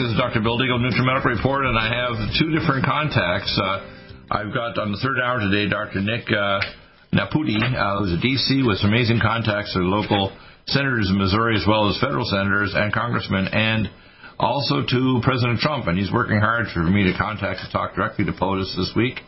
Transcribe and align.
This 0.00 0.16
is 0.16 0.16
Dr. 0.16 0.40
Bill 0.40 0.56
Deagle, 0.56 0.80
NutriMedical 0.80 1.36
Report, 1.36 1.68
and 1.68 1.76
I 1.76 1.84
have 1.92 2.16
two 2.40 2.48
different 2.56 2.88
contacts. 2.88 3.52
Uh, 3.52 3.84
I've 4.32 4.48
got 4.48 4.80
on 4.80 4.96
the 4.96 5.00
third 5.04 5.20
hour 5.20 5.44
today 5.44 5.68
Dr. 5.68 6.00
Nick 6.00 6.24
uh, 6.32 6.64
Naputi, 7.12 7.60
uh, 7.60 8.00
who's 8.00 8.16
a 8.16 8.20
DC 8.24 8.64
with 8.64 8.80
some 8.80 8.96
amazing 8.96 9.20
contacts 9.20 9.76
to 9.76 9.84
local 9.84 10.32
senators 10.64 11.12
in 11.12 11.20
Missouri 11.20 11.52
as 11.52 11.68
well 11.68 11.84
as 11.92 12.00
federal 12.00 12.24
senators 12.24 12.72
and 12.72 12.88
congressmen, 12.96 13.52
and 13.52 13.92
also 14.40 14.80
to 14.88 15.20
President 15.20 15.60
Trump. 15.60 15.84
And 15.84 16.00
he's 16.00 16.08
working 16.08 16.40
hard 16.40 16.72
for 16.72 16.80
me 16.80 17.04
to 17.04 17.12
contact 17.20 17.60
to 17.60 17.68
talk 17.68 17.92
directly 17.92 18.24
to 18.24 18.32
POTUS 18.32 18.72
this 18.80 18.96
week. 18.96 19.20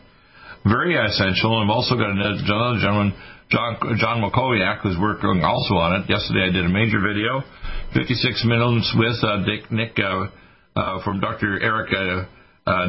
Very 0.65 0.97
essential. 0.97 1.53
I've 1.53 1.69
also 1.69 2.01
got 2.01 2.09
another 2.09 2.41
gentleman, 2.81 3.13
John, 3.53 3.77
John 4.01 4.25
Makowiak, 4.25 4.81
who's 4.81 4.97
working 4.97 5.37
also 5.45 5.77
on 5.77 6.01
it. 6.01 6.09
Yesterday 6.09 6.49
I 6.49 6.51
did 6.51 6.65
a 6.65 6.73
major 6.73 6.97
video, 6.97 7.45
56 7.93 8.09
minutes 8.49 8.89
with 8.97 9.21
uh, 9.21 9.45
Dick, 9.45 9.69
Nick 9.69 10.01
uh, 10.01 10.33
uh, 10.75 11.03
from 11.03 11.19
Dr. 11.19 11.61
Eric 11.61 11.93
uh, 11.93 12.25
uh, 12.65 12.85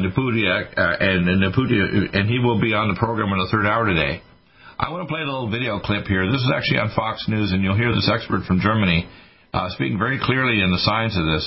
and, 0.99 1.27
and 1.27 1.43
Napudia, 1.43 2.15
and 2.15 2.29
he 2.29 2.39
will 2.39 2.59
be 2.61 2.73
on 2.73 2.87
the 2.87 2.95
program 2.95 3.31
in 3.33 3.39
the 3.39 3.49
third 3.51 3.65
hour 3.65 3.85
today. 3.85 4.21
I 4.79 4.91
want 4.91 5.07
to 5.07 5.11
play 5.11 5.21
a 5.21 5.27
little 5.27 5.51
video 5.51 5.79
clip 5.79 6.07
here. 6.07 6.27
This 6.27 6.43
is 6.43 6.51
actually 6.51 6.79
on 6.79 6.91
Fox 6.95 7.23
News, 7.27 7.51
and 7.51 7.63
you'll 7.63 7.79
hear 7.79 7.95
this 7.95 8.11
expert 8.11 8.43
from 8.43 8.59
Germany 8.59 9.07
uh, 9.55 9.71
speaking 9.71 9.95
very 9.97 10.19
clearly 10.19 10.59
in 10.59 10.71
the 10.71 10.83
science 10.83 11.15
of 11.15 11.23
this. 11.23 11.45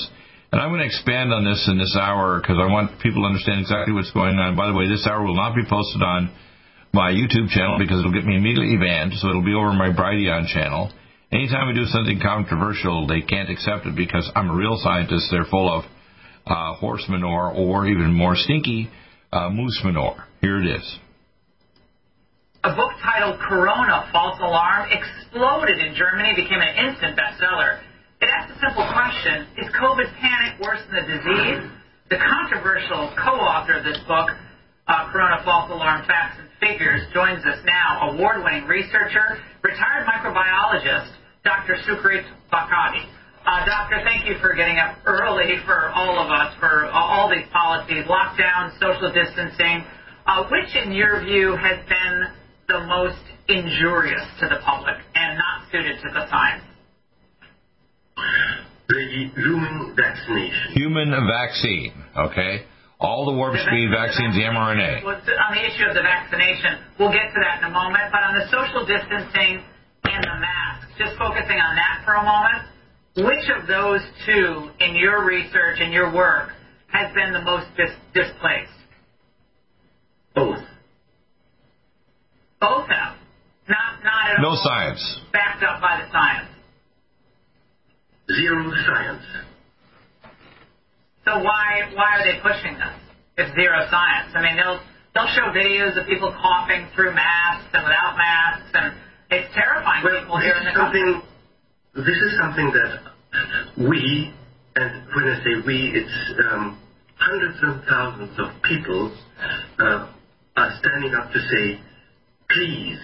And 0.49 0.57
I'm 0.57 0.73
going 0.73 0.81
to 0.81 0.89
expand 0.89 1.29
on 1.29 1.45
this 1.45 1.61
in 1.69 1.77
this 1.77 1.93
hour 1.93 2.41
because 2.41 2.57
I 2.57 2.65
want 2.65 2.97
people 3.05 3.21
to 3.21 3.29
understand 3.29 3.61
exactly 3.61 3.93
what's 3.93 4.09
going 4.17 4.33
on. 4.41 4.57
By 4.57 4.65
the 4.65 4.73
way, 4.73 4.89
this 4.89 5.05
hour 5.05 5.21
will 5.21 5.37
not 5.37 5.53
be 5.53 5.61
posted 5.69 6.01
on 6.01 6.33
my 6.89 7.13
YouTube 7.13 7.53
channel 7.53 7.77
because 7.77 8.01
it'll 8.01 8.17
get 8.17 8.25
me 8.25 8.33
immediately 8.33 8.81
banned, 8.81 9.13
so 9.13 9.29
it'll 9.29 9.45
be 9.45 9.53
over 9.53 9.77
my 9.77 9.93
Brighteon 9.93 10.49
channel. 10.49 10.89
Anytime 11.29 11.69
we 11.69 11.77
do 11.77 11.85
something 11.85 12.17
controversial, 12.17 13.05
they 13.05 13.21
can't 13.21 13.53
accept 13.53 13.85
it 13.85 13.93
because 13.93 14.25
I'm 14.33 14.49
a 14.49 14.57
real 14.57 14.81
scientist. 14.81 15.29
They're 15.29 15.45
full 15.45 15.69
of 15.69 15.85
uh, 16.49 16.73
horse 16.75 17.05
manure 17.07 17.53
or 17.53 17.87
even 17.87 18.11
more 18.11 18.35
stinky 18.35 18.89
uh, 19.31 19.49
moose 19.49 19.79
manure. 19.83 20.25
Here 20.41 20.57
it 20.57 20.65
is. 20.65 20.99
A 22.63 22.75
book 22.75 22.91
titled 22.99 23.39
Corona 23.39 24.09
False 24.11 24.37
Alarm 24.41 24.89
exploded 24.91 25.79
in 25.79 25.95
Germany, 25.95 26.35
became 26.35 26.59
an 26.59 26.75
instant 26.75 27.15
bestseller. 27.15 27.79
It 28.19 28.27
asks 28.27 28.51
a 28.57 28.59
simple 28.59 28.83
question 28.91 29.47
Is 29.55 29.71
COVID 29.79 30.11
panic 30.19 30.59
worse 30.59 30.83
than 30.91 31.07
the 31.07 31.07
disease? 31.07 31.71
The 32.09 32.17
controversial 32.17 33.13
co 33.15 33.37
author 33.37 33.79
of 33.79 33.85
this 33.85 33.99
book, 34.09 34.27
uh, 34.89 35.07
Corona 35.13 35.39
False 35.45 35.71
Alarm 35.71 36.03
Facts 36.03 36.41
and 36.41 36.49
Figures, 36.59 37.05
joins 37.13 37.45
us 37.45 37.63
now, 37.63 38.11
award 38.11 38.43
winning 38.43 38.65
researcher, 38.65 39.39
retired 39.63 40.03
microbiologist, 40.03 41.15
Dr. 41.45 41.77
Sucharit 41.87 42.25
Bhakdi. 42.51 43.07
Uh, 43.49 43.65
doctor, 43.65 43.97
thank 44.05 44.29
you 44.29 44.37
for 44.37 44.53
getting 44.53 44.77
up 44.77 45.01
early 45.09 45.57
for 45.65 45.89
all 45.97 46.21
of 46.21 46.29
us, 46.29 46.53
for 46.61 46.85
all 46.93 47.25
these 47.33 47.49
policies, 47.49 48.05
lockdown, 48.05 48.69
social 48.77 49.09
distancing. 49.09 49.81
Uh, 50.27 50.45
which, 50.53 50.69
in 50.77 50.93
your 50.93 51.17
view, 51.25 51.57
has 51.57 51.81
been 51.89 52.29
the 52.69 52.85
most 52.85 53.17
injurious 53.49 54.21
to 54.37 54.45
the 54.45 54.61
public 54.61 54.93
and 55.15 55.33
not 55.41 55.65
suited 55.73 55.97
to 55.97 56.13
the 56.13 56.29
science? 56.29 56.61
The 58.85 59.01
human 59.33 59.97
vaccination. 59.97 60.77
Human 60.77 61.09
vaccine, 61.09 61.89
okay? 62.29 62.69
All 63.01 63.25
the 63.25 63.33
warp 63.33 63.57
the 63.57 63.65
speed 63.65 63.89
vaccines, 63.89 64.37
the 64.37 64.45
mRNA. 64.45 65.01
On 65.01 65.51
the 65.57 65.65
issue 65.65 65.89
of 65.89 65.97
the 65.97 66.05
vaccination, 66.05 66.85
we'll 67.01 67.09
get 67.09 67.33
to 67.33 67.39
that 67.41 67.65
in 67.65 67.73
a 67.73 67.73
moment, 67.73 68.13
but 68.13 68.21
on 68.21 68.37
the 68.37 68.45
social 68.53 68.85
distancing 68.85 69.65
and 70.05 70.21
the 70.21 70.37
masks, 70.37 70.93
just 71.01 71.17
focusing 71.17 71.57
on 71.57 71.73
that 71.73 72.05
for 72.05 72.13
a 72.13 72.21
moment 72.21 72.69
which 73.25 73.45
of 73.59 73.67
those 73.67 74.01
two, 74.25 74.69
in 74.79 74.95
your 74.95 75.25
research 75.25 75.79
and 75.79 75.93
your 75.93 76.13
work, 76.13 76.49
has 76.87 77.13
been 77.13 77.33
the 77.33 77.41
most 77.41 77.67
dis- 77.77 77.95
displaced? 78.13 78.71
Both. 80.35 80.63
Both 82.59 82.87
have. 82.87 83.15
Not, 83.67 84.03
not 84.03 84.31
at 84.31 84.41
no 84.41 84.49
all. 84.49 84.55
No 84.55 84.61
science. 84.63 85.19
Backed 85.31 85.63
up 85.63 85.81
by 85.81 86.01
the 86.03 86.11
science. 86.11 86.49
Zero 88.35 88.71
science. 88.85 89.25
So 91.25 91.43
why 91.43 91.89
why 91.93 92.17
are 92.17 92.23
they 92.23 92.39
pushing 92.41 92.73
this? 92.77 92.97
It's 93.37 93.53
zero 93.55 93.85
science. 93.89 94.33
I 94.35 94.41
mean, 94.41 94.55
they'll 94.55 94.81
they'll 95.13 95.33
show 95.33 95.49
videos 95.53 95.99
of 95.99 96.07
people 96.07 96.33
coughing 96.41 96.87
through 96.95 97.13
masks 97.13 97.69
and 97.73 97.83
without 97.83 98.17
masks, 98.17 98.69
and 98.73 98.93
it's 99.31 99.53
terrifying 99.53 100.03
well, 100.03 100.19
people 100.19 100.37
here 100.39 100.55
in 100.57 100.65
the 100.65 100.73
country 100.73 101.21
this 101.95 102.05
is 102.05 102.37
something 102.39 102.71
that 102.71 103.08
we, 103.77 104.33
and 104.75 104.91
when 105.15 105.25
I 105.25 105.43
say 105.43 105.51
we, 105.65 105.91
it's 105.95 106.39
um, 106.51 106.79
hundreds 107.15 107.57
of 107.63 107.83
thousands 107.87 108.39
of 108.39 108.61
people 108.63 109.15
uh, 109.79 110.07
are 110.55 110.79
standing 110.79 111.13
up 111.13 111.31
to 111.31 111.39
say, 111.39 111.79
please, 112.49 112.99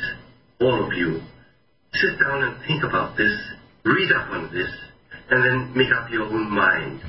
all 0.62 0.85
of 0.85 0.94
you, 0.94 1.22
sit 1.94 2.19
down 2.19 2.44
and 2.44 2.58
think 2.68 2.84
about 2.84 3.18
this, 3.18 3.34
read 3.84 4.12
up 4.12 4.30
on 4.31 4.52
this, 4.53 4.69
and 5.30 5.44
then 5.44 5.78
make 5.78 5.91
up 5.91 6.09
your 6.12 6.24
own 6.24 6.50
mind. 6.50 7.02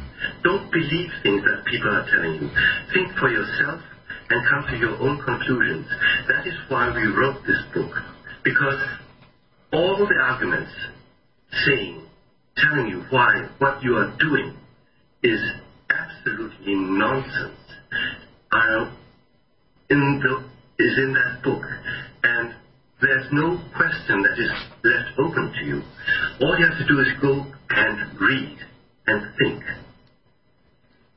Don't 0.42 0.70
believe 0.70 1.10
things 1.22 1.42
that 1.42 1.64
people 1.66 1.90
are 1.90 2.06
telling 2.10 2.34
you. 2.40 2.48
Think 2.92 3.16
for 3.18 3.28
yourself 3.28 3.80
and 4.28 4.48
come 4.48 4.64
to 4.72 4.76
your 4.78 4.96
own 4.98 5.20
conclusions. 5.24 5.86
That 6.28 6.46
is 6.46 6.54
why 6.68 6.92
we 6.94 7.06
wrote 7.06 7.42
this 7.46 7.62
book. 7.74 7.92
Because 8.42 8.80
all 9.72 10.06
the 10.06 10.16
arguments 10.22 10.72
saying, 11.64 12.05
telling 12.56 12.88
you 12.88 13.04
why 13.10 13.48
what 13.58 13.82
you 13.82 13.96
are 13.96 14.14
doing 14.18 14.56
is 15.22 15.40
absolutely 15.90 16.74
nonsense 16.74 17.56
are 18.52 18.92
in 19.90 20.20
the, 20.22 20.84
is 20.84 20.98
in 20.98 21.12
that 21.12 21.42
book. 21.42 21.62
And 22.22 22.54
there's 23.00 23.26
no 23.32 23.60
question 23.76 24.22
that 24.22 24.38
is 24.38 24.50
left 24.82 25.18
open 25.18 25.52
to 25.52 25.64
you. 25.64 25.82
All 26.40 26.58
you 26.58 26.66
have 26.66 26.78
to 26.78 26.86
do 26.86 27.00
is 27.00 27.08
go 27.20 27.46
and 27.70 28.20
read 28.20 28.58
and 29.06 29.22
think. 29.38 29.62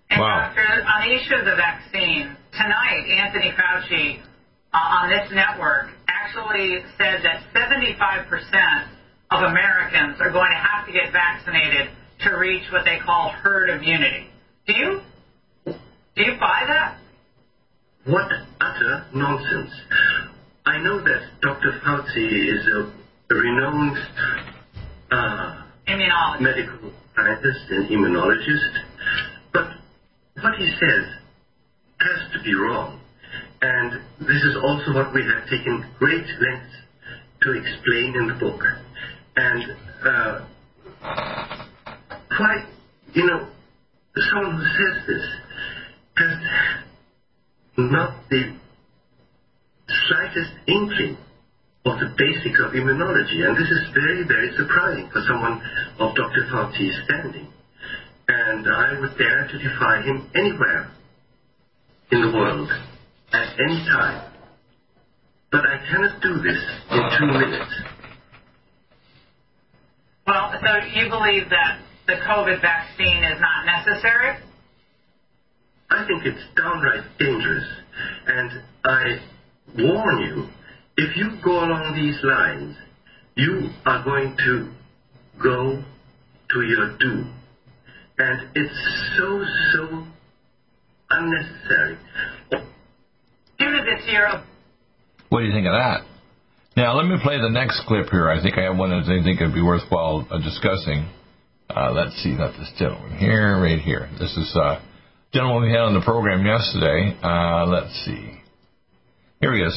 And 0.10 0.22
wow. 0.22 0.52
Doctor, 0.54 0.62
on 0.62 1.10
the 1.10 1.16
issue 1.16 1.36
of 1.36 1.46
the 1.46 1.56
vaccine, 1.56 2.36
tonight 2.52 3.04
Anthony 3.24 3.52
Fauci 3.56 4.20
uh, 4.74 4.78
on 4.78 5.10
this 5.10 5.32
network 5.34 5.90
actually 6.08 6.84
said 6.98 7.22
that 7.24 7.42
75 7.54 8.28
percent 8.28 8.86
of 9.32 9.42
Americans 9.46 10.18
are 10.20 10.32
going 10.32 10.50
to 10.50 10.62
have 10.62 10.69
to 10.90 10.94
get 10.94 11.12
vaccinated 11.12 11.92
to 12.22 12.36
reach 12.36 12.64
what 12.72 12.84
they 12.84 12.98
call 13.06 13.30
herd 13.30 13.70
immunity. 13.70 14.28
Do 14.68 14.74
you 14.76 15.02
do 15.66 16.24
you 16.24 16.34
buy 16.40 16.64
that? 16.68 16.98
What 18.06 18.30
utter 18.60 19.06
nonsense! 19.14 19.72
I 20.66 20.78
know 20.80 21.00
that 21.00 21.22
Dr. 21.42 21.80
Fauci 21.86 22.58
is 22.58 22.68
a 22.68 23.34
renowned 23.34 23.98
uh, 25.12 25.64
immunologist, 25.88 26.42
medical 26.42 26.92
scientist, 27.16 27.66
and 27.70 27.90
immunologist, 27.90 28.78
but 29.54 29.68
what 30.42 30.56
he 30.58 30.70
says 30.80 31.06
has 32.00 32.32
to 32.34 32.44
be 32.44 32.54
wrong. 32.56 33.00
And 33.62 34.02
this 34.22 34.42
is 34.44 34.56
also 34.64 34.94
what 34.94 35.14
we 35.14 35.22
have 35.24 35.44
taken 35.50 35.86
great 36.00 36.26
lengths 36.26 36.76
to 37.42 37.52
explain 37.52 38.16
in 38.16 38.28
the 38.28 38.38
book. 38.40 38.62
And 39.36 39.64
uh, 40.04 40.46
quite, 41.02 42.66
you 43.14 43.26
know, 43.26 43.48
someone 44.32 44.56
who 44.58 44.66
says 44.66 45.08
this 45.08 45.26
has 46.18 46.38
not 47.78 48.16
the 48.30 48.56
slightest 50.08 50.52
inkling 50.68 51.18
of 51.86 52.00
the 52.00 52.14
basics 52.18 52.60
of 52.60 52.72
immunology. 52.74 53.48
And 53.48 53.56
this 53.56 53.70
is 53.70 53.94
very, 53.94 54.24
very 54.28 54.52
surprising 54.58 55.10
for 55.12 55.22
someone 55.28 55.62
of 56.00 56.16
Dr. 56.16 56.48
Fauci's 56.52 56.96
standing. 57.06 57.48
And 58.28 58.68
I 58.68 59.00
would 59.00 59.18
dare 59.18 59.48
to 59.48 59.58
defy 59.58 60.02
him 60.02 60.30
anywhere 60.36 60.92
in 62.12 62.22
the 62.22 62.32
world 62.38 62.70
at 63.34 63.60
any 63.60 63.80
time. 63.86 64.32
But 65.52 65.62
I 65.62 65.78
cannot 65.90 66.22
do 66.22 66.42
this 66.42 66.62
in 66.92 67.02
two 67.18 67.26
minutes. 67.26 67.74
Well, 70.30 70.54
so 70.62 70.86
you 70.94 71.10
believe 71.10 71.50
that 71.50 71.80
the 72.06 72.14
COVID 72.14 72.62
vaccine 72.62 73.24
is 73.24 73.42
not 73.42 73.66
necessary? 73.66 74.38
I 75.90 76.06
think 76.06 76.24
it's 76.24 76.44
downright 76.56 77.04
dangerous. 77.18 77.66
And 78.28 78.62
I 78.86 79.04
warn 79.76 80.20
you, 80.22 80.48
if 80.98 81.18
you 81.18 81.32
go 81.44 81.64
along 81.66 81.96
these 81.96 82.24
lines, 82.24 82.76
you 83.38 83.72
are 83.88 84.04
going 84.04 84.38
to 84.46 84.72
go 85.42 85.84
to 86.52 86.62
your 86.62 86.96
doom. 87.00 87.34
And 88.20 88.50
it's 88.54 89.18
so, 89.18 89.44
so 89.74 90.04
unnecessary. 91.10 91.98
Due 92.52 93.72
to 93.72 93.84
this 93.84 94.08
year 94.08 94.44
What 95.30 95.40
do 95.40 95.46
you 95.46 95.54
think 95.54 95.66
of 95.66 95.74
that? 95.74 96.02
Now, 96.80 96.96
let 96.96 97.12
me 97.12 97.20
play 97.22 97.36
the 97.36 97.52
next 97.52 97.84
clip 97.92 98.08
here. 98.08 98.30
I 98.30 98.42
think 98.42 98.58
I 98.58 98.64
have 98.64 98.78
one 98.78 98.92
that 98.92 99.04
I 99.04 99.20
think 99.20 99.42
would 99.42 99.54
be 99.54 99.62
worthwhile 99.62 100.26
uh, 100.32 100.40
discussing. 100.40 101.12
Uh, 101.68 101.92
let's 101.92 102.16
see, 102.24 102.32
not 102.32 102.56
this 102.56 102.72
gentleman 102.80 103.20
here, 103.20 103.60
right 103.60 103.84
here. 103.84 104.08
This 104.16 104.32
is 104.32 104.48
uh, 104.56 104.80
gentleman 105.34 105.68
we 105.68 105.76
had 105.76 105.84
on 105.84 105.94
the 105.94 106.00
program 106.00 106.40
yesterday. 106.48 107.20
Uh, 107.20 107.68
let's 107.68 107.92
see. 108.08 108.32
Here 109.44 109.52
he 109.52 109.60
is. 109.60 109.76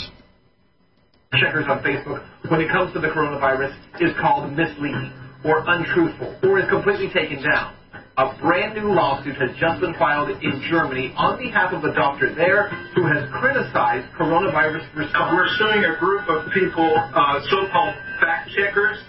checkers 1.35 1.67
on 1.67 1.83
Facebook 1.83 2.23
when 2.47 2.61
it 2.61 2.71
comes 2.71 2.95
to 2.95 3.01
the 3.01 3.09
coronavirus 3.09 3.75
is 3.99 4.15
called 4.23 4.55
misleading 4.55 5.11
or 5.45 5.59
untruthful 5.67 6.39
or 6.45 6.61
is 6.61 6.71
completely 6.71 7.11
taken 7.11 7.43
down. 7.43 7.75
A 8.19 8.37
brand 8.45 8.77
new 8.77 8.93
lawsuit 8.93 9.37
has 9.41 9.57
just 9.57 9.81
been 9.81 9.95
filed 9.97 10.29
in 10.29 10.61
Germany 10.69 11.15
on 11.17 11.39
behalf 11.39 11.73
of 11.73 11.83
a 11.85 11.95
doctor 11.95 12.35
there 12.35 12.69
who 12.93 13.09
has 13.09 13.25
criticized 13.33 14.05
coronavirus 14.21 14.85
response. 14.93 15.33
We're 15.33 15.49
suing 15.57 15.81
a 15.89 15.97
group 15.97 16.29
of 16.29 16.53
people, 16.53 16.93
uh, 16.93 17.41
so-called 17.49 17.95
fact 18.21 18.51
checkers, 18.53 19.01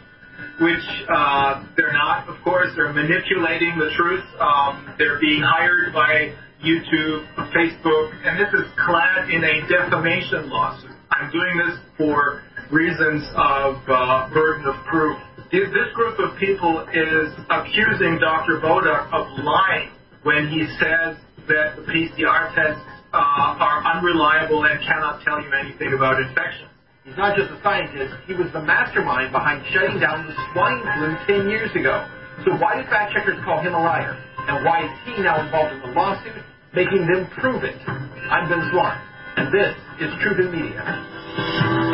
which 0.61 0.87
uh, 1.11 1.67
they're 1.75 1.91
not, 1.91 2.29
of 2.29 2.39
course. 2.47 2.71
They're 2.77 2.93
manipulating 2.93 3.75
the 3.75 3.91
truth. 3.91 4.23
Um, 4.39 4.95
they're 4.97 5.19
being 5.19 5.43
hired 5.43 5.91
by 5.91 6.31
YouTube, 6.63 7.27
Facebook, 7.51 8.07
and 8.23 8.39
this 8.39 8.53
is 8.55 8.71
clad 8.87 9.29
in 9.29 9.43
a 9.43 9.67
defamation 9.67 10.47
lawsuit. 10.47 10.95
I'm 11.11 11.29
doing 11.29 11.59
this 11.59 11.75
for 11.97 12.41
reasons 12.71 13.27
of 13.35 13.83
uh, 13.83 14.29
burden 14.31 14.63
of 14.65 14.79
proof. 14.87 15.19
This 15.53 15.69
group 15.93 16.17
of 16.17 16.33
people 16.41 16.81
is 16.89 17.29
accusing 17.45 18.17
Dr. 18.17 18.57
Wodarg 18.57 19.05
of 19.13 19.37
lying 19.37 19.93
when 20.25 20.49
he 20.49 20.65
says 20.81 21.13
that 21.45 21.77
the 21.77 21.85
PCR 21.93 22.49
tests 22.57 22.81
uh, 23.13 23.61
are 23.61 23.85
unreliable 23.85 24.65
and 24.65 24.81
cannot 24.81 25.21
tell 25.21 25.37
you 25.37 25.53
anything 25.53 25.93
about 25.93 26.17
infection. 26.17 26.65
He's 27.05 27.13
not 27.17 27.37
just 27.37 27.53
a 27.53 27.61
scientist, 27.61 28.17
he 28.25 28.33
was 28.33 28.49
the 28.49 28.65
mastermind 28.65 29.31
behind 29.31 29.61
shutting 29.69 30.01
down 30.01 30.25
the 30.25 30.33
swine 30.57 30.81
flu 30.97 31.37
10 31.45 31.47
years 31.47 31.69
ago. 31.77 32.01
So 32.49 32.57
why 32.57 32.81
do 32.81 32.89
fact 32.89 33.13
checkers 33.13 33.37
call 33.45 33.61
him 33.61 33.75
a 33.75 33.79
liar? 33.79 34.17
And 34.49 34.65
why 34.65 34.89
is 34.89 34.93
he 35.05 35.21
now 35.21 35.37
involved 35.37 35.77
in 35.77 35.81
the 35.85 35.93
lawsuit, 35.93 36.41
making 36.73 37.05
them 37.05 37.29
prove 37.37 37.61
it? 37.61 37.77
I'm 37.85 38.49
Ben 38.49 38.65
Swann, 38.73 38.97
and 39.37 39.53
this 39.53 39.77
is 40.01 40.09
Truth 40.17 40.49
in 40.49 40.49
Media. 40.49 41.92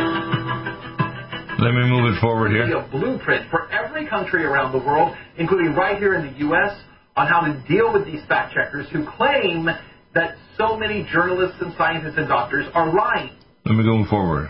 Let 1.60 1.74
me 1.74 1.90
move 1.90 2.16
it 2.16 2.22
forward 2.22 2.50
Be 2.50 2.56
here. 2.56 2.78
a 2.78 2.88
blueprint 2.88 3.50
for 3.52 3.70
every 3.72 4.08
country 4.08 4.46
around 4.46 4.72
the 4.72 4.78
world, 4.80 5.16
including 5.38 5.76
right 5.76 5.98
here 5.98 6.16
in 6.16 6.32
the 6.32 6.40
U.S., 6.48 6.72
on 7.18 7.28
how 7.28 7.42
to 7.42 7.52
deal 7.68 7.92
with 7.92 8.06
these 8.06 8.24
fact 8.30 8.54
checkers 8.54 8.88
who 8.94 9.06
claim 9.18 9.68
that 10.16 10.36
so 10.58 10.78
many 10.78 11.06
journalists 11.12 11.58
and 11.60 11.74
scientists 11.78 12.16
and 12.16 12.30
doctors 12.30 12.66
are 12.74 12.94
lying. 12.96 13.36
Let 13.66 13.76
me 13.76 13.84
go 13.84 14.10
forward. 14.10 14.48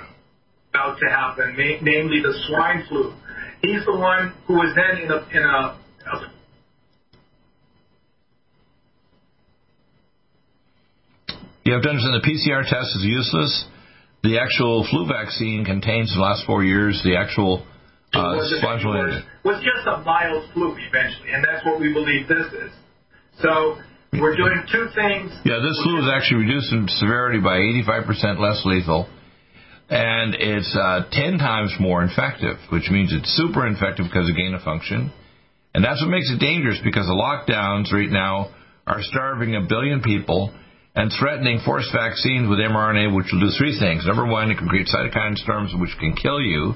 about 0.69 0.99
to 0.99 1.09
happen, 1.09 1.55
namely 1.57 2.21
the 2.21 2.33
swine 2.47 2.85
flu. 2.87 3.13
He's 3.61 3.83
the 3.85 3.97
one 3.97 4.33
who 4.45 4.53
was 4.53 4.75
then 4.75 5.01
in 5.03 5.11
a, 5.11 5.17
in 5.35 5.43
a, 5.43 5.79
a 6.13 6.31
You 11.65 11.73
have 11.73 11.83
to 11.83 11.89
understand 11.89 12.21
the 12.21 12.25
PCR 12.25 12.63
test 12.63 12.89
is 12.97 13.03
useless. 13.03 13.65
The 14.23 14.39
actual 14.39 14.85
flu 14.89 15.07
vaccine 15.07 15.63
contains, 15.63 16.11
in 16.11 16.19
the 16.19 16.23
last 16.23 16.45
four 16.45 16.63
years, 16.63 16.99
the 17.03 17.15
actual 17.15 17.63
uh, 18.13 18.35
was, 18.35 18.51
was, 18.61 19.23
was 19.45 19.63
just 19.63 19.87
a 19.87 20.01
mild 20.03 20.43
flu 20.53 20.75
eventually, 20.75 21.31
and 21.31 21.45
that's 21.45 21.63
what 21.65 21.79
we 21.79 21.93
believe 21.93 22.27
this 22.27 22.51
is. 22.51 22.71
So 23.39 23.77
we're 24.13 24.35
doing 24.35 24.65
two 24.71 24.87
things. 24.95 25.31
Yeah, 25.45 25.61
this 25.61 25.79
flu 25.83 26.01
is 26.03 26.09
actually 26.11 26.49
reduced 26.49 26.73
in 26.73 26.87
severity 26.99 27.39
by 27.39 27.59
85% 27.85 28.39
less 28.39 28.61
lethal, 28.65 29.07
and 29.89 30.35
it's 30.35 30.75
uh, 30.75 31.05
10 31.11 31.37
times 31.37 31.73
more 31.79 32.03
infective, 32.03 32.57
which 32.71 32.89
means 32.89 33.13
it's 33.13 33.29
super 33.37 33.67
infective 33.67 34.05
because 34.11 34.29
of 34.29 34.35
gain 34.35 34.53
of 34.53 34.61
function. 34.63 35.13
And 35.73 35.85
that's 35.85 36.01
what 36.01 36.09
makes 36.09 36.31
it 36.33 36.39
dangerous 36.39 36.79
because 36.83 37.05
the 37.05 37.13
lockdowns 37.13 37.93
right 37.93 38.09
now 38.09 38.49
are 38.87 39.01
starving 39.01 39.55
a 39.55 39.61
billion 39.61 40.01
people 40.01 40.51
and 40.95 41.11
threatening 41.19 41.61
forced 41.63 41.93
vaccines 41.93 42.49
with 42.49 42.59
mRNA, 42.59 43.15
which 43.15 43.27
will 43.31 43.41
do 43.41 43.53
three 43.57 43.77
things. 43.77 44.05
Number 44.05 44.25
one, 44.25 44.51
it 44.51 44.57
can 44.57 44.67
create 44.67 44.87
cytokine 44.87 45.37
storms 45.37 45.73
which 45.77 45.95
can 45.99 46.15
kill 46.15 46.41
you. 46.41 46.73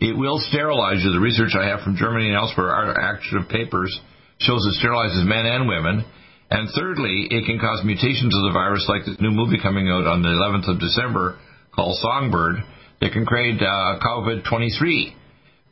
It 0.00 0.16
will 0.16 0.40
sterilize 0.48 1.04
you. 1.04 1.12
The 1.12 1.20
research 1.20 1.52
I 1.52 1.68
have 1.68 1.80
from 1.80 1.96
Germany 1.96 2.28
and 2.28 2.36
elsewhere, 2.36 2.72
our 2.72 2.96
active 2.98 3.48
papers, 3.50 3.92
shows 4.40 4.64
it 4.64 4.80
sterilizes 4.80 5.28
men 5.28 5.44
and 5.44 5.68
women. 5.68 6.04
And 6.50 6.68
thirdly, 6.74 7.28
it 7.30 7.46
can 7.46 7.60
cause 7.60 7.84
mutations 7.84 8.34
of 8.34 8.42
the 8.48 8.56
virus, 8.56 8.86
like 8.88 9.04
this 9.04 9.20
new 9.20 9.30
movie 9.30 9.60
coming 9.62 9.88
out 9.88 10.08
on 10.08 10.22
the 10.22 10.32
11th 10.32 10.66
of 10.66 10.80
December 10.80 11.38
called 11.74 11.96
Songbird, 12.00 12.64
that 13.00 13.12
can 13.12 13.24
create 13.24 13.60
uh, 13.62 14.00
COVID 14.02 14.48
23. 14.48 15.14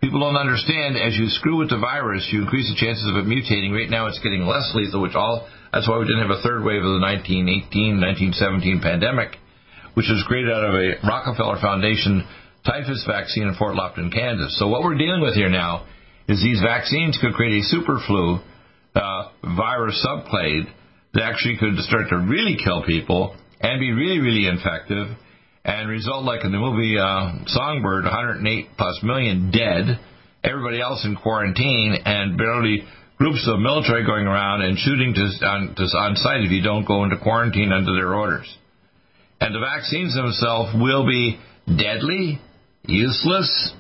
People 0.01 0.21
don't 0.21 0.37
understand 0.37 0.97
as 0.97 1.17
you 1.19 1.27
screw 1.29 1.59
with 1.59 1.71
the 1.71 1.79
virus, 1.79 2.29
you 2.31 2.43
increase 2.43 2.71
the 2.71 2.79
chances 2.79 3.09
of 3.11 3.17
it 3.17 3.27
mutating. 3.27 3.75
Right 3.75 3.91
now, 3.91 4.07
it's 4.07 4.21
getting 4.21 4.47
less 4.47 4.71
lethal, 4.75 5.03
which 5.03 5.17
all 5.17 5.49
that's 5.73 5.89
why 5.89 5.99
we 5.99 6.07
didn't 6.07 6.25
have 6.29 6.37
a 6.39 6.43
third 6.43 6.65
wave 6.65 6.81
of 6.81 6.97
the 6.97 7.05
1918, 7.05 8.01
1917 8.01 8.81
pandemic, 8.81 9.37
which 9.95 10.09
was 10.09 10.25
created 10.27 10.51
out 10.51 10.65
of 10.65 10.75
a 10.75 10.97
Rockefeller 11.05 11.61
Foundation 11.61 12.25
typhus 12.65 13.05
vaccine 13.07 13.49
in 13.49 13.55
Fort 13.55 13.75
Lupton, 13.75 14.11
Kansas. 14.11 14.59
So 14.59 14.69
what 14.69 14.83
we're 14.83 14.99
dealing 14.99 15.21
with 15.21 15.35
here 15.35 15.51
now 15.51 15.87
is 16.29 16.43
these 16.43 16.61
vaccines 16.61 17.19
could 17.21 17.35
create 17.35 17.61
a 17.61 17.65
super 17.65 17.99
flu 18.07 18.41
uh, 18.95 19.29
virus 19.57 20.05
subclade 20.05 20.69
that 21.15 21.23
actually 21.23 21.57
could 21.57 21.77
start 21.85 22.09
to 22.11 22.17
really 22.17 22.57
kill 22.63 22.85
people 22.85 23.37
and 23.61 23.81
be 23.81 23.93
really, 23.93 24.19
really 24.19 24.47
infective 24.47 25.09
and 25.65 25.89
result 25.89 26.25
like 26.25 26.45
in 26.45 26.53
the 26.53 26.59
movie 26.59 26.97
uh, 26.99 27.45
Songbird, 27.47 28.05
108 28.05 28.67
plus 28.77 29.01
million 29.03 29.51
dead, 29.51 29.99
everybody 30.45 30.81
else 30.81 31.05
in 31.05 31.17
quarantine, 31.17 31.97
and 32.05 32.39
barely 32.39 32.85
groups 33.19 33.47
of 33.51 33.59
military 33.59 34.07
going 34.07 34.27
around 34.27 34.63
and 34.63 34.79
shooting 34.79 35.13
to, 35.13 35.47
on, 35.47 35.75
to, 35.75 35.83
on 35.83 36.17
site 36.17 36.43
if 36.43 36.51
you 36.51 36.63
don't 36.63 36.87
go 36.87 37.05
into 37.05 37.19
quarantine 37.19 37.73
under 37.73 37.93
their 37.93 38.15
orders. 38.15 38.47
And 39.41 39.55
the 39.55 39.61
vaccines 39.61 40.15
themselves 40.15 40.73
will 40.75 41.07
be 41.07 41.39
deadly, 41.67 42.41
useless, 42.87 43.75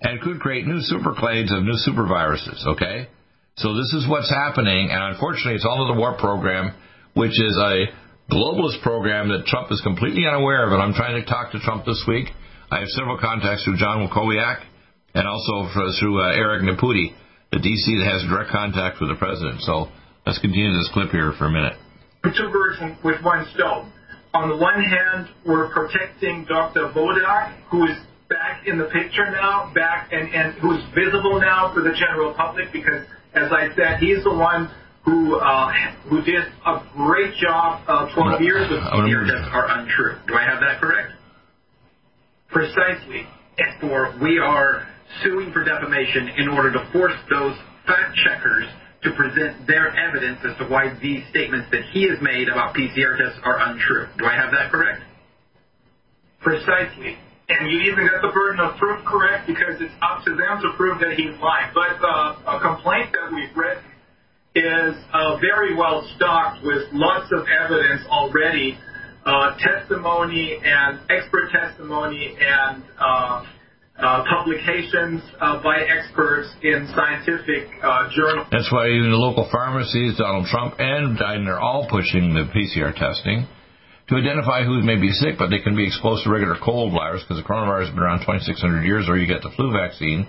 and 0.00 0.20
could 0.20 0.40
create 0.40 0.66
new 0.66 0.80
superclades 0.80 1.56
of 1.56 1.64
new 1.64 1.76
superviruses, 1.88 2.66
okay? 2.66 3.08
So 3.56 3.74
this 3.74 3.92
is 3.92 4.08
what's 4.08 4.30
happening, 4.30 4.88
and 4.90 5.14
unfortunately 5.14 5.54
it's 5.54 5.66
all 5.68 5.88
in 5.88 5.94
the 5.94 6.00
war 6.00 6.16
program, 6.18 6.74
which 7.14 7.32
is 7.32 7.56
a 7.60 7.86
globalist 8.30 8.82
program 8.82 9.28
that 9.28 9.44
Trump 9.46 9.70
is 9.70 9.80
completely 9.82 10.24
unaware 10.26 10.66
of, 10.66 10.72
and 10.72 10.82
I'm 10.82 10.94
trying 10.94 11.20
to 11.20 11.28
talk 11.28 11.52
to 11.52 11.60
Trump 11.60 11.84
this 11.84 12.02
week. 12.08 12.28
I 12.70 12.80
have 12.80 12.88
several 12.88 13.18
contacts 13.18 13.64
through 13.64 13.76
John 13.76 14.08
Wakowiak 14.08 14.64
and 15.14 15.28
also 15.28 15.68
through 16.00 16.20
uh, 16.22 16.32
Eric 16.32 16.62
Naputi, 16.62 17.12
the 17.52 17.60
DC 17.60 17.84
that 18.00 18.08
has 18.08 18.24
direct 18.24 18.50
contact 18.50 18.96
with 18.98 19.12
the 19.12 19.16
president. 19.20 19.60
So 19.62 19.92
let's 20.26 20.40
continue 20.40 20.72
this 20.72 20.88
clip 20.92 21.10
here 21.12 21.32
for 21.36 21.46
a 21.46 21.52
minute. 21.52 21.76
two 22.24 22.48
birds 22.50 22.80
with 23.04 23.22
one 23.22 23.44
stone. 23.54 23.92
On 24.32 24.48
the 24.48 24.56
one 24.56 24.80
hand, 24.80 25.28
we're 25.44 25.68
protecting 25.68 26.46
Dr. 26.48 26.88
Wodarg, 26.96 27.52
who 27.68 27.84
is 27.84 27.96
back 28.30 28.66
in 28.66 28.78
the 28.78 28.88
picture 28.88 29.30
now, 29.30 29.70
back 29.74 30.08
and, 30.10 30.32
and 30.32 30.54
who's 30.54 30.80
visible 30.96 31.38
now 31.38 31.72
for 31.74 31.82
the 31.82 31.92
general 31.92 32.32
public 32.32 32.72
because, 32.72 33.04
as 33.34 33.52
I 33.52 33.68
said, 33.76 34.00
he's 34.00 34.24
the 34.24 34.32
one 34.32 34.72
who 35.04 35.36
uh, 35.36 35.72
who 36.08 36.22
did 36.22 36.44
a 36.64 36.80
great 36.96 37.34
job 37.36 37.82
uh, 37.86 38.14
12 38.14 38.40
years 38.40 38.70
gonna 38.70 39.08
years 39.08 39.28
that 39.28 39.52
are 39.52 39.66
untrue. 39.78 40.16
Do 40.26 40.34
I 40.34 40.44
have 40.44 40.60
that 40.60 40.80
correct? 40.80 41.12
Precisely. 42.48 43.26
For 43.80 44.16
we 44.22 44.38
are 44.38 44.86
suing 45.22 45.52
for 45.52 45.64
defamation 45.64 46.28
in 46.38 46.48
order 46.48 46.72
to 46.72 46.88
force 46.92 47.16
those 47.30 47.56
fact 47.86 48.16
checkers 48.24 48.66
to 49.02 49.10
present 49.12 49.66
their 49.66 49.90
evidence 49.96 50.38
as 50.46 50.56
to 50.58 50.64
why 50.70 50.94
these 51.02 51.22
statements 51.30 51.66
that 51.72 51.82
he 51.92 52.08
has 52.08 52.18
made 52.22 52.48
about 52.48 52.74
PCR 52.74 53.18
tests 53.18 53.38
are 53.42 53.58
untrue. 53.70 54.06
Do 54.16 54.24
I 54.26 54.34
have 54.34 54.52
that 54.52 54.70
correct? 54.70 55.02
Precisely. 56.40 57.18
And 57.48 57.70
you 57.70 57.90
even 57.90 58.06
got 58.06 58.22
the 58.22 58.32
burden 58.32 58.60
of 58.60 58.78
proof 58.78 59.04
correct 59.04 59.46
because 59.46 59.80
it's 59.80 59.94
up 60.00 60.24
to 60.24 60.30
them 60.30 60.62
to 60.62 60.72
prove 60.76 61.00
that 61.00 61.14
he's 61.18 61.34
lying. 61.42 61.74
But 61.74 61.98
uh, 61.98 62.56
a 62.56 62.60
complaint 62.62 63.10
that 63.12 63.34
we've 63.34 63.54
written 63.56 63.84
is 64.54 64.94
uh, 65.12 65.36
very 65.38 65.74
well 65.74 66.06
stocked 66.16 66.64
with 66.64 66.86
lots 66.92 67.32
of 67.32 67.44
evidence 67.48 68.02
already, 68.08 68.78
uh, 69.26 69.56
testimony 69.58 70.58
and 70.62 71.00
expert 71.10 71.50
testimony 71.50 72.36
and 72.38 72.82
uh, 74.02 74.24
publications 74.26 75.22
uh, 75.40 75.62
by 75.62 75.78
experts 75.78 76.50
in 76.62 76.90
scientific 76.94 77.70
uh, 77.82 78.10
journals. 78.10 78.46
That's 78.50 78.70
why 78.70 78.90
even 78.90 79.10
the 79.10 79.22
local 79.22 79.48
pharmacies, 79.50 80.18
Donald 80.18 80.46
Trump 80.46 80.74
and 80.78 81.16
Biden 81.16 81.46
are 81.46 81.60
all 81.60 81.86
pushing 81.88 82.34
the 82.34 82.50
PCR 82.50 82.94
testing 82.94 83.46
to 84.08 84.16
identify 84.18 84.64
who 84.64 84.82
may 84.82 85.00
be 85.00 85.10
sick, 85.10 85.38
but 85.38 85.48
they 85.48 85.62
can 85.62 85.76
be 85.76 85.86
exposed 85.86 86.24
to 86.24 86.30
regular 86.30 86.58
cold 86.58 86.92
virus 86.92 87.22
because 87.22 87.40
the 87.40 87.46
coronavirus 87.46 87.86
has 87.86 87.94
been 87.94 88.02
around 88.02 88.20
2,600 88.26 88.82
years, 88.82 89.08
or 89.08 89.16
you 89.16 89.26
get 89.26 89.42
the 89.42 89.54
flu 89.54 89.70
vaccine. 89.70 90.26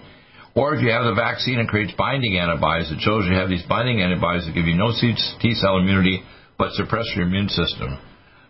Or 0.56 0.76
if 0.76 0.82
you 0.86 0.94
have 0.94 1.10
the 1.10 1.18
vaccine 1.18 1.58
and 1.58 1.68
creates 1.68 1.92
binding 1.98 2.38
antibodies, 2.38 2.92
it 2.92 3.02
shows 3.02 3.26
you 3.26 3.34
have 3.34 3.50
these 3.50 3.66
binding 3.66 4.02
antibodies 4.02 4.46
that 4.46 4.54
give 4.54 4.70
you 4.70 4.78
no 4.78 4.94
T 4.94 5.54
cell 5.58 5.78
immunity 5.78 6.22
but 6.58 6.72
suppress 6.74 7.10
your 7.16 7.26
immune 7.26 7.50
system. 7.50 7.98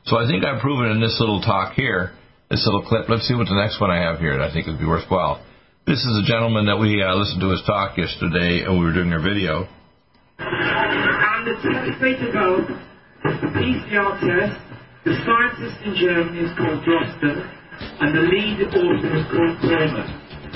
So 0.05 0.19
I 0.19 0.27
think 0.27 0.43
I've 0.43 0.59
proven 0.59 0.91
in 0.91 0.99
this 0.99 1.15
little 1.19 1.39
talk 1.39 1.73
here, 1.73 2.11
this 2.53 2.69
little 2.69 2.85
clip. 2.85 3.09
Let's 3.09 3.25
see 3.25 3.33
what 3.33 3.49
the 3.49 3.57
next 3.57 3.81
one 3.81 3.89
I 3.89 3.97
have 4.05 4.21
here 4.21 4.37
that 4.37 4.45
I 4.45 4.53
think 4.53 4.69
it 4.69 4.77
would 4.77 4.79
be 4.79 4.85
worthwhile. 4.85 5.41
This 5.89 6.05
is 6.05 6.21
a 6.21 6.25
gentleman 6.29 6.69
that 6.69 6.77
we 6.77 7.01
uh, 7.01 7.17
listened 7.17 7.41
to 7.41 7.49
his 7.49 7.65
talk 7.65 7.97
yesterday, 7.97 8.61
and 8.61 8.77
we 8.77 8.85
were 8.85 8.93
doing 8.93 9.09
our 9.09 9.25
video. 9.25 9.65
And 10.37 11.49
the 11.49 11.97
way 11.97 12.13
to 12.13 12.29
go, 12.29 12.61
PCR 13.57 14.21
test. 14.21 14.53
The 15.03 15.17
scientist 15.25 15.81
in 15.83 15.97
Germany 15.97 16.45
is 16.45 16.53
called 16.55 16.79
Drosten, 16.85 17.41
and 17.99 18.09
the 18.15 18.21
lead 18.21 18.61
author 18.69 19.11
is 19.17 19.25
called 19.33 19.57
Corman. 19.59 20.07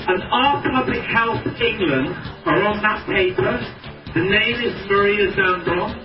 And 0.08 0.22
our 0.22 0.62
Public 0.62 1.02
Health 1.02 1.44
England 1.60 2.14
are 2.46 2.62
on 2.62 2.80
that 2.80 3.04
paper. 3.10 3.58
The 4.14 4.22
name 4.22 4.56
is 4.64 4.72
Maria 4.88 5.34
Zambon. 5.34 5.98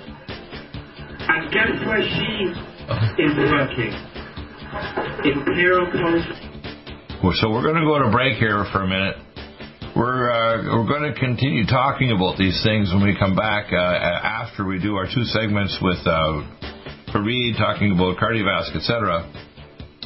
And 1.29 1.53
guess 1.53 1.77
where 1.85 2.01
she 2.01 2.51
is 3.21 3.33
working. 3.37 4.12
So 7.39 7.49
we're 7.49 7.61
going 7.61 7.75
to 7.75 7.85
go 7.85 7.99
to 7.99 8.09
break 8.09 8.37
here 8.37 8.65
for 8.71 8.81
a 8.81 8.87
minute. 8.87 9.15
We're 9.95 10.31
uh, 10.31 10.63
we're 10.65 10.87
going 10.87 11.13
to 11.13 11.19
continue 11.19 11.65
talking 11.65 12.11
about 12.11 12.37
these 12.37 12.61
things 12.63 12.89
when 12.91 13.03
we 13.03 13.15
come 13.17 13.35
back 13.35 13.71
uh, 13.71 13.77
after 13.77 14.65
we 14.65 14.79
do 14.79 14.95
our 14.95 15.05
two 15.05 15.23
segments 15.25 15.77
with 15.81 16.01
uh, 16.05 16.41
Fareed 17.13 17.57
talking 17.57 17.91
about 17.93 18.17
cardiovascular, 18.17 18.77
etc. 18.77 19.52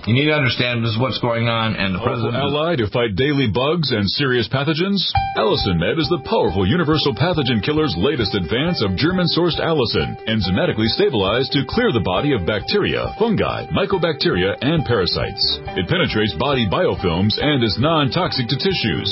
You 0.07 0.15
need 0.15 0.31
to 0.31 0.39
understand 0.39 0.87
this 0.87 0.95
is 0.95 0.99
what's 1.03 1.19
going 1.19 1.51
on, 1.51 1.75
and 1.75 1.91
the 1.91 1.99
president. 1.99 2.39
ally 2.39 2.79
to 2.79 2.87
fight 2.87 3.19
daily 3.19 3.51
bugs 3.51 3.91
and 3.91 4.07
serious 4.07 4.47
pathogens. 4.47 5.03
Allicin 5.35 5.75
Med 5.75 5.99
is 5.99 6.07
the 6.07 6.23
powerful 6.23 6.63
universal 6.63 7.11
pathogen 7.11 7.59
killer's 7.59 7.91
latest 7.99 8.31
advance 8.31 8.79
of 8.79 8.95
German-sourced 8.95 9.59
allicin, 9.59 10.15
enzymatically 10.23 10.87
stabilized 10.95 11.51
to 11.51 11.67
clear 11.67 11.91
the 11.91 12.07
body 12.07 12.31
of 12.31 12.47
bacteria, 12.47 13.11
fungi, 13.19 13.67
mycobacteria, 13.75 14.55
and 14.63 14.87
parasites. 14.87 15.59
It 15.75 15.91
penetrates 15.91 16.39
body 16.39 16.63
biofilms 16.71 17.35
and 17.43 17.59
is 17.59 17.75
non-toxic 17.75 18.47
to 18.47 18.55
tissues. 18.55 19.11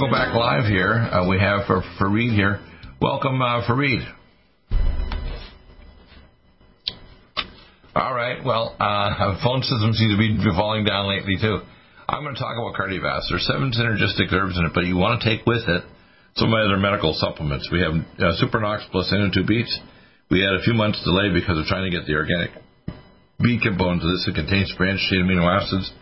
go 0.00 0.10
back 0.10 0.34
live 0.34 0.66
here. 0.66 0.94
Uh, 0.94 1.28
we 1.28 1.38
have 1.38 1.66
for 1.66 1.82
Fareed 2.00 2.34
here. 2.34 2.58
Welcome, 3.00 3.40
uh, 3.40 3.62
Fareed. 3.62 4.02
All 7.94 8.14
right. 8.14 8.42
Well, 8.44 8.74
uh, 8.80 9.38
phone 9.44 9.62
systems 9.62 9.98
seem 9.98 10.10
to 10.10 10.18
be 10.18 10.34
falling 10.56 10.84
down 10.84 11.06
lately 11.06 11.36
too. 11.40 11.58
I'm 12.08 12.22
going 12.22 12.34
to 12.34 12.40
talk 12.40 12.58
about 12.58 12.74
cardiovascular. 12.74 13.38
Seven 13.38 13.70
synergistic 13.70 14.32
herbs 14.32 14.58
in 14.58 14.66
it, 14.66 14.72
but 14.74 14.84
you 14.84 14.96
want 14.96 15.22
to 15.22 15.24
take 15.24 15.46
with 15.46 15.68
it 15.68 15.84
some 16.34 16.52
of 16.52 16.58
other 16.58 16.76
medical 16.76 17.14
supplements. 17.14 17.70
We 17.70 17.80
have 17.80 17.94
uh, 17.94 18.34
Supernox 18.42 18.90
plus 18.90 19.12
NO2 19.14 19.46
beats. 19.46 19.78
We 20.30 20.40
had 20.40 20.58
a 20.58 20.62
few 20.62 20.74
months 20.74 21.02
delay 21.04 21.30
because 21.32 21.58
of 21.58 21.66
trying 21.66 21.88
to 21.88 21.96
get 21.96 22.06
the 22.06 22.14
organic 22.14 22.50
B 23.38 23.60
components 23.62 24.04
of 24.04 24.10
this. 24.10 24.26
It 24.26 24.34
contains 24.34 24.74
branched 24.76 25.06
chain 25.10 25.22
amino 25.22 25.46
acids, 25.46 25.92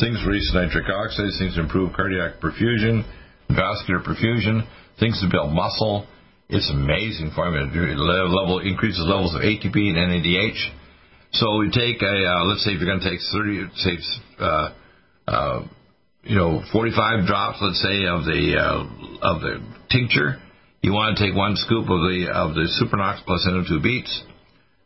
things 0.00 0.24
release 0.26 0.50
nitric 0.54 0.88
oxide, 0.88 1.30
things 1.38 1.54
to 1.54 1.60
improve 1.60 1.92
cardiac 1.92 2.40
perfusion, 2.40 3.04
vascular 3.48 4.00
perfusion, 4.00 4.66
things 4.98 5.20
to 5.20 5.28
build 5.30 5.52
muscle. 5.52 6.06
It's 6.48 6.68
amazing 6.70 7.30
formula. 7.34 7.70
Level 7.70 8.60
increases 8.60 9.04
levels 9.06 9.34
of 9.34 9.42
ATP 9.42 9.76
and 9.76 9.96
NADH. 9.96 10.58
So 11.32 11.58
we 11.58 11.70
take 11.70 12.02
a 12.02 12.26
uh, 12.26 12.44
let's 12.44 12.64
say 12.64 12.72
if 12.72 12.80
you're 12.80 12.90
going 12.90 13.00
to 13.00 13.10
take 13.10 13.20
30, 13.32 13.68
say 13.76 13.98
uh, 14.40 14.74
uh, 15.28 15.62
you 16.24 16.34
know 16.34 16.62
45 16.72 17.26
drops, 17.26 17.58
let's 17.62 17.80
say 17.80 18.06
of 18.06 18.24
the 18.24 18.56
uh, 18.58 19.28
of 19.28 19.40
the 19.42 19.62
tincture. 19.90 20.42
You 20.82 20.92
want 20.92 21.16
to 21.16 21.24
take 21.24 21.36
one 21.36 21.54
scoop 21.56 21.84
of 21.84 22.00
the 22.08 22.32
of 22.34 22.54
the 22.54 22.66
Supernox 22.82 23.24
plus 23.24 23.46
NO2 23.46 23.82
beats 23.82 24.22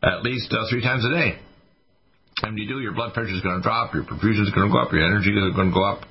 at 0.03 0.21
least 0.21 0.53
uh, 0.53 0.65
three 0.69 0.83
times 0.83 1.03
a 1.05 1.09
day. 1.09 1.39
When 2.43 2.57
you 2.57 2.67
do, 2.67 2.79
your 2.79 2.91
blood 2.91 3.13
pressure 3.13 3.33
is 3.33 3.41
going 3.41 3.57
to 3.57 3.63
drop, 3.63 3.93
your 3.93 4.03
perfusion 4.03 4.43
is 4.43 4.51
going 4.51 4.67
to 4.67 4.73
go 4.73 4.79
up, 4.83 4.91
your 4.91 5.07
energy 5.07 5.31
is 5.31 5.55
going 5.55 5.71
to 5.71 5.73
go 5.73 5.83
up. 5.83 6.03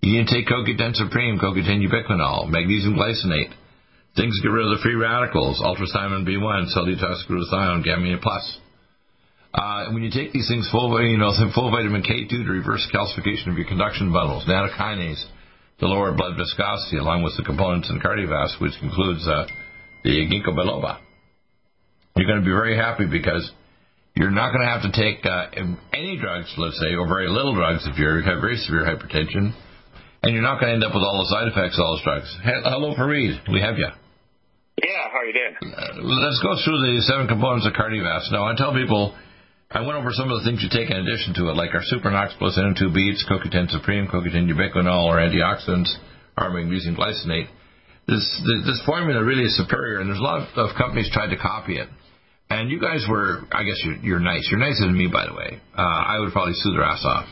You 0.00 0.16
can 0.16 0.24
take 0.24 0.48
CoQ10 0.48 0.94
Supreme, 0.94 1.38
CoQ10 1.38 1.84
ubiquinol, 1.84 2.48
magnesium 2.48 2.96
glycinate. 2.96 3.52
Things 4.16 4.40
get 4.42 4.48
rid 4.48 4.64
of 4.64 4.78
the 4.78 4.82
free 4.82 4.94
radicals, 4.94 5.60
ultrathymine 5.60 6.24
B1, 6.24 6.72
cell 6.72 6.86
detox 6.86 7.20
glutathione, 7.28 7.84
gamma 7.84 8.16
plus. 8.22 8.58
Uh, 9.52 9.92
when 9.92 10.02
you 10.02 10.10
take 10.10 10.32
these 10.32 10.48
things 10.48 10.68
full, 10.70 10.88
you 11.04 11.18
know, 11.18 11.32
full 11.54 11.70
vitamin 11.70 12.02
K2 12.02 12.30
to 12.30 12.50
reverse 12.50 12.88
calcification 12.92 13.52
of 13.52 13.58
your 13.58 13.68
conduction 13.68 14.12
bundles, 14.12 14.44
nattokinase 14.48 15.22
to 15.80 15.86
lower 15.86 16.12
blood 16.12 16.36
viscosity, 16.36 16.96
along 16.96 17.22
with 17.22 17.36
the 17.36 17.44
components 17.44 17.90
in 17.90 18.00
cardiovascular, 18.00 18.60
which 18.60 18.72
includes 18.82 19.26
uh, 19.28 19.46
the 20.04 20.10
ginkgo 20.10 20.56
biloba. 20.56 20.98
You're 22.16 22.26
going 22.26 22.40
to 22.40 22.44
be 22.44 22.52
very 22.52 22.76
happy 22.76 23.06
because 23.06 23.50
you're 24.18 24.34
not 24.34 24.50
going 24.50 24.66
to 24.66 24.72
have 24.74 24.82
to 24.82 24.90
take 24.90 25.22
uh, 25.22 25.54
any 25.94 26.18
drugs, 26.18 26.50
let's 26.58 26.74
say, 26.82 26.98
or 26.98 27.06
very 27.06 27.30
little 27.30 27.54
drugs 27.54 27.86
if 27.86 27.94
you 27.94 28.02
have 28.26 28.42
very 28.42 28.58
severe 28.58 28.82
hypertension, 28.82 29.54
and 30.26 30.34
you're 30.34 30.42
not 30.42 30.58
going 30.58 30.74
to 30.74 30.82
end 30.82 30.82
up 30.82 30.90
with 30.90 31.06
all 31.06 31.22
the 31.22 31.30
side 31.30 31.46
effects 31.46 31.78
of 31.78 31.86
all 31.86 31.94
those 31.94 32.02
drugs. 32.02 32.26
Hello, 32.42 32.98
Fareed. 32.98 33.38
We 33.46 33.62
have 33.62 33.78
you. 33.78 33.86
Yeah, 33.86 35.06
how 35.14 35.22
are 35.22 35.26
you 35.30 35.38
doing? 35.38 35.54
Uh, 35.70 36.02
let's 36.02 36.42
go 36.42 36.58
through 36.66 36.82
the 36.82 36.98
seven 37.06 37.30
components 37.30 37.62
of 37.70 37.78
cardiovascular. 37.78 38.34
Now, 38.34 38.50
I 38.50 38.58
tell 38.58 38.74
people, 38.74 39.14
I 39.70 39.86
went 39.86 39.94
over 39.94 40.10
some 40.10 40.34
of 40.34 40.42
the 40.42 40.44
things 40.50 40.66
you 40.66 40.70
take 40.70 40.90
in 40.90 40.98
addition 40.98 41.38
to 41.38 41.50
it, 41.50 41.54
like 41.54 41.70
our 41.70 41.86
Supernox 41.86 42.34
plus 42.42 42.58
NO2 42.58 42.90
beats, 42.90 43.22
CoQ10 43.22 43.70
Supreme, 43.70 44.10
CoQ10 44.10 44.50
ubiquinol, 44.50 45.06
or 45.06 45.22
antioxidants, 45.22 45.94
or 46.34 46.50
magnesium 46.50 46.98
glycinate. 46.98 47.46
This, 48.10 48.26
this 48.66 48.82
formula 48.82 49.22
really 49.22 49.46
is 49.46 49.54
superior, 49.54 50.02
and 50.02 50.10
there's 50.10 50.18
a 50.18 50.26
lot 50.26 50.42
of 50.58 50.74
companies 50.74 51.06
tried 51.14 51.30
to 51.30 51.38
copy 51.38 51.78
it. 51.78 51.86
And 52.50 52.70
you 52.70 52.80
guys 52.80 53.04
were, 53.08 53.42
I 53.52 53.62
guess 53.64 53.76
you're, 53.84 53.96
you're 53.96 54.20
nice. 54.20 54.48
You're 54.50 54.60
nicer 54.60 54.86
than 54.86 54.96
me, 54.96 55.08
by 55.12 55.26
the 55.26 55.34
way. 55.34 55.60
Uh, 55.76 55.82
I 55.82 56.18
would 56.18 56.32
probably 56.32 56.54
sue 56.54 56.72
their 56.72 56.82
ass 56.82 57.04
off. 57.04 57.28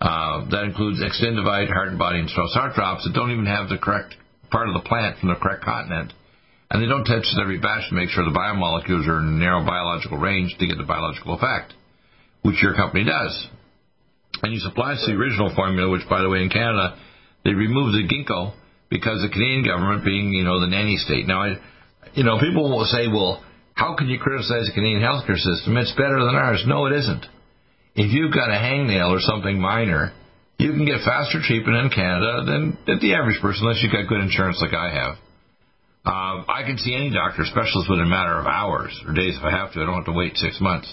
Uh, 0.00 0.48
that 0.50 0.64
includes 0.64 1.00
Extendivite, 1.02 1.72
Heart 1.72 1.88
and 1.88 1.98
Body, 1.98 2.20
and 2.20 2.30
Strauss 2.30 2.52
Heart 2.54 2.74
Drops 2.74 3.04
that 3.04 3.14
don't 3.14 3.32
even 3.32 3.46
have 3.46 3.68
the 3.68 3.78
correct 3.78 4.14
part 4.50 4.68
of 4.68 4.74
the 4.74 4.86
plant 4.86 5.18
from 5.18 5.30
the 5.30 5.34
correct 5.34 5.64
continent. 5.64 6.12
And 6.70 6.82
they 6.82 6.86
don't 6.86 7.04
test 7.04 7.34
every 7.40 7.58
batch 7.58 7.88
to 7.88 7.94
make 7.94 8.10
sure 8.10 8.24
the 8.24 8.36
biomolecules 8.36 9.08
are 9.08 9.18
in 9.18 9.34
a 9.34 9.38
narrow 9.38 9.64
biological 9.64 10.18
range 10.18 10.54
to 10.58 10.66
get 10.66 10.78
the 10.78 10.84
biological 10.84 11.34
effect, 11.34 11.74
which 12.42 12.62
your 12.62 12.74
company 12.74 13.04
does. 13.04 13.48
And 14.42 14.52
you 14.52 14.60
supply 14.60 14.92
us 14.92 15.04
the 15.06 15.14
original 15.14 15.54
formula, 15.54 15.90
which, 15.90 16.06
by 16.10 16.22
the 16.22 16.28
way, 16.28 16.42
in 16.42 16.50
Canada, 16.50 16.98
they 17.44 17.54
removed 17.54 17.94
the 17.94 18.04
ginkgo 18.06 18.52
because 18.90 19.22
the 19.22 19.30
Canadian 19.30 19.64
government 19.64 20.04
being, 20.04 20.30
you 20.30 20.44
know, 20.44 20.60
the 20.60 20.66
nanny 20.66 20.96
state. 20.96 21.26
Now, 21.26 21.42
I, 21.42 21.56
you 22.14 22.24
know, 22.24 22.38
people 22.38 22.68
will 22.68 22.84
say, 22.84 23.08
well, 23.08 23.42
how 23.76 23.94
can 23.94 24.08
you 24.08 24.18
criticize 24.18 24.66
the 24.66 24.72
Canadian 24.72 25.04
healthcare 25.04 25.36
system? 25.36 25.76
It's 25.76 25.92
better 25.92 26.16
than 26.24 26.34
ours. 26.34 26.64
No, 26.66 26.86
it 26.86 26.96
isn't. 26.96 27.26
If 27.94 28.08
you've 28.08 28.32
got 28.32 28.48
a 28.48 28.56
hangnail 28.56 29.12
or 29.12 29.20
something 29.20 29.60
minor, 29.60 30.16
you 30.56 30.72
can 30.72 30.86
get 30.88 31.04
faster 31.04 31.44
treatment 31.44 31.76
in 31.84 31.88
Canada 31.92 32.40
than, 32.48 32.78
the 32.88 33.12
average 33.12 33.36
person, 33.44 33.68
unless 33.68 33.84
you've 33.84 33.92
got 33.92 34.08
good 34.08 34.24
insurance 34.24 34.64
like 34.64 34.72
I 34.72 34.88
have. 34.96 35.14
Uh, 36.08 36.48
I 36.48 36.64
can 36.64 36.78
see 36.78 36.96
any 36.96 37.12
doctor 37.12 37.44
specialist 37.44 37.90
within 37.90 38.06
a 38.06 38.08
matter 38.08 38.40
of 38.40 38.46
hours 38.46 38.96
or 39.06 39.12
days 39.12 39.36
if 39.36 39.44
I 39.44 39.52
have 39.52 39.74
to. 39.74 39.82
I 39.82 39.84
don't 39.84 40.00
have 40.00 40.08
to 40.08 40.16
wait 40.16 40.36
six 40.40 40.56
months. 40.58 40.88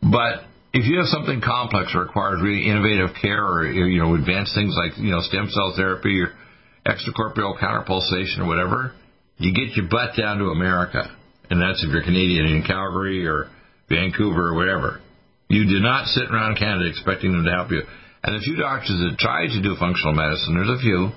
But 0.00 0.48
if 0.72 0.88
you 0.88 1.04
have 1.04 1.12
something 1.12 1.42
complex 1.44 1.92
that 1.92 1.98
requires 1.98 2.40
really 2.40 2.70
innovative 2.70 3.12
care 3.20 3.44
or 3.44 3.68
you 3.68 4.00
know 4.00 4.14
advanced 4.14 4.54
things 4.54 4.72
like 4.78 4.96
you 4.96 5.10
know 5.10 5.20
stem 5.20 5.50
cell 5.50 5.74
therapy 5.76 6.22
or 6.22 6.32
extracorporeal 6.86 7.58
counterpulsation 7.60 8.38
or 8.38 8.46
whatever, 8.46 8.94
you 9.36 9.52
get 9.52 9.76
your 9.76 9.90
butt 9.90 10.16
down 10.16 10.38
to 10.38 10.54
America 10.54 11.17
and 11.50 11.60
that's 11.60 11.82
if 11.84 11.90
you're 11.92 12.02
Canadian 12.02 12.46
in 12.46 12.62
Calgary 12.62 13.26
or 13.26 13.50
Vancouver 13.88 14.52
or 14.52 14.54
whatever. 14.54 15.00
You 15.48 15.64
do 15.64 15.80
not 15.80 16.06
sit 16.06 16.28
around 16.30 16.58
Canada 16.58 16.88
expecting 16.88 17.32
them 17.32 17.44
to 17.44 17.52
help 17.52 17.70
you. 17.70 17.82
And 18.22 18.36
the 18.36 18.44
few 18.44 18.56
doctors 18.56 19.00
that 19.00 19.16
try 19.18 19.46
to 19.46 19.60
do 19.62 19.76
functional 19.80 20.12
medicine, 20.12 20.54
there's 20.54 20.76
a 20.76 20.82
few, 20.82 21.10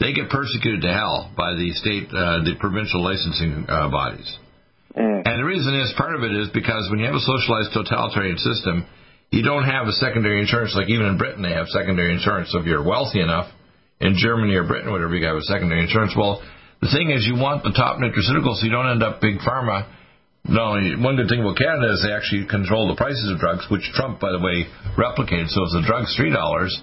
they 0.00 0.12
get 0.12 0.28
persecuted 0.28 0.82
to 0.82 0.92
hell 0.92 1.30
by 1.36 1.54
the 1.54 1.70
state, 1.78 2.10
uh, 2.10 2.42
the 2.42 2.58
provincial 2.58 3.04
licensing 3.04 3.66
uh, 3.68 3.88
bodies. 3.90 4.26
Mm. 4.96 5.22
And 5.22 5.34
the 5.38 5.46
reason 5.46 5.74
is 5.78 5.94
part 5.96 6.14
of 6.14 6.22
it 6.22 6.34
is 6.34 6.50
because 6.50 6.90
when 6.90 6.98
you 6.98 7.06
have 7.06 7.14
a 7.14 7.22
socialized 7.22 7.70
totalitarian 7.74 8.38
system, 8.38 8.86
you 9.30 9.42
don't 9.42 9.64
have 9.66 9.86
a 9.86 9.94
secondary 9.98 10.40
insurance 10.40 10.74
like 10.74 10.88
even 10.88 11.06
in 11.06 11.18
Britain 11.18 11.42
they 11.42 11.54
have 11.54 11.66
secondary 11.68 12.14
insurance. 12.14 12.50
So 12.50 12.58
if 12.58 12.66
you're 12.66 12.82
wealthy 12.82 13.20
enough 13.20 13.50
in 14.00 14.14
Germany 14.16 14.54
or 14.54 14.66
Britain, 14.66 14.90
whatever, 14.90 15.14
you 15.14 15.26
have 15.26 15.36
a 15.36 15.46
secondary 15.50 15.82
insurance. 15.82 16.14
Well, 16.16 16.42
the 16.84 16.92
thing 16.92 17.08
is, 17.08 17.24
you 17.24 17.40
want 17.40 17.64
the 17.64 17.72
top 17.72 17.96
nutraceuticals 17.96 18.60
so 18.60 18.68
you 18.68 18.74
don't 18.74 18.92
end 18.92 19.02
up 19.02 19.24
big 19.24 19.40
pharma. 19.40 19.88
No, 20.44 20.76
one 21.00 21.16
good 21.16 21.32
thing 21.32 21.40
about 21.40 21.56
Canada 21.56 21.96
is 21.96 22.04
they 22.04 22.12
actually 22.12 22.44
control 22.44 22.92
the 22.92 23.00
prices 23.00 23.32
of 23.32 23.40
drugs, 23.40 23.64
which 23.72 23.88
Trump, 23.96 24.20
by 24.20 24.28
the 24.28 24.42
way, 24.44 24.68
replicated. 25.00 25.48
So 25.48 25.64
if 25.64 25.72
the 25.72 25.84
drug's 25.88 26.12
three 26.20 26.28
dollars 26.28 26.76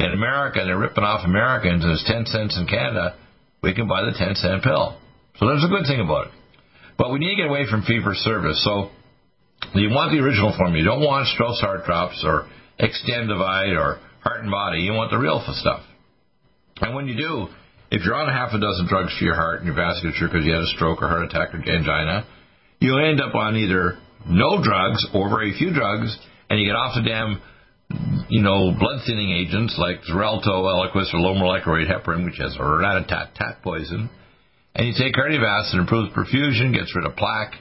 in 0.00 0.08
America 0.16 0.64
and 0.64 0.72
they're 0.72 0.80
ripping 0.80 1.04
off 1.04 1.20
Americans 1.28 1.84
and 1.84 1.92
it's 1.92 2.08
ten 2.08 2.24
cents 2.24 2.56
in 2.56 2.64
Canada, 2.64 3.20
we 3.60 3.76
can 3.76 3.84
buy 3.84 4.00
the 4.08 4.16
ten 4.16 4.32
cent 4.34 4.64
pill. 4.64 4.96
So 5.36 5.44
there's 5.44 5.64
a 5.64 5.68
good 5.68 5.84
thing 5.84 6.00
about 6.00 6.32
it. 6.32 6.32
But 6.96 7.12
we 7.12 7.20
need 7.20 7.36
to 7.36 7.44
get 7.44 7.52
away 7.52 7.68
from 7.68 7.84
fee 7.84 8.00
for 8.00 8.16
service. 8.16 8.64
So 8.64 8.88
you 9.76 9.92
want 9.92 10.16
the 10.16 10.24
original 10.24 10.56
form. 10.56 10.72
You 10.72 10.84
don't 10.84 11.04
want 11.04 11.28
Strauss 11.28 11.60
heart 11.60 11.84
drops 11.84 12.24
or 12.24 12.48
Extendivite 12.80 13.76
or 13.76 14.00
heart 14.24 14.40
and 14.40 14.50
body. 14.50 14.80
You 14.80 14.96
want 14.96 15.10
the 15.12 15.18
real 15.18 15.44
stuff. 15.44 15.84
And 16.80 16.94
when 16.96 17.06
you 17.06 17.16
do, 17.16 17.52
if 17.92 18.00
you're 18.08 18.16
on 18.16 18.26
a 18.26 18.32
half 18.32 18.56
a 18.56 18.58
dozen 18.58 18.88
drugs 18.88 19.12
for 19.18 19.24
your 19.24 19.36
heart 19.36 19.60
and 19.60 19.68
your 19.68 19.76
vasculature 19.76 20.24
because 20.24 20.48
you 20.48 20.56
had 20.56 20.64
a 20.64 20.72
stroke 20.72 21.04
or 21.04 21.08
heart 21.12 21.28
attack 21.28 21.52
or 21.52 21.60
angina, 21.60 22.24
you'll 22.80 23.04
end 23.04 23.20
up 23.20 23.34
on 23.36 23.54
either 23.54 24.00
no 24.24 24.64
drugs 24.64 25.04
or 25.12 25.28
very 25.28 25.52
few 25.52 25.74
drugs, 25.76 26.16
and 26.48 26.58
you 26.58 26.64
get 26.64 26.72
off 26.74 26.96
the 26.96 27.04
damn, 27.04 27.36
you 28.32 28.40
know, 28.40 28.72
blood 28.72 29.04
thinning 29.04 29.36
agents 29.36 29.76
like 29.76 30.00
Xarelto, 30.08 30.64
Eliquis, 30.64 31.12
or 31.12 31.20
low 31.20 31.34
molecular 31.36 31.84
weight 31.84 31.88
heparin, 31.88 32.24
which 32.24 32.40
has 32.40 32.56
a 32.58 32.64
rat-a-tat-tat 32.64 33.60
poison. 33.62 34.08
And 34.74 34.88
you 34.88 34.94
take 34.96 35.12
cardiovascular, 35.12 35.84
improves 35.84 36.16
perfusion, 36.16 36.72
gets 36.72 36.96
rid 36.96 37.04
of 37.04 37.14
plaque, 37.16 37.60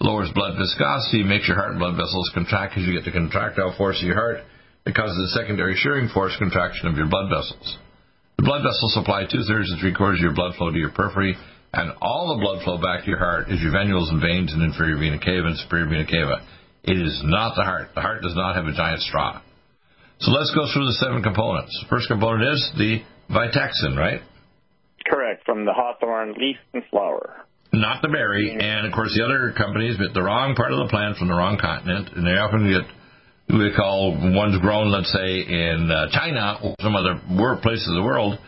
lowers 0.00 0.28
blood 0.34 0.58
viscosity, 0.60 1.24
makes 1.24 1.48
your 1.48 1.56
heart 1.56 1.70
and 1.70 1.80
blood 1.80 1.96
vessels 1.96 2.30
contract 2.34 2.74
because 2.74 2.86
you 2.86 2.92
get 2.92 3.08
the 3.08 3.16
contractile 3.16 3.74
force 3.78 3.96
of 4.02 4.06
your 4.06 4.20
heart 4.20 4.44
because 4.84 5.08
of 5.08 5.16
the 5.16 5.32
secondary 5.32 5.76
shearing 5.80 6.10
force 6.12 6.36
contraction 6.36 6.88
of 6.88 6.96
your 6.96 7.08
blood 7.08 7.32
vessels. 7.32 7.78
The 8.42 8.50
blood 8.50 8.66
vessels 8.66 8.98
supply 8.98 9.22
two 9.22 9.46
thirds 9.46 9.70
to 9.70 9.78
three 9.78 9.94
quarters 9.94 10.18
of 10.18 10.26
your 10.26 10.34
blood 10.34 10.58
flow 10.58 10.74
to 10.74 10.76
your 10.76 10.90
periphery, 10.90 11.38
and 11.78 11.94
all 12.02 12.34
the 12.34 12.42
blood 12.42 12.66
flow 12.66 12.74
back 12.74 13.06
to 13.06 13.08
your 13.08 13.22
heart 13.22 13.46
is 13.54 13.62
your 13.62 13.70
venules 13.70 14.10
and 14.10 14.18
veins 14.18 14.50
and 14.50 14.66
inferior 14.66 14.98
vena 14.98 15.22
cava 15.22 15.46
and 15.46 15.54
superior 15.62 15.86
vena 15.86 16.02
cava. 16.02 16.42
It 16.82 16.98
is 16.98 17.22
not 17.22 17.54
the 17.54 17.62
heart. 17.62 17.94
The 17.94 18.02
heart 18.02 18.18
does 18.18 18.34
not 18.34 18.58
have 18.58 18.66
a 18.66 18.74
giant 18.74 18.98
straw. 19.06 19.38
So 20.18 20.34
let's 20.34 20.50
go 20.58 20.66
through 20.74 20.90
the 20.90 20.98
seven 20.98 21.22
components. 21.22 21.70
The 21.86 21.86
first 21.86 22.10
component 22.10 22.42
is 22.50 22.58
the 22.74 23.06
vitexin, 23.30 23.94
right? 23.94 24.26
Correct, 25.06 25.46
from 25.46 25.62
the 25.62 25.72
hawthorn 25.72 26.34
leaf 26.34 26.58
and 26.74 26.82
flower. 26.90 27.46
Not 27.72 28.02
the 28.02 28.10
berry, 28.10 28.50
mm-hmm. 28.50 28.58
and 28.58 28.90
of 28.90 28.92
course 28.92 29.14
the 29.14 29.22
other 29.22 29.54
companies 29.54 30.02
get 30.02 30.18
the 30.18 30.22
wrong 30.26 30.58
part 30.58 30.74
of 30.74 30.82
the 30.82 30.90
plant 30.90 31.14
from 31.14 31.28
the 31.30 31.38
wrong 31.38 31.62
continent, 31.62 32.10
and 32.10 32.26
they 32.26 32.34
often 32.42 32.66
get 32.66 32.90
we 33.48 33.72
call 33.74 34.12
ones 34.12 34.58
grown, 34.60 34.90
let's 34.90 35.12
say, 35.12 35.42
in 35.42 35.90
uh, 35.90 36.08
China 36.12 36.58
or 36.62 36.74
some 36.80 36.94
other 36.94 37.20
places 37.62 37.88
of 37.88 37.94
the 37.94 38.02
world, 38.02 38.38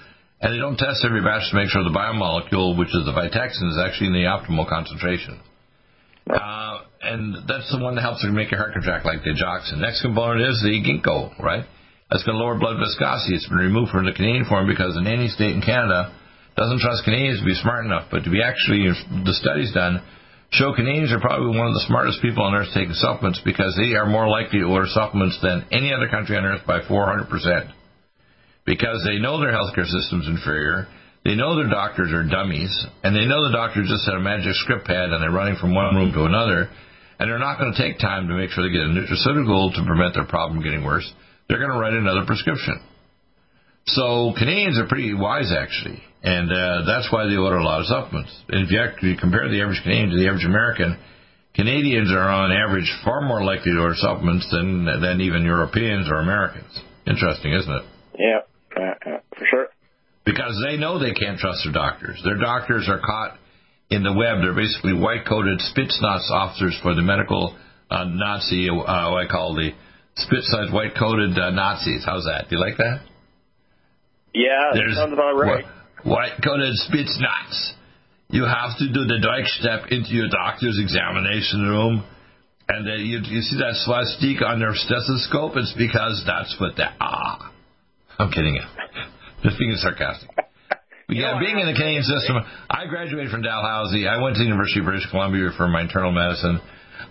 and 0.41 0.55
they 0.55 0.59
don't 0.59 0.77
test 0.77 1.05
every 1.05 1.23
batch 1.23 1.51
to 1.51 1.57
make 1.57 1.69
sure 1.69 1.83
the 1.85 1.95
biomolecule, 1.95 2.79
which 2.79 2.89
is 2.89 3.05
the 3.05 3.13
vitexin, 3.13 3.69
is 3.71 3.79
actually 3.81 4.09
in 4.09 4.17
the 4.17 4.29
optimal 4.29 4.69
concentration. 4.69 5.41
Uh, 6.29 6.85
and 7.03 7.49
that's 7.49 7.69
the 7.71 7.79
one 7.79 7.95
that 7.97 8.03
helps 8.03 8.23
to 8.23 8.33
make 8.33 8.51
your 8.51 8.61
heart 8.61 8.73
contract 8.73 9.05
like 9.05 9.21
the 9.23 9.37
digoxin. 9.37 9.81
Next 9.81 10.01
component 10.01 10.41
is 10.41 10.61
the 10.65 10.73
ginkgo, 10.81 11.39
right? 11.39 11.65
That's 12.11 12.25
going 12.25 12.37
to 12.37 12.43
lower 12.43 12.59
blood 12.59 12.81
viscosity. 12.81 13.37
It's 13.37 13.49
been 13.49 13.59
removed 13.59 13.91
from 13.91 14.07
the 14.07 14.13
Canadian 14.13 14.45
form 14.45 14.67
because 14.67 14.95
the 14.95 15.03
nanny 15.03 15.29
state 15.29 15.53
in 15.53 15.61
Canada 15.61 16.13
doesn't 16.57 16.81
trust 16.81 17.05
Canadians 17.05 17.41
to 17.41 17.45
be 17.45 17.55
smart 17.55 17.85
enough, 17.85 18.09
but 18.11 18.25
to 18.25 18.31
be 18.31 18.41
actually 18.41 18.89
the 19.25 19.35
studies 19.35 19.73
done 19.75 20.01
show 20.55 20.75
Canadians 20.75 21.13
are 21.13 21.21
probably 21.21 21.57
one 21.57 21.69
of 21.69 21.75
the 21.75 21.85
smartest 21.87 22.23
people 22.23 22.43
on 22.45 22.55
earth 22.55 22.73
taking 22.75 22.95
supplements 22.95 23.41
because 23.45 23.75
they 23.77 23.95
are 23.95 24.07
more 24.07 24.29
likely 24.29 24.61
to 24.61 24.67
order 24.71 24.87
supplements 24.89 25.39
than 25.43 25.67
any 25.71 25.93
other 25.93 26.09
country 26.09 26.37
on 26.37 26.45
earth 26.45 26.67
by 26.67 26.81
400%. 26.81 27.27
Because 28.65 29.05
they 29.05 29.19
know 29.19 29.41
their 29.41 29.53
healthcare 29.53 29.87
system's 29.87 30.27
inferior, 30.27 30.87
They 31.25 31.35
know 31.35 31.57
their 31.57 31.73
doctors 31.73 32.13
are 32.13 32.23
dummies, 32.23 32.69
and 33.03 33.17
they 33.17 33.25
know 33.25 33.49
the 33.49 33.57
doctors 33.57 33.89
just 33.89 34.05
had 34.05 34.17
a 34.17 34.21
magic 34.21 34.53
script 34.61 34.85
pad 34.87 35.09
and 35.09 35.23
they're 35.23 35.33
running 35.33 35.57
from 35.57 35.75
one 35.75 35.97
room 35.97 36.13
to 36.13 36.25
another, 36.25 36.69
and 37.19 37.31
they're 37.31 37.39
not 37.41 37.59
going 37.59 37.73
to 37.73 37.81
take 37.81 37.99
time 37.99 38.29
to 38.29 38.35
make 38.35 38.51
sure 38.51 38.63
they 38.63 38.73
get 38.73 38.85
a 38.85 38.93
nutraceutical 38.93 39.73
to 39.73 39.85
prevent 39.89 40.13
their 40.13 40.29
problem 40.29 40.63
getting 40.63 40.85
worse. 40.85 41.11
They're 41.49 41.59
going 41.59 41.73
to 41.73 41.79
write 41.79 41.95
another 41.95 42.27
prescription. 42.27 42.79
So 43.87 44.35
Canadians 44.37 44.79
are 44.79 44.87
pretty 44.87 45.15
wise, 45.15 45.51
actually, 45.51 46.03
and 46.25 46.49
uh, 46.51 46.89
that's 46.89 47.13
why 47.13 47.29
they 47.29 47.37
order 47.37 47.61
a 47.61 47.65
lot 47.65 47.81
of 47.81 47.87
supplements. 47.87 48.33
If 48.49 48.73
you 48.73 48.81
actually 48.81 49.17
compare 49.21 49.45
the 49.49 49.61
average 49.61 49.81
Canadian 49.85 50.11
to 50.11 50.17
the 50.17 50.27
average 50.27 50.49
American, 50.49 50.97
Canadians 51.55 52.11
are 52.11 52.33
on 52.33 52.51
average 52.51 52.91
far 53.05 53.21
more 53.21 53.45
likely 53.45 53.73
to 53.73 53.79
order 53.79 53.95
supplements 53.95 54.49
than 54.51 54.87
than 54.87 55.21
even 55.21 55.45
Europeans 55.45 56.09
or 56.11 56.19
Americans. 56.19 56.73
Interesting, 57.07 57.53
isn't 57.53 57.71
it? 57.71 57.85
Yeah, 58.19 58.41
uh, 58.75 59.21
for 59.37 59.47
sure. 59.47 59.67
Because 60.25 60.57
they 60.67 60.79
know 60.79 60.99
they 60.99 61.13
can't 61.13 61.39
trust 61.39 61.61
their 61.65 61.73
doctors. 61.73 62.21
Their 62.25 62.39
doctors 62.39 62.89
are 62.89 62.99
caught 62.99 63.37
in 63.91 64.03
the 64.03 64.13
web. 64.13 64.41
They're 64.41 64.57
basically 64.57 64.95
white-coated 64.95 65.61
Spetsnaz 65.61 66.25
officers 66.33 66.79
for 66.83 66.95
the 66.95 67.03
medical 67.03 67.55
uh, 67.91 68.05
Nazi, 68.09 68.71
uh, 68.71 69.13
what 69.13 69.27
I 69.27 69.29
call 69.29 69.55
the 69.55 69.71
Spetsnaz 70.17 70.73
white-coated 70.73 71.39
uh, 71.39 71.51
Nazis. 71.51 72.03
How's 72.07 72.25
that? 72.25 72.49
Do 72.49 72.57
you 72.57 72.63
like 72.63 72.79
that? 72.79 73.05
Yeah, 74.33 74.73
that 74.73 74.81
There's 74.81 74.97
sounds 74.97 75.13
about 75.13 75.37
right. 75.37 75.65
White-coated 76.05 76.75
Spetsnaz. 76.85 77.73
You 78.29 78.45
have 78.45 78.77
to 78.79 78.87
do 78.89 79.05
the 79.05 79.21
Deutsch 79.21 79.49
step 79.61 79.89
into 79.91 80.11
your 80.13 80.29
doctor's 80.29 80.79
examination 80.81 81.69
room. 81.69 82.05
And 82.69 82.89
uh, 82.89 82.95
you, 82.97 83.21
you 83.25 83.41
see 83.41 83.57
that 83.61 83.77
swastika 83.85 84.45
on 84.45 84.59
their 84.59 84.73
stethoscope? 84.73 85.53
It's 85.57 85.75
because 85.77 86.25
that's 86.27 86.57
what 86.61 86.77
they 86.77 86.89
are. 87.01 87.53
I'm 88.19 88.31
kidding 88.31 88.55
you. 88.57 88.65
Just 89.43 89.59
being 89.59 89.77
sarcastic. 89.77 90.31
But 90.35 91.17
yeah, 91.17 91.39
being 91.39 91.59
in 91.59 91.67
the 91.69 91.77
Canadian 91.77 92.03
system, 92.03 92.37
I 92.71 92.87
graduated 92.87 93.31
from 93.31 93.43
Dalhousie. 93.43 94.09
I 94.09 94.21
went 94.23 94.37
to 94.37 94.41
the 94.41 94.49
University 94.49 94.81
of 94.81 94.87
British 94.87 95.09
Columbia 95.11 95.51
for 95.57 95.69
my 95.69 95.83
internal 95.83 96.13
medicine. 96.13 96.61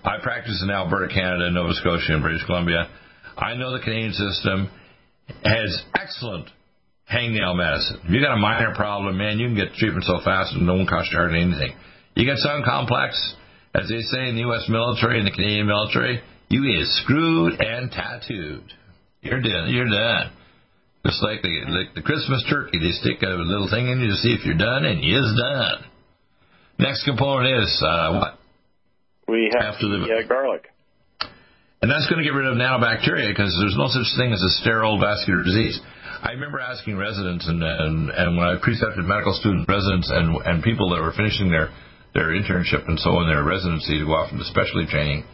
I 0.03 0.17
practice 0.21 0.61
in 0.63 0.71
Alberta, 0.71 1.13
Canada, 1.13 1.51
Nova 1.51 1.73
Scotia, 1.73 2.13
and 2.13 2.23
British 2.23 2.43
Columbia. 2.45 2.89
I 3.37 3.53
know 3.53 3.71
the 3.71 3.83
Canadian 3.83 4.13
system 4.13 4.69
has 5.45 5.81
excellent 5.93 6.49
hangnail 7.13 7.55
medicine. 7.55 7.99
If 8.03 8.09
you 8.09 8.19
got 8.21 8.33
a 8.33 8.41
minor 8.41 8.73
problem, 8.75 9.17
man, 9.17 9.37
you 9.37 9.47
can 9.47 9.55
get 9.55 9.73
treatment 9.75 10.05
so 10.05 10.19
fast 10.25 10.53
and 10.53 10.65
no 10.65 10.73
one 10.75 10.87
costs 10.87 11.11
you 11.13 11.17
hardly 11.19 11.41
anything. 11.41 11.73
You 12.15 12.25
get 12.25 12.37
something 12.37 12.65
complex, 12.65 13.13
as 13.75 13.87
they 13.89 14.01
say 14.01 14.29
in 14.29 14.35
the 14.35 14.41
U.S. 14.49 14.65
military 14.69 15.19
and 15.19 15.27
the 15.27 15.31
Canadian 15.31 15.67
military, 15.67 16.21
you 16.49 16.63
is 16.79 16.89
screwed 17.03 17.59
and 17.61 17.91
tattooed. 17.91 18.65
You're 19.21 19.41
done. 19.41 19.69
You're 19.69 19.89
done. 19.89 20.31
Just 21.05 21.21
like 21.21 21.41
the, 21.41 21.51
like 21.67 21.93
the 21.95 22.01
Christmas 22.01 22.45
turkey, 22.49 22.79
they 22.79 22.91
stick 22.91 23.21
a 23.23 23.27
little 23.27 23.69
thing 23.69 23.89
in 23.89 23.99
you 23.99 24.07
to 24.09 24.17
see 24.17 24.31
if 24.33 24.45
you're 24.45 24.57
done, 24.57 24.85
and 24.85 25.03
you 25.03 25.17
is 25.19 25.33
done. 25.35 25.83
Next 26.79 27.03
component 27.03 27.63
is 27.63 27.83
uh, 27.85 28.19
what? 28.19 28.39
We 29.27 29.51
have 29.53 29.75
After 29.75 29.87
the- 29.87 30.03
uh, 30.05 30.27
garlic. 30.27 30.69
And 31.81 31.91
that's 31.91 32.07
going 32.07 32.23
to 32.23 32.23
get 32.23 32.31
rid 32.31 32.47
of 32.47 32.55
nanobacteria 32.55 33.27
because 33.27 33.51
there's 33.59 33.75
no 33.75 33.91
such 33.91 34.07
thing 34.15 34.31
as 34.31 34.39
a 34.39 34.49
sterile 34.63 34.95
vascular 35.03 35.43
disease. 35.43 35.81
I 36.23 36.31
remember 36.39 36.59
asking 36.59 36.95
residents 36.95 37.43
and 37.47 37.61
and, 37.61 38.09
and 38.09 38.37
when 38.37 38.47
I 38.47 38.55
precepted 38.55 39.03
medical 39.03 39.35
student 39.35 39.67
residents 39.67 40.07
and 40.07 40.39
and 40.47 40.63
people 40.63 40.95
that 40.95 41.01
were 41.03 41.11
finishing 41.11 41.51
their 41.51 41.67
their 42.15 42.31
internship 42.31 42.87
and 42.87 42.97
so 42.99 43.19
on 43.19 43.27
their 43.27 43.43
residency 43.43 43.99
to 43.99 44.05
go 44.05 44.15
off 44.15 44.31
into 44.31 44.45
specialty 44.45 44.87
training. 44.87 45.27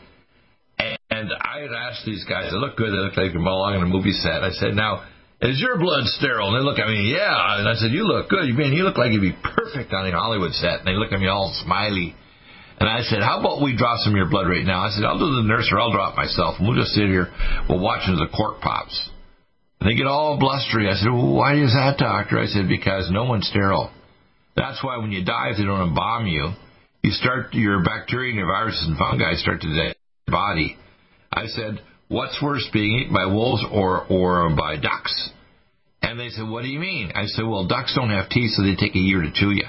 And 1.12 1.30
I 1.42 1.60
had 1.62 1.76
asked 1.76 2.06
these 2.06 2.24
guys, 2.26 2.50
they 2.50 2.58
look 2.58 2.78
good, 2.78 2.90
they 2.90 3.02
look 3.02 3.18
like 3.18 3.36
they 3.36 3.38
belong 3.38 3.76
in 3.76 3.84
a 3.84 3.92
movie 3.92 4.16
set. 4.16 4.42
I 4.42 4.56
said, 4.56 4.74
now, 4.74 5.04
is 5.42 5.60
your 5.60 5.78
blood 5.78 6.08
sterile? 6.16 6.56
And 6.56 6.56
they 6.56 6.64
look 6.64 6.80
at 6.80 6.88
me, 6.88 7.12
yeah. 7.12 7.60
And 7.60 7.68
I 7.68 7.76
said, 7.76 7.92
you 7.92 8.08
look 8.08 8.30
good. 8.30 8.48
You 8.48 8.56
mean 8.56 8.72
you 8.72 8.88
look 8.88 8.96
like 8.96 9.12
you'd 9.12 9.22
be 9.22 9.36
perfect 9.36 9.92
on 9.92 10.08
a 10.08 10.12
Hollywood 10.16 10.54
set. 10.56 10.80
And 10.80 10.88
they 10.88 10.96
look 10.96 11.12
at 11.12 11.20
me 11.20 11.28
all 11.28 11.52
smiley. 11.66 12.16
And 12.80 12.88
I 12.88 13.02
said, 13.04 13.20
how 13.20 13.44
about 13.44 13.60
we 13.62 13.76
draw 13.76 14.00
some 14.00 14.14
of 14.14 14.18
your 14.18 14.32
blood 14.32 14.48
right 14.48 14.64
now? 14.64 14.88
I 14.88 14.90
said, 14.96 15.04
I'll 15.04 15.20
do 15.20 15.44
the 15.44 15.48
nurse 15.48 15.68
or 15.74 15.82
I'll 15.82 15.92
draw 15.92 16.16
it 16.16 16.16
myself. 16.16 16.56
And 16.60 16.68
we'll 16.68 16.80
just 16.80 16.96
sit 16.96 17.12
here, 17.12 17.28
we'll 17.68 17.84
watch 17.84 18.08
as 18.08 18.16
the 18.16 18.32
cork 18.32 18.62
pops. 18.64 18.96
They 19.82 19.96
get 19.96 20.08
all 20.08 20.38
blustery. 20.38 20.90
I 20.90 20.96
said, 20.96 21.10
well, 21.10 21.34
why 21.34 21.56
is 21.56 21.72
that, 21.74 21.96
doctor? 21.98 22.38
I 22.38 22.48
said, 22.48 22.68
because 22.68 23.10
no 23.12 23.24
one's 23.24 23.48
sterile. 23.48 23.92
That's 24.56 24.84
why 24.84 24.98
when 24.98 25.12
you 25.12 25.24
die, 25.24 25.52
if 25.52 25.58
they 25.58 25.64
don't 25.64 25.88
embalm 25.88 26.28
you, 26.28 26.52
you 27.02 27.12
start, 27.12 27.54
your 27.54 27.82
bacteria 27.84 28.32
and 28.32 28.40
your 28.40 28.48
viruses 28.48 28.86
and 28.88 28.98
fungi 28.98 29.36
start 29.36 29.62
to 29.62 29.68
die 29.68 29.96
your 30.28 30.32
body. 30.32 30.76
I 31.32 31.46
said, 31.46 31.80
what's 32.10 32.42
worse, 32.42 32.68
being 32.74 33.00
eaten 33.00 33.14
by 33.14 33.26
wolves 33.26 33.64
or, 33.72 34.06
or 34.08 34.54
by 34.54 34.76
ducks? 34.76 35.30
And 36.02 36.20
they 36.20 36.30
said, 36.30 36.50
what 36.50 36.64
do 36.64 36.68
you 36.68 36.80
mean? 36.80 37.14
I 37.16 37.26
said, 37.28 37.46
well, 37.46 37.68
ducks 37.68 37.94
don't 37.96 38.10
have 38.10 38.30
teeth, 38.30 38.52
so 38.52 38.64
they 38.64 38.76
take 38.76 38.96
a 38.96 39.00
year 39.00 39.22
to 39.22 39.32
chew 39.32 39.52
you. 39.52 39.66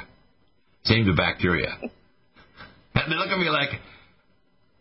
Same 0.85 1.05
to 1.07 1.15
bacteria. 1.15 1.79
And 2.95 3.13
they 3.13 3.17
look 3.17 3.29
at 3.29 3.39
me 3.39 3.49
like, 3.49 3.71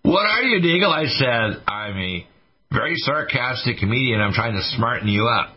what 0.02 0.26
are 0.26 0.42
you, 0.42 0.60
Deagle? 0.60 0.92
I 0.92 1.06
said, 1.06 1.63
I'm 1.68 1.98
a 1.98 2.28
very 2.71 2.95
sarcastic 2.97 3.77
comedian. 3.77 4.21
I'm 4.21 4.34
trying 4.34 4.53
to 4.53 4.63
smarten 4.75 5.08
you 5.08 5.27
up. 5.27 5.55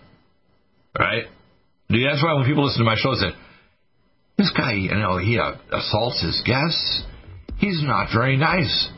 Right? 0.99 1.25
Dude, 1.89 2.07
That's 2.07 2.23
why 2.23 2.35
when 2.35 2.47
people 2.47 2.65
listen 2.65 2.81
to 2.81 2.85
my 2.85 2.97
show, 2.97 3.15
they 3.15 3.31
say, 3.31 3.37
this 4.39 4.53
guy, 4.57 4.73
you 4.73 4.95
know, 4.95 5.19
he 5.19 5.39
uh, 5.39 5.53
assaults 5.73 6.23
his 6.23 6.43
guests. 6.45 7.05
He's 7.59 7.83
not 7.83 8.09
very 8.15 8.37
nice. 8.37 8.89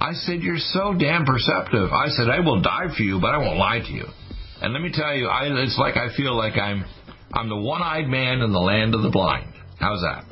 I 0.00 0.12
said, 0.12 0.40
you're 0.40 0.58
so 0.58 0.94
damn 0.98 1.24
perceptive. 1.24 1.92
I 1.92 2.08
said, 2.08 2.28
I 2.28 2.40
will 2.40 2.60
die 2.60 2.88
for 2.96 3.02
you, 3.02 3.20
but 3.20 3.34
I 3.34 3.38
won't 3.38 3.58
lie 3.58 3.80
to 3.80 3.92
you. 3.92 4.06
And 4.60 4.72
let 4.72 4.82
me 4.82 4.90
tell 4.92 5.14
you, 5.14 5.28
I, 5.28 5.46
it's 5.62 5.78
like 5.78 5.96
I 5.96 6.14
feel 6.16 6.36
like 6.36 6.56
I'm, 6.56 6.84
I'm 7.32 7.48
the 7.48 7.56
one-eyed 7.56 8.08
man 8.08 8.40
in 8.40 8.52
the 8.52 8.58
land 8.60 8.94
of 8.94 9.02
the 9.02 9.10
blind. 9.10 9.52
How's 9.78 10.00
that? 10.00 10.24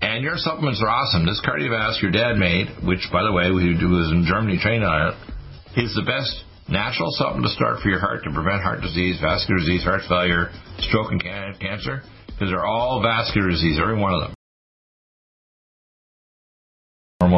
And 0.00 0.24
your 0.24 0.36
supplements 0.36 0.82
are 0.82 0.88
awesome. 0.88 1.26
This 1.26 1.40
cardiovascular 1.46 2.12
dad 2.12 2.36
made, 2.36 2.66
which, 2.84 3.06
by 3.12 3.22
the 3.22 3.32
way, 3.32 3.50
we 3.52 3.72
was 3.72 4.10
in 4.10 4.26
Germany 4.26 4.58
trained 4.60 4.84
on 4.84 5.12
it, 5.12 5.14
is 5.76 5.94
the 5.94 6.04
best 6.04 6.44
natural 6.68 7.10
supplement 7.12 7.46
to 7.46 7.52
start 7.52 7.80
for 7.80 7.88
your 7.88 8.00
heart 8.00 8.24
to 8.24 8.30
prevent 8.32 8.62
heart 8.62 8.80
disease, 8.80 9.18
vascular 9.20 9.58
disease, 9.58 9.84
heart 9.84 10.02
failure, 10.08 10.50
stroke, 10.78 11.10
and 11.12 11.22
cancer. 11.60 12.02
Because 12.26 12.50
they're 12.50 12.66
all 12.66 13.02
vascular 13.02 13.50
disease, 13.50 13.78
every 13.80 13.98
one 13.98 14.14
of 14.14 14.20
them. 14.20 14.34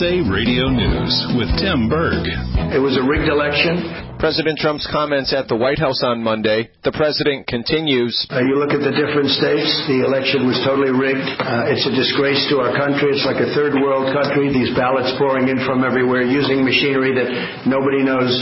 USA 0.00 0.24
Radio 0.32 0.72
News 0.72 1.12
with 1.36 1.52
Tim 1.60 1.84
Berg. 1.84 2.24
It 2.72 2.80
was 2.80 2.96
a 2.96 3.04
rigged 3.04 3.28
election. 3.28 4.16
President 4.16 4.56
Trump's 4.56 4.88
comments 4.88 5.28
at 5.36 5.44
the 5.44 5.52
White 5.52 5.76
House 5.76 6.00
on 6.00 6.24
Monday. 6.24 6.72
The 6.88 6.92
president 6.96 7.44
continues. 7.44 8.16
Uh, 8.32 8.40
you 8.40 8.56
look 8.56 8.72
at 8.72 8.80
the 8.80 8.96
different 8.96 9.28
states, 9.28 9.68
the 9.92 10.00
election 10.00 10.48
was 10.48 10.56
totally 10.64 10.88
rigged. 10.88 11.20
Uh, 11.20 11.68
it's 11.68 11.84
a 11.84 11.92
disgrace 11.92 12.40
to 12.48 12.64
our 12.64 12.72
country. 12.72 13.12
It's 13.12 13.28
like 13.28 13.44
a 13.44 13.52
third 13.52 13.76
world 13.76 14.08
country. 14.16 14.48
These 14.48 14.72
ballots 14.72 15.12
pouring 15.20 15.52
in 15.52 15.60
from 15.68 15.84
everywhere 15.84 16.24
using 16.24 16.64
machinery 16.64 17.12
that 17.20 17.68
nobody 17.68 18.00
knows 18.00 18.32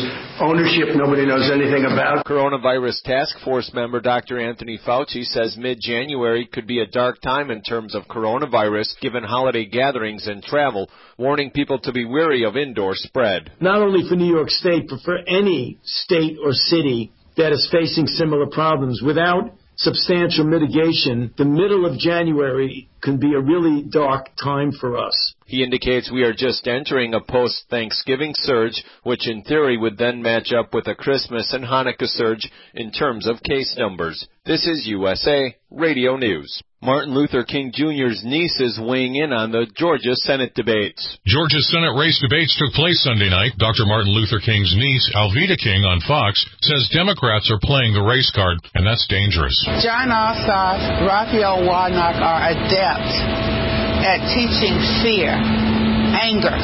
ownership, 0.40 0.94
nobody 0.94 1.26
knows 1.26 1.50
anything 1.52 1.84
about. 1.84 2.24
Coronavirus 2.24 3.02
Task 3.02 3.38
Force 3.44 3.70
member 3.74 4.00
Dr. 4.00 4.40
Anthony 4.40 4.78
Fauci 4.86 5.24
says 5.24 5.56
mid 5.58 5.78
January 5.80 6.46
could 6.46 6.66
be 6.66 6.80
a 6.80 6.86
dark 6.86 7.20
time 7.20 7.50
in 7.50 7.62
terms 7.62 7.94
of 7.94 8.04
coronavirus 8.04 8.98
given 9.00 9.24
holiday 9.24 9.64
gatherings 9.64 10.26
and 10.26 10.42
travel, 10.42 10.90
warning 11.16 11.50
people 11.50 11.78
to 11.80 11.92
be 11.92 12.04
wary 12.04 12.44
of 12.44 12.56
indoor 12.56 12.92
spread. 12.94 13.52
Not 13.60 13.80
only 13.80 14.08
for 14.08 14.16
New 14.16 14.32
York 14.32 14.50
State, 14.50 14.88
but 14.88 15.00
for 15.00 15.18
any 15.26 15.78
state 15.82 16.38
or 16.42 16.52
city 16.52 17.12
that 17.36 17.52
is 17.52 17.68
facing 17.70 18.06
similar 18.06 18.46
problems. 18.46 19.00
Without 19.04 19.52
substantial 19.78 20.44
mitigation, 20.44 21.32
the 21.38 21.44
middle 21.44 21.86
of 21.86 21.98
January 21.98 22.88
can 23.00 23.18
be 23.18 23.32
a 23.34 23.40
really 23.40 23.82
dark 23.82 24.26
time 24.42 24.72
for 24.72 24.98
us. 24.98 25.34
He 25.46 25.62
indicates 25.62 26.10
we 26.10 26.24
are 26.24 26.34
just 26.34 26.66
entering 26.66 27.14
a 27.14 27.20
post 27.20 27.64
Thanksgiving 27.70 28.34
surge, 28.36 28.84
which 29.04 29.28
in 29.28 29.42
theory 29.42 29.78
would 29.78 29.96
then 29.96 30.20
match 30.20 30.52
up 30.52 30.74
with 30.74 30.88
a 30.88 30.94
Christmas 30.94 31.52
and 31.52 31.64
Hanukkah 31.64 32.08
surge 32.08 32.50
in 32.74 32.90
terms 32.90 33.26
of 33.26 33.42
case 33.42 33.76
numbers. 33.78 34.26
This 34.44 34.66
is 34.66 34.86
USA 34.86 35.56
Radio 35.70 36.16
News. 36.16 36.60
Martin 36.80 37.10
Luther 37.10 37.42
King 37.42 37.72
Jr.'s 37.74 38.22
niece 38.22 38.60
is 38.60 38.78
weighing 38.78 39.16
in 39.16 39.32
on 39.32 39.50
the 39.50 39.66
Georgia 39.74 40.14
Senate 40.14 40.54
debates. 40.54 41.18
Georgia 41.26 41.58
Senate 41.58 41.90
race 41.98 42.22
debates 42.22 42.54
took 42.54 42.70
place 42.70 43.02
Sunday 43.02 43.26
night. 43.28 43.50
Dr. 43.58 43.82
Martin 43.82 44.14
Luther 44.14 44.38
King's 44.38 44.70
niece, 44.78 45.10
Alveda 45.10 45.58
King, 45.58 45.82
on 45.82 45.98
Fox, 46.06 46.38
says 46.62 46.86
Democrats 46.94 47.50
are 47.50 47.58
playing 47.58 47.98
the 47.98 48.06
race 48.06 48.30
card, 48.30 48.62
and 48.78 48.86
that's 48.86 49.10
dangerous. 49.10 49.58
Jon 49.82 50.14
Ossoff, 50.14 51.02
Raphael 51.02 51.66
Warnock 51.66 52.14
are 52.22 52.54
adept 52.54 53.10
at 54.06 54.22
teaching 54.30 54.78
fear 55.02 55.77
anger, 56.18 56.54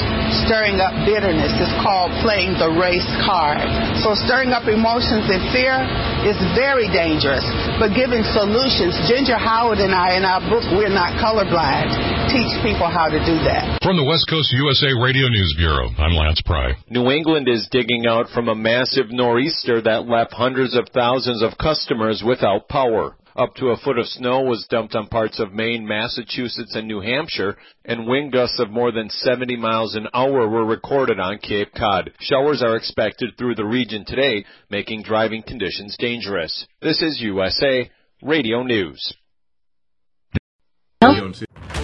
stirring 0.45 0.83
up 0.83 0.93
bitterness 1.07 1.55
is 1.63 1.71
called 1.79 2.11
playing 2.27 2.59
the 2.59 2.71
race 2.75 3.07
card. 3.23 3.63
So 4.03 4.19
stirring 4.27 4.51
up 4.51 4.67
emotions 4.67 5.31
and 5.31 5.43
fear 5.55 5.79
is 6.27 6.37
very 6.59 6.91
dangerous. 6.91 7.47
But 7.79 7.95
giving 7.95 8.27
solutions, 8.35 8.99
Ginger 9.07 9.39
Howard 9.39 9.79
and 9.79 9.95
I 9.95 10.19
in 10.19 10.27
our 10.27 10.43
book, 10.43 10.67
We're 10.75 10.93
Not 10.93 11.15
Colorblind, 11.23 11.95
teach 12.35 12.51
people 12.67 12.91
how 12.91 13.07
to 13.07 13.21
do 13.23 13.37
that. 13.47 13.79
From 13.83 13.97
the 13.97 14.05
West 14.05 14.27
Coast 14.29 14.51
USA 14.53 14.91
Radio 14.99 15.31
News 15.31 15.55
Bureau, 15.57 15.89
I'm 15.97 16.19
Lance 16.19 16.43
Pry. 16.43 16.75
New 16.91 17.11
England 17.11 17.49
is 17.49 17.69
digging 17.71 18.07
out 18.07 18.29
from 18.35 18.49
a 18.49 18.55
massive 18.55 19.11
nor'easter 19.11 19.81
that 19.83 20.09
left 20.09 20.33
hundreds 20.33 20.77
of 20.77 20.89
thousands 20.91 21.43
of 21.43 21.57
customers 21.59 22.23
without 22.27 22.69
power. 22.69 23.17
Up 23.37 23.53
to 23.57 23.71
a 23.71 23.77
foot 23.77 23.99
of 23.99 24.07
snow 24.07 24.43
was 24.43 24.65
dumped 24.71 24.95
on 24.95 25.09
parts 25.09 25.41
of 25.41 25.53
Maine, 25.53 25.85
Massachusetts, 25.85 26.77
and 26.77 26.87
New 26.87 27.01
Hampshire, 27.01 27.57
and 27.85 28.07
wind 28.07 28.31
gusts 28.31 28.61
of 28.61 28.71
more 28.71 28.93
than 28.93 29.11
70 29.11 29.57
miles 29.57 29.97
an 29.97 30.07
hour 30.15 30.49
were 30.49 30.65
recorded 30.65 31.19
on 31.19 31.39
Cape 31.39 31.75
Cod. 31.77 32.13
Showers 32.21 32.63
are 32.63 32.77
expected 32.77 33.31
through 33.37 33.57
the 33.57 33.65
region 33.65 34.05
today, 34.07 34.45
making 34.71 35.03
driving 35.03 35.43
conditions 35.43 35.97
dangerous. 35.99 36.65
This 36.81 37.03
is 37.03 37.21
USA 37.21 37.91
Radio 38.23 38.63
News. 38.63 39.13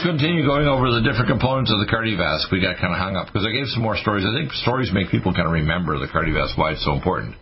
let's 0.00 0.16
continue 0.16 0.46
going 0.46 0.66
over 0.66 0.88
the 0.90 1.04
different 1.04 1.28
components 1.28 1.68
of 1.68 1.76
the 1.76 1.84
cardiovascular. 1.84 2.52
We 2.52 2.62
got 2.62 2.80
kind 2.80 2.88
of 2.88 2.96
hung 2.96 3.16
up 3.16 3.26
because 3.26 3.44
I 3.44 3.52
gave 3.52 3.68
some 3.68 3.82
more 3.82 3.98
stories. 4.00 4.24
I 4.24 4.32
think 4.32 4.50
stories 4.64 4.88
make 4.94 5.10
people 5.10 5.34
kind 5.34 5.44
of 5.44 5.52
remember 5.52 5.98
the 5.98 6.08
cardiovascular, 6.08 6.56
why 6.56 6.72
it's 6.72 6.84
so 6.84 6.92
important. 6.96 7.36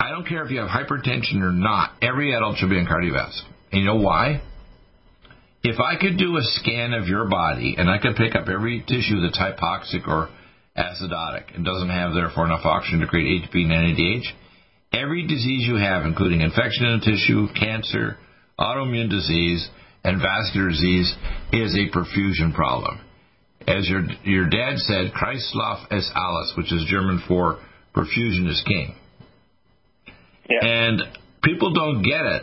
I 0.00 0.08
don't 0.08 0.26
care 0.26 0.42
if 0.42 0.50
you 0.50 0.60
have 0.60 0.72
hypertension 0.72 1.44
or 1.44 1.52
not, 1.52 2.00
every 2.00 2.32
adult 2.32 2.56
should 2.56 2.70
be 2.70 2.78
in 2.78 2.86
cardiovascular. 2.86 3.52
And 3.72 3.80
you 3.82 3.84
know 3.84 4.00
why? 4.00 4.40
If 5.62 5.78
I 5.80 6.00
could 6.00 6.16
do 6.16 6.38
a 6.38 6.44
scan 6.56 6.94
of 6.94 7.08
your 7.08 7.28
body 7.28 7.76
and 7.76 7.90
I 7.90 7.98
could 7.98 8.16
pick 8.16 8.34
up 8.34 8.48
every 8.48 8.80
tissue 8.80 9.20
that's 9.20 9.36
hypoxic 9.36 10.08
or 10.08 10.30
acidotic 10.78 11.54
and 11.54 11.62
doesn't 11.62 11.90
have, 11.90 12.14
therefore, 12.14 12.46
enough 12.46 12.64
oxygen 12.64 13.00
to 13.00 13.06
create 13.06 13.44
ATP 13.44 13.68
and 13.68 13.70
NADH, 13.70 14.24
every 14.94 15.26
disease 15.26 15.68
you 15.68 15.76
have, 15.76 16.06
including 16.06 16.40
infection 16.40 16.86
in 16.86 17.00
the 17.00 17.04
tissue, 17.04 17.48
cancer, 17.52 18.16
autoimmune 18.58 19.10
disease, 19.10 19.68
and 20.04 20.20
vascular 20.20 20.68
disease 20.68 21.14
is 21.52 21.76
a 21.76 21.96
perfusion 21.96 22.54
problem. 22.54 23.00
As 23.66 23.88
your 23.88 24.02
your 24.24 24.48
dad 24.48 24.78
said, 24.78 25.12
Kreislauf 25.12 25.92
ist 25.92 26.10
alles, 26.14 26.54
which 26.56 26.72
is 26.72 26.86
German 26.88 27.22
for 27.28 27.58
perfusion 27.94 28.48
is 28.48 28.62
king. 28.66 28.94
Yeah. 30.48 30.66
And 30.66 31.02
people 31.42 31.72
don't 31.72 32.02
get 32.02 32.24
it 32.24 32.42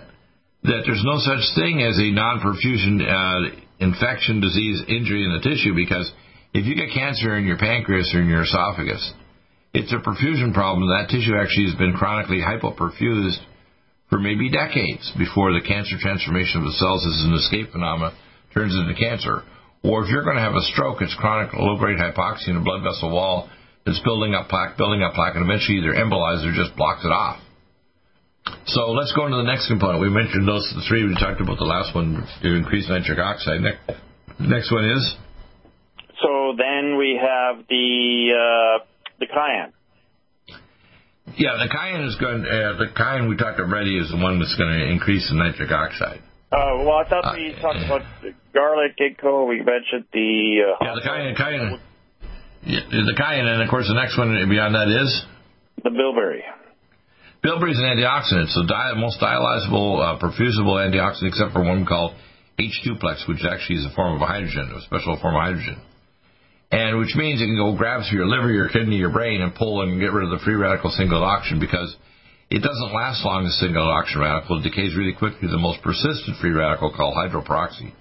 that 0.64 0.84
there's 0.86 1.04
no 1.04 1.18
such 1.20 1.44
thing 1.56 1.82
as 1.82 1.98
a 1.98 2.12
non-perfusion 2.12 3.02
uh, 3.02 3.56
infection, 3.80 4.42
disease, 4.42 4.82
injury 4.88 5.24
in 5.24 5.32
the 5.32 5.42
tissue 5.42 5.74
because 5.76 6.12
if 6.54 6.66
you 6.66 6.76
get 6.76 6.94
cancer 6.94 7.38
in 7.38 7.46
your 7.46 7.58
pancreas 7.58 8.12
or 8.14 8.22
in 8.22 8.28
your 8.28 8.44
esophagus, 8.44 9.14
it's 9.74 9.94
a 9.94 9.98
perfusion 9.98 10.54
problem. 10.54 10.90
That 10.90 11.10
tissue 11.10 11.36
actually 11.38 11.66
has 11.66 11.76
been 11.76 11.94
chronically 11.94 12.42
hypoperfused 12.42 13.38
for 14.10 14.20
maybe 14.20 14.50
decades 14.50 15.12
before 15.18 15.52
the 15.52 15.62
cancer 15.62 15.96
transformation 16.00 16.62
of 16.62 16.66
the 16.66 16.78
cells 16.80 17.06
as 17.06 17.26
an 17.28 17.34
escape 17.36 17.72
phenomenon 17.72 18.16
turns 18.54 18.76
into 18.76 18.96
cancer. 18.96 19.44
Or 19.84 20.04
if 20.04 20.10
you're 20.10 20.24
going 20.24 20.38
to 20.38 20.42
have 20.42 20.56
a 20.56 20.66
stroke, 20.74 21.02
it's 21.02 21.16
chronic 21.16 21.54
low-grade 21.54 22.00
hypoxia 22.00 22.50
in 22.50 22.58
a 22.58 22.64
blood 22.64 22.84
vessel 22.84 23.12
wall 23.12 23.50
that's 23.86 24.00
building 24.02 24.34
up 24.34 24.50
plaque, 24.50 24.78
building 24.78 25.04
up 25.04 25.14
plaque, 25.14 25.36
and 25.36 25.44
eventually 25.44 25.80
either 25.80 25.94
embolizes 25.94 26.48
or 26.48 26.54
just 26.56 26.76
blocks 26.76 27.06
it 27.06 27.12
off. 27.12 27.40
So 28.66 28.92
let's 28.92 29.14
go 29.16 29.26
into 29.26 29.38
the 29.38 29.48
next 29.48 29.68
component. 29.68 30.02
We 30.02 30.10
mentioned 30.10 30.48
those 30.48 30.64
three. 30.88 31.04
We 31.04 31.16
talked 31.16 31.42
about 31.42 31.58
the 31.58 31.68
last 31.68 31.96
one 31.96 32.26
to 32.42 32.56
increase 32.56 32.88
nitric 32.90 33.20
oxide. 33.20 33.62
Next, 33.62 33.80
next 34.40 34.72
one 34.72 34.90
is. 34.92 35.16
So 36.22 36.56
then 36.58 36.98
we 36.98 37.20
have 37.20 37.68
the 37.68 38.32
uh, 38.34 38.86
the 39.20 39.28
cayenne. 39.28 39.74
Yeah, 41.38 41.54
the 41.62 41.70
cayenne 41.70 42.02
is 42.02 42.18
going. 42.18 42.42
Uh, 42.42 42.82
the 42.82 42.90
cayenne 42.98 43.30
we 43.30 43.38
talked 43.38 43.62
about 43.62 43.70
already 43.70 43.94
is 43.94 44.10
the 44.10 44.18
one 44.18 44.42
that's 44.42 44.58
going 44.58 44.74
to 44.74 44.90
increase 44.90 45.30
the 45.30 45.38
nitric 45.38 45.70
oxide. 45.70 46.26
Oh 46.52 46.82
well, 46.82 46.98
I 46.98 47.06
thought 47.06 47.38
we 47.38 47.54
talked 47.62 47.86
about 47.86 48.02
garlic, 48.54 48.98
ginkgo. 48.98 49.46
We 49.48 49.62
mentioned 49.62 50.10
the 50.10 50.66
uh, 50.66 50.82
yeah, 50.82 50.96
the 50.98 51.06
cayenne, 51.06 51.36
cayenne. 51.38 51.80
Yeah, 52.66 52.82
the 52.90 53.14
cayenne, 53.14 53.46
and 53.46 53.62
of 53.62 53.70
course 53.70 53.86
the 53.86 53.94
next 53.94 54.18
one 54.18 54.34
beyond 54.50 54.74
that 54.74 54.90
is 54.90 55.10
the 55.84 55.92
bilberry. 55.92 56.42
Bilberry 57.44 57.72
is 57.72 57.78
an 57.78 57.86
antioxidant, 57.86 58.50
so 58.50 58.66
di- 58.66 58.98
most 58.98 59.22
dialyzable, 59.22 60.02
uh, 60.02 60.18
perfusible 60.18 60.82
antioxidant, 60.82 61.30
except 61.30 61.54
for 61.54 61.64
one 61.64 61.86
called 61.86 62.16
H2plex, 62.58 63.30
which 63.30 63.46
actually 63.46 63.78
is 63.78 63.86
a 63.86 63.94
form 63.94 64.20
of 64.20 64.28
hydrogen, 64.28 64.74
a 64.74 64.82
special 64.82 65.20
form 65.22 65.36
of 65.36 65.42
hydrogen 65.44 65.78
and 66.72 67.00
which 67.00 67.16
means 67.16 67.42
it 67.42 67.46
can 67.46 67.56
go 67.56 67.76
grab 67.76 68.04
through 68.04 68.20
your 68.20 68.28
liver, 68.28 68.52
your 68.52 68.70
kidney, 68.70 68.98
your 68.98 69.12
brain, 69.12 69.42
and 69.42 69.56
pull 69.56 69.82
and 69.82 70.00
get 70.00 70.12
rid 70.12 70.26
of 70.26 70.32
the 70.32 70.44
free 70.44 70.56
radical 70.56 70.92
single 70.92 71.24
oxygen 71.24 71.60
because 71.60 71.96
it 72.50 72.60
doesn't 72.60 72.94
last 72.94 73.24
long. 73.24 73.46
The 73.46 73.52
single 73.52 73.88
oxygen 73.88 74.22
radical 74.22 74.60
it 74.60 74.64
decays 74.64 74.96
really 74.96 75.14
quickly. 75.14 75.48
The 75.48 75.58
most 75.58 75.82
persistent 75.82 76.38
free 76.42 76.52
radical 76.52 76.92
called 76.92 77.16
hydroperoxy, 77.16 77.92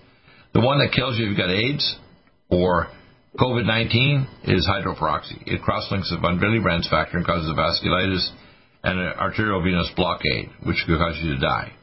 the 0.52 0.61
one 0.61 0.79
that 0.79 0.90
kills 0.90 1.18
you 1.18 1.26
if 1.26 1.31
you've 1.31 1.38
got 1.38 1.50
AIDS 1.50 1.85
or 2.50 2.88
COVID-19 3.38 4.48
is 4.48 4.66
hydroperoxy. 4.66 5.46
It 5.46 5.62
cross-links 5.62 6.11
the 6.11 6.18
von 6.18 6.40
Willebrand's 6.40 6.88
factor 6.88 7.18
and 7.18 7.26
causes 7.26 7.52
vasculitis 7.52 8.26
and 8.83 8.98
an 8.98 9.12
arteriovenous 9.20 9.94
blockade, 9.94 10.50
which 10.64 10.83
could 10.87 10.98
cause 10.98 11.18
you 11.22 11.35
to 11.35 11.38
die. 11.38 11.75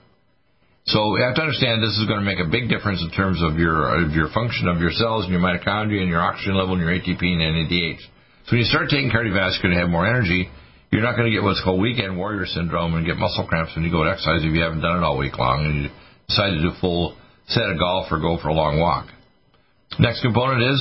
So 0.85 1.15
you 1.15 1.23
have 1.23 1.35
to 1.35 1.41
understand 1.41 1.81
this 1.81 1.95
is 1.95 2.05
going 2.07 2.19
to 2.19 2.25
make 2.25 2.39
a 2.43 2.49
big 2.49 2.67
difference 2.67 2.99
in 3.01 3.09
terms 3.15 3.39
of 3.41 3.57
your 3.57 4.03
of 4.03 4.11
your 4.11 4.27
function 4.33 4.67
of 4.67 4.79
your 4.79 4.91
cells 4.91 5.23
and 5.23 5.31
your 5.31 5.39
mitochondria 5.41 6.01
and 6.01 6.09
your 6.09 6.19
oxygen 6.21 6.55
level 6.55 6.75
and 6.75 6.83
your 6.83 6.91
ATP 6.91 7.23
and 7.23 7.39
NADH. 7.39 8.01
So 8.45 8.51
when 8.51 8.59
you 8.59 8.67
start 8.67 8.89
taking 8.91 9.09
cardiovascular 9.09 9.71
to 9.71 9.79
have 9.79 9.89
more 9.89 10.05
energy, 10.05 10.51
You're 10.93 11.01
not 11.01 11.15
going 11.17 11.25
to 11.25 11.33
get 11.33 11.41
what's 11.41 11.57
called 11.63 11.81
weekend 11.81 12.17
warrior 12.17 12.45
syndrome 12.45 12.93
and 12.93 13.03
get 13.03 13.17
muscle 13.17 13.47
cramps 13.47 13.73
when 13.75 13.83
you 13.83 13.89
go 13.89 14.03
to 14.03 14.11
exercise 14.11 14.45
if 14.45 14.53
you 14.53 14.61
haven't 14.61 14.81
done 14.81 15.01
it 15.01 15.03
all 15.03 15.17
week 15.17 15.35
long 15.39 15.65
and 15.65 15.75
you 15.83 15.89
decide 16.29 16.51
to 16.53 16.61
do 16.61 16.69
a 16.69 16.79
full 16.79 17.17
set 17.47 17.65
of 17.65 17.79
golf 17.79 18.11
or 18.11 18.19
go 18.19 18.37
for 18.37 18.49
a 18.49 18.53
long 18.53 18.79
walk. 18.79 19.07
Next 19.97 20.21
component 20.21 20.61
is? 20.61 20.79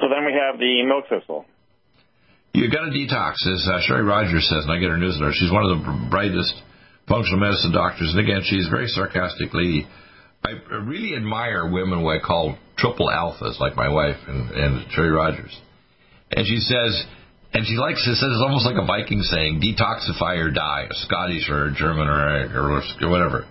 So 0.00 0.08
then 0.08 0.24
we 0.24 0.32
have 0.32 0.56
the 0.58 0.80
milk 0.88 1.04
thistle. 1.12 1.44
You've 2.54 2.72
got 2.72 2.88
to 2.88 2.90
detox, 2.90 3.36
as 3.52 3.68
uh, 3.68 3.84
Sherry 3.84 4.02
Rogers 4.02 4.48
says, 4.48 4.64
and 4.64 4.72
I 4.72 4.80
get 4.80 4.88
her 4.88 4.96
newsletter. 4.96 5.32
She's 5.36 5.52
one 5.52 5.68
of 5.68 5.76
the 5.76 6.08
brightest 6.08 6.54
functional 7.10 7.40
medicine 7.40 7.72
doctors, 7.72 8.14
and 8.14 8.20
again, 8.22 8.40
she's 8.44 8.68
a 8.68 8.70
very 8.70 8.86
sarcastic 8.86 9.52
lady. 9.52 9.86
I 10.46 10.52
really 10.86 11.16
admire 11.16 11.68
women 11.68 12.00
who 12.00 12.08
I 12.08 12.18
call 12.24 12.56
triple 12.78 13.10
alphas, 13.12 13.58
like 13.58 13.76
my 13.76 13.88
wife 13.90 14.16
and, 14.26 14.50
and 14.52 14.90
Sherry 14.92 15.10
Rogers. 15.10 15.52
And 16.30 16.46
she 16.46 16.58
says, 16.60 17.04
and 17.52 17.66
she 17.66 17.74
likes 17.74 17.98
it 18.06 18.14
says 18.14 18.30
it's 18.30 18.46
almost 18.46 18.64
like 18.64 18.78
a 18.80 18.86
Viking 18.86 19.20
saying, 19.22 19.60
detoxify 19.60 20.38
or 20.38 20.50
die, 20.50 20.86
a 20.88 20.94
Scottish 21.04 21.50
or 21.50 21.66
a 21.66 21.74
German 21.74 22.06
or, 22.06 22.46
a, 22.46 23.02
or 23.04 23.10
whatever. 23.10 23.44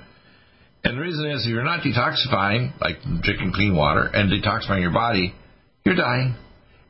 And 0.83 0.97
the 0.97 1.01
reason 1.01 1.29
is 1.29 1.43
if 1.43 1.51
you're 1.51 1.63
not 1.63 1.81
detoxifying, 1.81 2.79
like 2.79 3.03
drinking 3.21 3.51
clean 3.53 3.75
water 3.75 4.09
and 4.11 4.31
detoxifying 4.31 4.81
your 4.81 4.93
body, 4.93 5.35
you're 5.83 5.95
dying. 5.95 6.35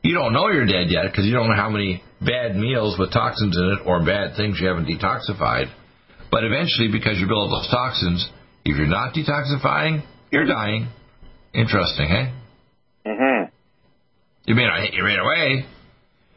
You 0.02 0.14
don't 0.14 0.32
know 0.32 0.48
you're 0.48 0.66
dead 0.66 0.86
yet 0.88 1.10
because 1.10 1.26
you 1.26 1.32
don't 1.32 1.48
know 1.48 1.56
how 1.56 1.68
many 1.68 2.02
bad 2.20 2.56
meals 2.56 2.96
with 2.98 3.12
toxins 3.12 3.56
in 3.56 3.76
it 3.76 3.86
or 3.86 4.04
bad 4.06 4.36
things 4.36 4.58
you 4.60 4.68
haven't 4.68 4.86
detoxified. 4.86 5.66
But 6.30 6.44
eventually, 6.44 6.88
because 6.92 7.18
you 7.18 7.26
build 7.26 7.50
up 7.50 7.62
those 7.62 7.70
toxins, 7.70 8.28
if 8.64 8.76
you're 8.76 8.86
not 8.86 9.14
detoxifying, 9.14 10.04
you're 10.30 10.46
dying. 10.46 10.88
Interesting, 11.52 12.06
eh? 12.06 12.32
Mm-hmm. 13.06 13.50
You 14.46 14.54
may 14.54 14.66
not 14.66 14.80
hit 14.80 14.94
you 14.94 15.04
right 15.04 15.18
away. 15.18 15.66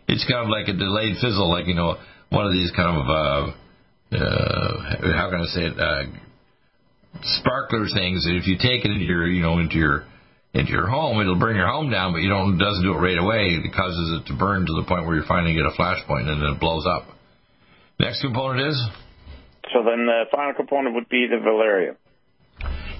It's 0.07 0.25
kind 0.29 0.43
of 0.43 0.49
like 0.49 0.67
a 0.67 0.73
delayed 0.73 1.15
fizzle, 1.21 1.49
like, 1.49 1.67
you 1.67 1.75
know, 1.75 1.97
one 2.29 2.45
of 2.45 2.51
these 2.51 2.71
kind 2.75 2.97
of, 2.97 3.05
uh, 3.07 4.17
uh, 4.17 5.15
how 5.15 5.29
can 5.29 5.41
I 5.41 5.45
say 5.45 5.61
it, 5.65 5.79
uh, 5.79 6.03
sparkler 7.21 7.85
things 7.93 8.25
that 8.25 8.35
if 8.35 8.47
you 8.47 8.57
take 8.57 8.85
it 8.85 8.91
into 8.91 9.05
your, 9.05 9.27
you 9.27 9.41
know, 9.41 9.59
into 9.59 9.75
your 9.75 10.05
into 10.53 10.71
your 10.71 10.87
home, 10.87 11.19
it'll 11.19 11.39
burn 11.39 11.55
your 11.55 11.67
home 11.67 11.89
down, 11.89 12.13
but 12.13 12.21
you 12.21 12.29
don't 12.29 12.57
doesn't 12.57 12.83
do 12.83 12.93
it 12.93 13.01
right 13.01 13.17
away. 13.17 13.57
It 13.63 13.73
causes 13.73 14.21
it 14.21 14.27
to 14.27 14.37
burn 14.37 14.65
to 14.65 14.73
the 14.73 14.85
point 14.87 15.05
where 15.05 15.15
you 15.15 15.23
finally 15.27 15.53
get 15.53 15.65
a 15.65 15.73
flashpoint 15.73 16.29
and 16.29 16.41
then 16.41 16.53
it 16.53 16.59
blows 16.59 16.85
up. 16.85 17.07
Next 17.99 18.21
component 18.21 18.67
is. 18.69 18.87
So 19.71 19.83
then 19.83 20.05
the 20.05 20.25
final 20.31 20.53
component 20.53 20.95
would 20.95 21.07
be 21.09 21.27
the 21.29 21.39
valerian. 21.39 21.95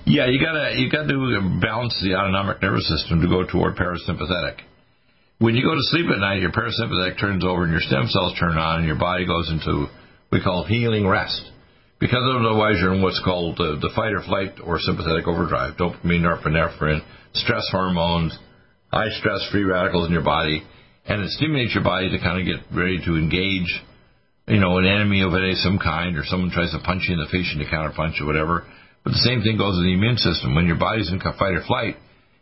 Yeah, 0.05 0.27
you 0.27 0.39
gotta 0.39 0.75
you 0.75 0.91
got 0.91 1.07
to 1.07 1.59
balance 1.61 1.95
the 2.03 2.15
autonomic 2.15 2.61
nervous 2.61 2.87
system 2.87 3.21
to 3.21 3.27
go 3.27 3.43
toward 3.47 3.75
parasympathetic. 3.75 4.59
When 5.39 5.55
you 5.55 5.63
go 5.63 5.75
to 5.75 5.83
sleep 5.91 6.07
at 6.11 6.19
night, 6.19 6.39
your 6.39 6.51
parasympathetic 6.51 7.19
turns 7.19 7.43
over 7.43 7.63
and 7.63 7.71
your 7.71 7.81
stem 7.81 8.07
cells 8.07 8.35
turn 8.39 8.57
on, 8.57 8.79
and 8.79 8.87
your 8.87 8.99
body 8.99 9.25
goes 9.25 9.49
into 9.49 9.87
we 10.31 10.41
call 10.41 10.65
healing 10.65 11.07
rest. 11.07 11.51
Because 11.99 12.19
otherwise 12.19 12.75
you're 12.81 12.93
in 12.93 13.01
what's 13.01 13.21
called 13.23 13.59
uh, 13.61 13.79
the 13.79 13.91
fight 13.95 14.11
or 14.11 14.21
flight 14.23 14.59
or 14.61 14.77
sympathetic 14.79 15.25
overdrive, 15.25 15.77
dopamine, 15.77 16.19
norepinephrine, 16.19 16.99
stress 17.33 17.63
hormones, 17.71 18.37
high 18.91 19.09
stress 19.19 19.47
free 19.51 19.63
radicals 19.63 20.07
in 20.07 20.11
your 20.11 20.23
body, 20.23 20.63
and 21.05 21.21
it 21.21 21.29
stimulates 21.31 21.73
your 21.73 21.83
body 21.83 22.09
to 22.09 22.19
kind 22.19 22.41
of 22.41 22.45
get 22.45 22.65
ready 22.75 22.99
to 23.05 23.15
engage, 23.15 23.71
you 24.47 24.59
know, 24.59 24.77
an 24.77 24.85
enemy 24.85 25.21
of 25.21 25.33
any 25.33 25.55
some 25.55 25.79
kind, 25.79 26.17
or 26.17 26.23
someone 26.25 26.51
tries 26.51 26.71
to 26.71 26.79
punch 26.83 27.03
you 27.07 27.15
in 27.15 27.19
the 27.19 27.31
face 27.31 27.49
and 27.51 27.61
you 27.61 27.67
counterpunch 27.67 28.19
or 28.19 28.25
whatever. 28.25 28.65
But 29.03 29.11
the 29.11 29.23
same 29.23 29.41
thing 29.41 29.57
goes 29.57 29.75
with 29.77 29.85
the 29.85 29.93
immune 29.93 30.17
system. 30.17 30.55
When 30.55 30.67
your 30.67 30.79
body's 30.79 31.11
in 31.11 31.19
fight 31.19 31.55
or 31.55 31.63
flight, 31.67 31.95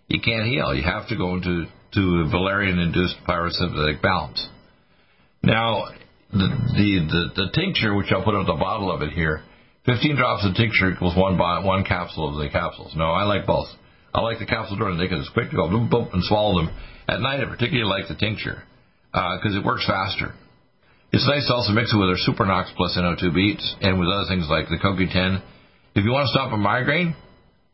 you 0.08 0.20
can't 0.22 0.48
heal. 0.48 0.74
You 0.74 0.84
have 0.84 1.08
to 1.10 1.18
go 1.18 1.36
into 1.36 1.66
to 1.94 2.30
Valerian-induced 2.32 3.18
parasympathetic 3.28 4.02
balance. 4.02 4.48
Now, 5.44 5.90
the, 6.32 6.48
the, 6.48 6.90
the, 7.12 7.24
the 7.36 7.48
tincture, 7.54 7.96
which 7.96 8.08
I'll 8.12 8.24
put 8.24 8.36
up 8.36 8.48
the 8.48 8.54
bottle 8.54 8.92
of 8.92 9.02
it 9.02 9.12
here, 9.12 9.44
15 9.86 10.16
drops 10.16 10.46
of 10.46 10.56
tincture 10.56 10.92
equals 10.92 11.18
one, 11.18 11.38
one 11.38 11.84
capsule 11.84 12.30
of 12.30 12.42
the 12.42 12.50
capsules. 12.50 12.94
No, 12.96 13.12
I 13.12 13.24
like 13.24 13.46
both. 13.46 13.68
I 14.14 14.22
like 14.22 14.40
the 14.40 14.46
capsule 14.46 14.78
during 14.78 14.98
the 14.98 15.04
day 15.04 15.10
because 15.10 15.26
it's 15.26 15.34
quick 15.34 15.50
to 15.50 15.56
go 15.56 15.68
boom, 15.68 15.90
boom, 15.90 16.10
and 16.14 16.24
swallow 16.24 16.62
them. 16.62 16.74
At 17.08 17.20
night, 17.20 17.42
I 17.42 17.46
particularly 17.46 17.90
like 17.90 18.08
the 18.08 18.16
tincture 18.16 18.64
because 19.12 19.56
uh, 19.56 19.60
it 19.60 19.66
works 19.66 19.86
faster. 19.86 20.34
It's 21.12 21.28
nice 21.28 21.48
to 21.48 21.54
also 21.54 21.74
mix 21.74 21.94
it 21.94 21.98
with 21.98 22.10
our 22.10 22.22
Supernox 22.24 22.76
plus 22.76 22.98
NO2 22.98 23.36
beats 23.36 23.76
and 23.82 24.00
with 24.00 24.08
other 24.08 24.28
things 24.30 24.48
like 24.50 24.70
the 24.70 24.80
CoQ10. 24.80 25.44
If 25.96 26.06
you 26.06 26.12
want 26.12 26.28
to 26.28 26.32
stop 26.32 26.54
a 26.54 26.58
migraine, 26.58 27.16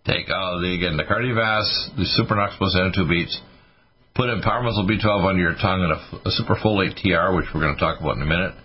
take 0.05 0.25
oh, 0.29 0.59
the, 0.61 0.73
again 0.73 0.97
the 0.97 1.05
Cardiovasc, 1.05 1.97
the 1.97 2.07
Supernox 2.17 2.57
plus 2.57 2.75
NO2 2.75 3.09
beats. 3.09 3.39
Put 4.15 4.29
in 4.29 4.41
Power 4.41 4.63
Muscle 4.63 4.89
B12 4.89 5.29
under 5.29 5.41
your 5.41 5.55
tongue 5.61 5.85
and 5.85 5.93
a, 5.93 6.29
a 6.29 6.31
Superfolate 6.33 6.97
TR, 6.97 7.35
which 7.37 7.45
we're 7.53 7.61
going 7.61 7.75
to 7.75 7.79
talk 7.79 8.01
about 8.01 8.17
in 8.17 8.23
a 8.23 8.25
minute 8.25 8.55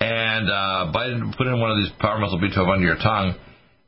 and 0.00 0.50
uh, 0.50 0.92
bite 0.92 1.16
put 1.36 1.46
in 1.46 1.60
one 1.60 1.70
of 1.70 1.78
these 1.78 1.90
power 1.98 2.18
muscle 2.18 2.38
B12 2.38 2.68
under 2.68 2.86
your 2.86 3.00
tongue, 3.00 3.34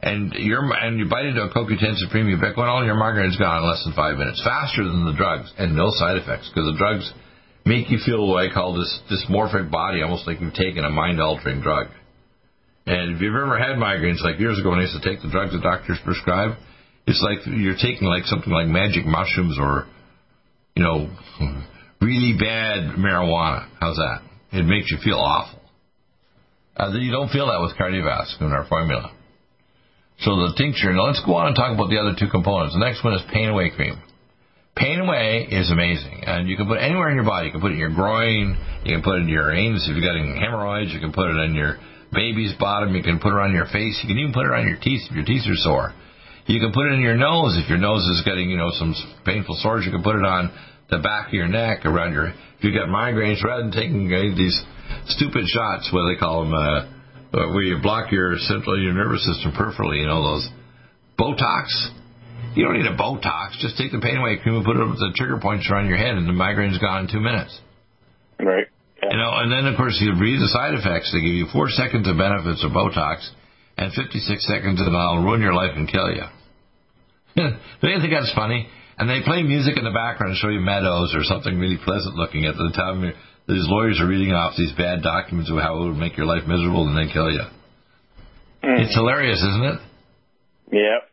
and 0.01 0.33
you're 0.35 0.65
and 0.73 0.99
you 0.99 1.09
bite 1.09 1.27
into 1.27 1.43
a 1.43 1.51
CoQ10 1.51 1.97
Supreme 1.97 2.27
ubiquinol, 2.27 2.85
your 2.87 2.97
migraine's 2.97 3.37
gone 3.37 3.63
in 3.63 3.69
less 3.69 3.83
than 3.85 3.93
five 3.95 4.17
minutes, 4.17 4.41
faster 4.45 4.85
than 4.85 5.05
the 5.05 5.13
drugs, 5.13 5.53
and 5.59 5.77
no 5.77 5.91
side 5.91 6.17
effects 6.17 6.49
because 6.49 6.73
the 6.73 6.79
drugs 6.79 7.13
make 7.69 7.91
you 7.91 7.99
feel 8.05 8.27
what 8.27 8.49
I 8.49 8.53
call 8.53 8.73
this 8.73 8.91
dysmorphic 9.13 9.71
body, 9.71 10.03
almost 10.03 10.27
like 10.27 10.41
you've 10.41 10.55
taken 10.55 10.85
a 10.85 10.91
mind-altering 10.91 11.61
drug. 11.61 11.89
And 12.87 13.15
if 13.15 13.21
you've 13.21 13.37
ever 13.37 13.59
had 13.59 13.77
migraines, 13.77 14.25
like 14.25 14.41
years 14.41 14.59
ago 14.59 14.71
when 14.71 14.79
I 14.79 14.89
used 14.89 14.97
to 14.97 15.05
take 15.05 15.21
the 15.21 15.29
drugs 15.31 15.53
the 15.53 15.61
doctors 15.61 15.99
prescribe, 16.03 16.57
it's 17.07 17.21
like 17.21 17.45
you're 17.47 17.77
taking 17.77 18.09
like 18.09 18.25
something 18.25 18.53
like 18.53 18.67
magic 18.67 19.05
mushrooms 19.05 19.59
or, 19.61 19.87
you 20.75 20.83
know, 20.83 21.13
really 22.01 22.33
bad 22.41 22.97
marijuana. 22.97 23.69
How's 23.79 23.97
that? 23.97 24.25
It 24.53 24.65
makes 24.65 24.91
you 24.91 24.97
feel 25.05 25.19
awful. 25.21 25.61
Uh, 26.77 26.93
you 26.97 27.13
don't 27.13 27.29
feel 27.29 27.47
that 27.49 27.61
with 27.61 27.77
cardiovascular 27.77 28.49
in 28.49 28.53
our 28.53 28.67
formula. 28.69 29.13
So 30.21 30.31
the 30.37 30.55
tincture. 30.57 30.93
Now 30.93 31.07
let's 31.07 31.23
go 31.25 31.35
on 31.35 31.49
and 31.49 31.57
talk 31.57 31.75
about 31.75 31.91
the 31.91 31.99
other 31.99 32.17
two 32.19 32.29
components. 32.31 32.75
The 32.75 32.81
next 32.81 33.05
one 33.05 33.15
is 33.15 33.23
Pain 33.33 33.51
Away 33.51 33.71
cream. 33.75 34.01
Pain 34.79 35.01
Away 35.01 35.49
is 35.51 35.71
amazing, 35.75 36.23
and 36.23 36.49
you 36.49 36.57
can 36.57 36.71
put 36.71 36.79
it 36.79 36.87
anywhere 36.87 37.11
in 37.11 37.17
your 37.19 37.27
body. 37.27 37.51
You 37.51 37.53
can 37.53 37.61
put 37.61 37.75
it 37.75 37.75
in 37.75 37.83
your 37.83 37.91
groin. 37.91 38.55
You 38.87 38.95
can 38.95 39.03
put 39.03 39.19
it 39.19 39.27
in 39.27 39.29
your 39.29 39.51
anus 39.51 39.91
if 39.91 39.97
you've 39.97 40.07
got 40.07 40.15
any 40.15 40.39
hemorrhoids. 40.39 40.95
You 40.95 41.01
can 41.01 41.13
put 41.13 41.27
it 41.27 41.39
in 41.43 41.55
your 41.55 41.83
baby's 42.15 42.55
bottom. 42.63 42.95
You 42.95 43.03
can 43.03 43.19
put 43.19 43.35
it 43.35 43.43
on 43.43 43.51
your 43.51 43.67
face. 43.67 43.99
You 44.03 44.09
can 44.09 44.19
even 44.23 44.33
put 44.33 44.47
it 44.47 44.55
on 44.55 44.71
your 44.71 44.79
teeth 44.79 45.03
if 45.11 45.17
your 45.19 45.27
teeth 45.27 45.43
are 45.51 45.59
sore. 45.67 45.93
You 46.47 46.61
can 46.63 46.71
put 46.71 46.87
it 46.87 46.95
in 46.95 47.03
your 47.03 47.19
nose 47.19 47.59
if 47.59 47.69
your 47.69 47.83
nose 47.83 48.07
is 48.07 48.23
getting, 48.25 48.49
you 48.49 48.57
know, 48.57 48.71
some 48.73 48.95
painful 49.27 49.59
sores. 49.61 49.85
You 49.85 49.91
can 49.91 50.03
put 50.07 50.15
it 50.15 50.25
on 50.25 50.55
the 50.89 51.03
back 51.03 51.29
of 51.29 51.35
your 51.35 51.49
neck, 51.49 51.85
around 51.85 52.15
your. 52.15 52.29
If 52.31 52.63
you've 52.63 52.75
got 52.75 52.89
migraines, 52.89 53.43
rather 53.43 53.63
than 53.63 53.73
taking 53.73 54.09
these 54.09 54.57
stupid 55.07 55.45
shots, 55.47 55.91
what 55.93 56.07
they 56.07 56.17
call 56.17 56.45
them, 56.45 56.55
uh, 56.55 56.59
uh, 57.35 57.53
where 57.53 57.63
you 57.63 57.83
block 57.83 58.11
your 58.11 58.39
central 58.47 58.81
your 58.81 58.95
nervous 58.95 59.27
system 59.27 59.53
peripherally. 59.53 60.01
You 60.01 60.07
know 60.07 60.23
those 60.23 60.49
Botox. 61.19 61.67
You 62.55 62.65
don't 62.65 62.77
need 62.77 62.87
a 62.87 62.97
Botox. 62.97 63.59
Just 63.61 63.77
take 63.77 63.93
the 63.93 64.01
pain 64.01 64.17
away 64.17 64.39
cream 64.43 64.57
and 64.57 64.65
put 64.65 64.77
it 64.77 64.83
up 64.83 64.95
the 64.97 65.13
trigger 65.17 65.39
points 65.39 65.69
around 65.71 65.89
your 65.89 65.99
head, 65.99 66.17
and 66.17 66.29
the 66.29 66.33
migraine's 66.33 66.79
gone 66.79 67.05
in 67.05 67.11
two 67.11 67.21
minutes. 67.21 67.59
Right. 68.39 68.67
Yeah. 69.03 69.11
You 69.13 69.19
know, 69.19 69.31
and 69.35 69.53
then 69.53 69.67
of 69.67 69.77
course 69.77 69.99
you 70.01 70.13
read 70.15 70.41
the 70.41 70.49
side 70.49 70.75
effects. 70.75 71.13
They 71.13 71.21
give 71.21 71.35
you 71.35 71.47
four 71.53 71.69
seconds 71.71 72.09
of 72.09 72.17
benefits 72.17 72.65
of 72.65 72.73
Botox, 72.73 73.29
and 73.77 73.93
56 73.93 74.25
seconds 74.47 74.81
of 74.81 74.93
I'll 74.93 75.23
ruin 75.23 75.41
your 75.41 75.55
life 75.55 75.73
and 75.77 75.89
kill 75.89 76.11
you. 76.11 76.27
You 77.83 78.01
think 78.01 78.13
that's 78.13 78.35
funny? 78.35 78.67
And 78.99 79.09
they 79.09 79.23
play 79.23 79.45
music 79.45 79.79
in 79.79 79.85
the 79.85 79.95
background 79.95 80.35
and 80.35 80.39
show 80.39 80.49
you 80.49 80.59
meadows 80.59 81.15
or 81.15 81.23
something 81.23 81.57
really 81.57 81.79
pleasant 81.79 82.17
looking 82.17 82.47
at 82.47 82.57
the 82.57 82.73
time 82.75 83.15
these 83.47 83.65
lawyers 83.67 84.01
are 84.01 84.07
reading 84.07 84.35
off 84.35 84.55
these 84.59 84.73
bad 84.73 85.03
documents 85.03 85.51
of 85.51 85.57
how 85.57 85.81
it 85.81 85.87
would 85.87 85.97
make 85.97 86.17
your 86.17 86.27
life 86.27 86.43
miserable 86.47 86.87
and 86.87 86.99
then 86.99 87.09
kill 87.13 87.31
you. 87.31 87.47
Mm. 88.63 88.85
It's 88.85 88.95
hilarious, 88.95 89.39
isn't 89.39 89.65
it? 89.65 89.81
Yep. 90.73 91.08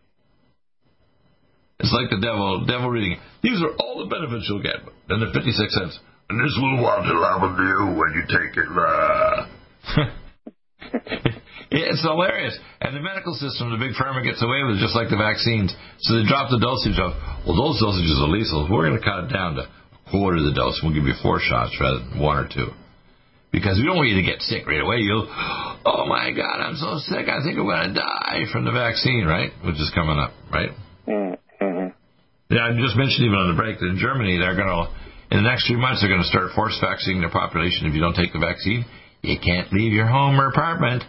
It's 1.79 1.91
like 1.91 2.09
the 2.09 2.23
devil, 2.23 2.65
devil 2.65 2.89
reading. 2.89 3.19
These 3.43 3.61
are 3.61 3.75
all 3.79 3.99
the 3.99 4.09
benefits 4.09 4.47
you'll 4.47 4.63
get. 4.63 4.79
Then 5.09 5.19
the 5.19 5.31
56 5.35 5.53
cents. 5.53 5.99
And 6.29 6.39
this 6.39 6.55
will 6.57 6.81
what 6.81 7.03
will 7.03 7.21
happen 7.21 7.53
to 7.53 7.65
you 7.67 7.81
when 7.99 8.09
you 8.15 8.23
take 8.25 8.57
it. 8.57 8.67
it's 11.69 12.01
hilarious. 12.01 12.57
And 12.81 12.95
the 12.95 13.03
medical 13.03 13.35
system, 13.35 13.69
the 13.69 13.77
big 13.77 13.93
pharma 13.93 14.23
gets 14.23 14.41
away 14.41 14.63
with 14.65 14.80
it, 14.80 14.82
just 14.82 14.95
like 14.95 15.11
the 15.11 15.19
vaccines. 15.19 15.76
So 16.01 16.17
they 16.17 16.26
drop 16.26 16.49
the 16.49 16.57
dosage 16.57 16.97
of, 16.97 17.13
well, 17.45 17.59
those 17.59 17.78
dosages 17.78 18.17
are 18.23 18.32
lethal. 18.32 18.65
We're 18.71 18.89
going 18.89 18.97
to 18.97 19.05
cut 19.05 19.30
it 19.30 19.32
down 19.36 19.59
to 19.59 19.67
a 19.67 20.09
quarter 20.09 20.41
of 20.41 20.49
the 20.49 20.55
dose. 20.57 20.80
We'll 20.82 20.95
give 20.95 21.05
you 21.05 21.13
four 21.21 21.38
shots 21.43 21.78
rather 21.78 21.99
than 22.01 22.17
one 22.17 22.41
or 22.41 22.47
two. 22.49 22.73
Because 23.51 23.78
we 23.78 23.86
don't 23.86 23.95
want 23.95 24.09
you 24.09 24.17
to 24.17 24.26
get 24.26 24.41
sick 24.41 24.65
right 24.65 24.82
away. 24.82 25.05
You'll, 25.05 25.30
oh 25.30 26.09
my 26.09 26.34
God, 26.34 26.57
I'm 26.59 26.76
so 26.76 26.97
sick. 27.05 27.30
I 27.30 27.45
think 27.45 27.55
I'm 27.59 27.69
going 27.69 27.93
to 27.93 27.95
die 27.95 28.49
from 28.51 28.65
the 28.65 28.73
vaccine, 28.73 29.23
right? 29.30 29.53
Which 29.63 29.78
is 29.78 29.91
coming 29.93 30.17
up, 30.17 30.34
right? 30.51 30.73
Mm-hmm. 31.07 31.45
Yeah, 32.50 32.70
I 32.70 32.78
just 32.78 32.96
mentioned 32.96 33.26
even 33.26 33.38
on 33.38 33.50
the 33.50 33.58
break 33.58 33.80
that 33.80 33.89
in 33.89 33.98
Germany, 33.98 34.38
they're 34.38 34.56
going 34.56 34.70
to, 34.70 34.86
in 35.34 35.43
the 35.43 35.50
next 35.50 35.66
few 35.68 35.78
months, 35.78 36.02
they're 36.02 36.12
going 36.12 36.22
to 36.22 36.30
start 36.30 36.54
force 36.54 36.78
vaccinating 36.78 37.22
their 37.22 37.34
population. 37.34 37.89
If 37.89 37.93
you 37.93 38.02
don't 38.02 38.14
take 38.14 38.34
the 38.34 38.43
vaccine, 38.43 38.86
you 39.22 39.38
can't 39.41 39.74
leave 39.74 39.93
your 39.93 40.06
home 40.06 40.39
or 40.39 40.50
apartment. 40.50 41.04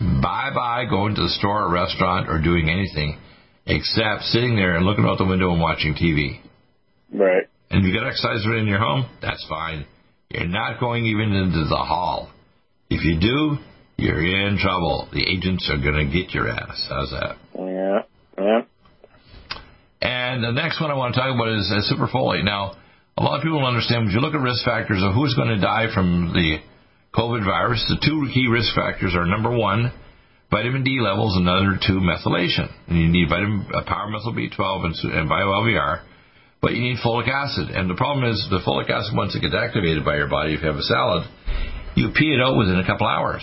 Bye 0.00 0.52
bye 0.54 0.84
going 0.88 1.14
to 1.16 1.22
the 1.22 1.34
store 1.36 1.64
or 1.64 1.72
restaurant 1.72 2.28
or 2.28 2.40
doing 2.40 2.70
anything 2.70 3.18
except 3.66 4.22
sitting 4.32 4.56
there 4.56 4.76
and 4.76 4.86
looking 4.86 5.04
out 5.04 5.18
the 5.18 5.26
window 5.26 5.52
and 5.52 5.60
watching 5.60 5.94
TV. 5.94 6.40
Right. 7.12 7.44
And 7.70 7.84
if 7.84 7.84
you 7.84 7.98
got 7.98 8.06
exercise 8.06 8.44
in 8.46 8.66
your 8.66 8.78
home, 8.78 9.10
that's 9.20 9.44
fine. 9.48 9.84
You're 10.30 10.46
not 10.46 10.80
going 10.80 11.04
even 11.04 11.32
into 11.32 11.64
the 11.68 11.76
hall. 11.76 12.30
If 12.88 13.04
you 13.04 13.20
do, 13.20 13.58
you're 13.98 14.46
in 14.46 14.58
trouble. 14.58 15.08
The 15.12 15.26
agents 15.28 15.70
are 15.70 15.76
going 15.82 16.06
to 16.06 16.12
get 16.12 16.32
your 16.32 16.48
ass. 16.48 16.86
How's 16.88 17.10
that? 17.10 17.36
Yeah, 17.58 17.66
yeah. 17.66 17.98
And 20.38 20.54
the 20.54 20.62
next 20.62 20.78
one 20.78 20.86
I 20.86 20.94
want 20.94 21.18
to 21.18 21.18
talk 21.18 21.34
about 21.34 21.50
is 21.50 21.66
uh, 21.66 21.82
superfolate. 21.90 22.46
Now, 22.46 22.78
a 23.18 23.26
lot 23.26 23.34
of 23.34 23.42
people 23.42 23.58
don't 23.58 23.74
understand 23.74 24.06
when 24.06 24.14
you 24.14 24.22
look 24.22 24.38
at 24.38 24.40
risk 24.40 24.62
factors 24.62 25.02
of 25.02 25.10
who's 25.10 25.34
going 25.34 25.50
to 25.50 25.58
die 25.58 25.90
from 25.90 26.30
the 26.30 26.62
COVID 27.10 27.42
virus, 27.42 27.82
the 27.90 27.98
two 27.98 28.30
key 28.30 28.46
risk 28.46 28.70
factors 28.70 29.18
are 29.18 29.26
number 29.26 29.50
one, 29.50 29.90
vitamin 30.46 30.86
D 30.86 31.02
levels, 31.02 31.34
and 31.34 31.42
number 31.42 31.74
two, 31.82 31.98
methylation. 31.98 32.70
And 32.86 33.02
you 33.02 33.10
need 33.10 33.26
vitamin 33.26 33.66
uh, 33.74 33.82
power 33.82 34.06
methyl 34.06 34.30
B12 34.30 34.86
and, 34.86 34.94
and 35.10 35.28
bio-LVR, 35.28 36.06
but 36.62 36.70
you 36.70 36.86
need 36.86 37.02
folic 37.02 37.26
acid. 37.26 37.74
And 37.74 37.90
the 37.90 37.98
problem 37.98 38.30
is 38.30 38.38
the 38.46 38.62
folic 38.62 38.94
acid, 38.94 39.18
once 39.18 39.34
it 39.34 39.42
gets 39.42 39.58
activated 39.58 40.06
by 40.06 40.22
your 40.22 40.30
body, 40.30 40.54
if 40.54 40.62
you 40.62 40.70
have 40.70 40.78
a 40.78 40.86
salad, 40.86 41.26
you 41.98 42.14
pee 42.14 42.30
it 42.30 42.38
out 42.38 42.54
within 42.54 42.78
a 42.78 42.86
couple 42.86 43.10
hours. 43.10 43.42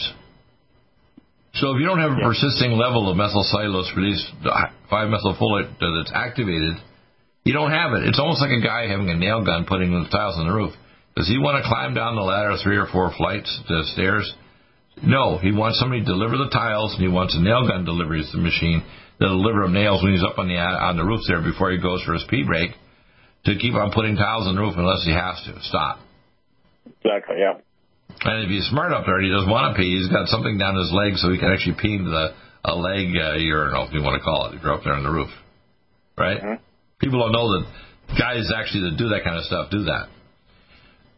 So 1.56 1.72
if 1.72 1.80
you 1.80 1.88
don't 1.88 1.99
have 1.99 2.12
a 2.12 2.22
persisting 2.22 2.76
level 2.76 3.08
of 3.08 3.16
methylcellulose 3.16 3.95
release, 3.95 4.24
5-methylfolate 4.91 5.80
that's 5.80 6.12
activated, 6.14 6.76
you 7.45 7.53
don't 7.53 7.72
have 7.72 7.93
it. 7.93 8.03
It's 8.03 8.20
almost 8.20 8.41
like 8.41 8.51
a 8.51 8.60
guy 8.60 8.88
having 8.88 9.10
a 9.10 9.16
nail 9.16 9.43
gun 9.43 9.66
putting 9.66 9.91
the 9.91 10.10
tiles 10.12 10.36
on 10.38 10.47
the 10.47 10.53
roof. 10.53 10.74
Does 11.16 11.30
he 11.30 11.38
want 11.38 11.64
to 11.64 11.68
climb 11.68 11.93
down 11.93 12.16
the 12.16 12.22
ladder 12.22 12.58
three 12.62 12.76
or 12.76 12.88
four 12.91 13.14
flights 13.16 13.47
to 13.70 13.84
stairs? 13.93 14.28
No, 15.01 15.38
he 15.38 15.51
wants 15.51 15.80
somebody 15.80 16.01
to 16.01 16.06
deliver 16.06 16.38
the 16.38 16.49
tiles, 16.51 16.93
and 16.93 17.01
he 17.01 17.08
wants 17.08 17.36
a 17.36 17.41
nail 17.41 17.68
gun 17.68 17.86
delivery 17.86 18.20
to 18.20 18.38
the 18.38 18.43
machine 18.43 18.84
to 19.22 19.28
deliver 19.28 19.64
him 19.64 19.74
nails 19.74 20.03
when 20.03 20.12
he's 20.12 20.24
up 20.24 20.38
on 20.38 20.47
the 20.47 20.56
on 20.56 20.97
the 20.97 21.03
roof 21.03 21.22
there 21.28 21.41
before 21.41 21.72
he 21.72 21.80
goes 21.80 22.03
for 22.03 22.14
his 22.14 22.26
pee 22.30 22.43
break 22.43 22.72
to 23.45 23.56
keep 23.56 23.76
on 23.76 23.91
putting 23.91 24.16
tiles 24.16 24.47
on 24.47 24.56
the 24.56 24.62
roof 24.62 24.76
unless 24.76 25.06
he 25.06 25.14
has 25.14 25.39
to. 25.47 25.56
Stop. 25.64 25.99
Exactly. 26.86 27.36
Yeah. 27.39 27.64
And 28.26 28.43
if 28.43 28.49
he's 28.49 28.65
smart 28.73 28.91
up 28.91 29.05
there 29.05 29.21
and 29.21 29.26
he 29.26 29.32
doesn't 29.32 29.49
want 29.49 29.69
to 29.69 29.73
pee, 29.78 30.01
he's 30.01 30.09
got 30.09 30.28
something 30.28 30.57
down 30.57 30.73
his 30.76 30.89
leg 30.89 31.13
so 31.21 31.30
he 31.30 31.38
can 31.38 31.53
actually 31.53 31.78
pee 31.78 31.93
into 31.93 32.09
the 32.09 32.34
a 32.65 32.73
leg 32.73 33.13
uh, 33.13 33.38
urinal, 33.38 33.86
if 33.86 33.93
you 33.93 34.01
want 34.01 34.17
to 34.17 34.26
call 34.26 34.49
it, 34.49 34.57
if 34.57 34.63
you're 34.65 34.73
up 34.73 34.82
there 34.84 34.97
on 34.97 35.05
the 35.05 35.13
roof. 35.13 35.30
Right? 36.17 36.41
Mm-hmm. 36.41 36.63
People 36.97 37.21
don't 37.21 37.32
know 37.32 37.45
that 37.53 37.69
guys 38.17 38.49
actually 38.49 38.89
that 38.89 38.97
do 38.97 39.13
that 39.13 39.21
kind 39.21 39.38
of 39.38 39.45
stuff 39.45 39.69
do 39.69 39.86
that. 39.86 40.09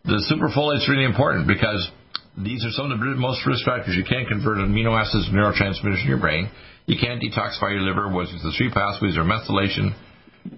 The 0.03 0.19
superfolate's 0.27 0.87
really 0.91 1.07
important 1.07 1.47
because 1.47 1.87
these 2.35 2.63
are 2.63 2.71
some 2.71 2.91
of 2.91 2.99
the 2.99 3.15
most 3.15 3.47
risk 3.47 3.63
factors. 3.63 3.95
You 3.95 4.03
can't 4.03 4.27
convert 4.27 4.59
amino 4.59 4.95
acids 4.95 5.27
to 5.27 5.31
neurotransmitters 5.31 6.03
in 6.03 6.07
your 6.07 6.19
brain. 6.19 6.51
You 6.85 6.95
can't 6.99 7.23
detoxify 7.23 7.75
your 7.75 7.83
liver. 7.83 8.07
What 8.11 8.27
the 8.31 8.51
three 8.55 8.71
pathways 8.71 9.15
are 9.15 9.27
methylation, 9.27 9.95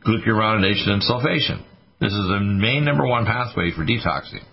glucuronidation, 0.06 0.90
and 0.90 1.02
sulfation. 1.02 1.66
This 2.02 2.14
is 2.14 2.26
the 2.30 2.40
main 2.42 2.86
number 2.86 3.06
one 3.06 3.26
pathway 3.26 3.72
for 3.76 3.86
detoxing. 3.86 4.46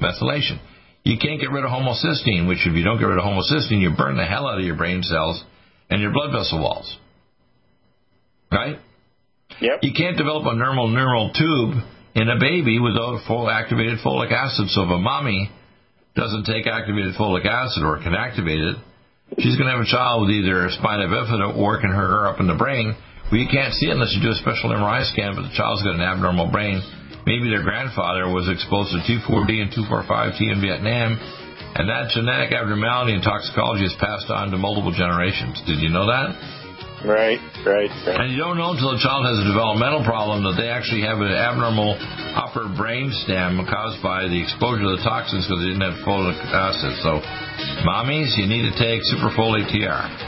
Methylation. 0.00 0.60
You 1.08 1.16
can't 1.16 1.40
get 1.40 1.48
rid 1.48 1.64
of 1.64 1.72
homocysteine, 1.72 2.44
which 2.44 2.68
if 2.68 2.76
you 2.76 2.84
don't 2.84 3.00
get 3.00 3.08
rid 3.08 3.16
of 3.16 3.24
homocysteine, 3.24 3.80
you 3.80 3.96
burn 3.96 4.20
the 4.20 4.28
hell 4.28 4.46
out 4.46 4.60
of 4.60 4.64
your 4.64 4.76
brain 4.76 5.02
cells 5.02 5.42
and 5.88 6.02
your 6.02 6.12
blood 6.12 6.36
vessel 6.36 6.60
walls. 6.60 6.84
Right? 8.52 8.76
Yep. 9.58 9.80
You 9.80 9.96
can't 9.96 10.18
develop 10.18 10.44
a 10.44 10.54
normal 10.54 10.88
neural 10.88 11.32
tube 11.32 11.80
in 12.14 12.28
a 12.28 12.36
baby 12.38 12.78
without 12.78 13.24
full 13.26 13.48
activated 13.48 14.04
folic 14.04 14.32
acid. 14.36 14.68
So 14.68 14.84
if 14.84 14.90
a 14.92 14.98
mommy 14.98 15.48
doesn't 16.14 16.44
take 16.44 16.66
activated 16.66 17.14
folic 17.16 17.46
acid 17.46 17.84
or 17.84 17.96
can 18.04 18.12
activate 18.12 18.60
it, 18.60 18.76
she's 19.40 19.56
going 19.56 19.72
to 19.72 19.80
have 19.80 19.80
a 19.80 19.88
child 19.88 20.28
with 20.28 20.36
either 20.36 20.66
a 20.66 20.72
spina 20.76 21.08
bifida 21.08 21.56
or 21.56 21.80
can 21.80 21.88
hurt 21.88 22.12
her 22.12 22.28
up 22.28 22.38
in 22.38 22.46
the 22.46 22.54
brain. 22.54 22.92
Well, 23.32 23.40
you 23.40 23.48
can't 23.48 23.72
see 23.72 23.88
it 23.88 23.96
unless 23.96 24.12
you 24.12 24.20
do 24.20 24.28
a 24.28 24.40
special 24.44 24.76
MRI 24.76 25.08
scan, 25.08 25.32
but 25.36 25.48
the 25.48 25.56
child's 25.56 25.80
got 25.82 25.96
an 25.96 26.04
abnormal 26.04 26.52
brain. 26.52 26.84
Maybe 27.28 27.52
their 27.52 27.60
grandfather 27.60 28.24
was 28.32 28.48
exposed 28.48 28.96
to 28.96 29.04
T4D 29.04 29.60
and 29.60 29.68
245T 29.68 30.48
in 30.48 30.64
Vietnam, 30.64 31.20
and 31.76 31.84
that 31.84 32.08
genetic 32.16 32.56
abnormality 32.56 33.12
in 33.12 33.20
toxicology 33.20 33.84
is 33.84 33.92
passed 34.00 34.32
on 34.32 34.48
to 34.48 34.56
multiple 34.56 34.96
generations. 34.96 35.60
Did 35.68 35.84
you 35.84 35.92
know 35.92 36.08
that? 36.08 36.32
Right, 37.04 37.36
right, 37.68 37.92
right. 38.08 38.16
And 38.16 38.32
you 38.32 38.40
don't 38.40 38.56
know 38.56 38.72
until 38.72 38.96
a 38.96 39.00
child 39.04 39.28
has 39.28 39.44
a 39.44 39.46
developmental 39.46 40.08
problem 40.08 40.40
that 40.48 40.56
they 40.56 40.72
actually 40.72 41.04
have 41.04 41.20
an 41.20 41.30
abnormal 41.30 42.00
upper 42.32 42.64
brain 42.72 43.12
stem 43.22 43.60
caused 43.68 44.00
by 44.00 44.24
the 44.24 44.40
exposure 44.40 44.88
to 44.88 44.96
the 44.96 45.04
toxins 45.04 45.44
because 45.44 45.60
they 45.60 45.76
didn't 45.76 45.84
have 45.84 46.00
folic 46.08 46.34
acid. 46.48 46.96
So, 47.04 47.20
mommies, 47.84 48.34
you 48.40 48.48
need 48.48 48.72
to 48.72 48.74
take 48.80 49.04
superfolate 49.04 49.68
TR. 49.68 50.27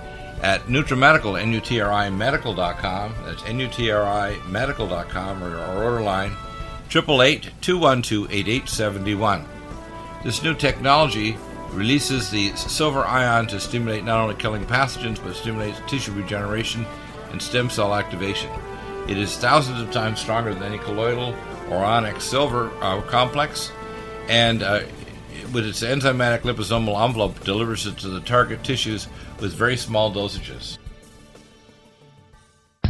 at 0.41 0.65
NutriMedical, 0.65 1.39
N-U-T-R-I 1.39 2.09
Medical.com. 2.09 3.15
That's 3.25 3.45
N-U-T-R-I 3.45 4.39
Medical.com, 4.47 5.43
or 5.43 5.57
our 5.57 5.83
order 5.83 6.01
line 6.01 6.31
888-212-8871. 6.89 9.45
This 10.23 10.43
new 10.43 10.53
technology 10.53 11.37
releases 11.71 12.29
the 12.29 12.55
silver 12.55 13.03
ion 13.05 13.47
to 13.47 13.59
stimulate 13.59 14.03
not 14.03 14.19
only 14.19 14.35
killing 14.35 14.63
pathogens 14.65 15.23
but 15.23 15.35
stimulates 15.35 15.81
tissue 15.87 16.11
regeneration 16.11 16.85
and 17.31 17.41
stem 17.41 17.69
cell 17.69 17.95
activation. 17.95 18.51
It 19.07 19.17
is 19.17 19.37
thousands 19.37 19.81
of 19.81 19.89
times 19.91 20.19
stronger 20.19 20.53
than 20.53 20.63
any 20.63 20.79
colloidal 20.79 21.33
or 21.69 21.77
ionic 21.77 22.19
silver 22.19 22.69
uh, 22.81 23.01
complex, 23.03 23.71
and 24.27 24.61
uh, 24.61 24.81
with 25.53 25.65
its 25.65 25.81
enzymatic 25.81 26.41
liposomal 26.41 27.03
envelope 27.03 27.43
delivers 27.43 27.85
it 27.85 27.97
to 27.97 28.09
the 28.09 28.21
target 28.21 28.63
tissues 28.63 29.07
with 29.39 29.53
very 29.53 29.77
small 29.77 30.13
dosages. 30.13 30.77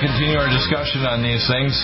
continue 0.00 0.32
our 0.40 0.48
discussion 0.48 1.04
on 1.04 1.20
these 1.20 1.44
things. 1.44 1.76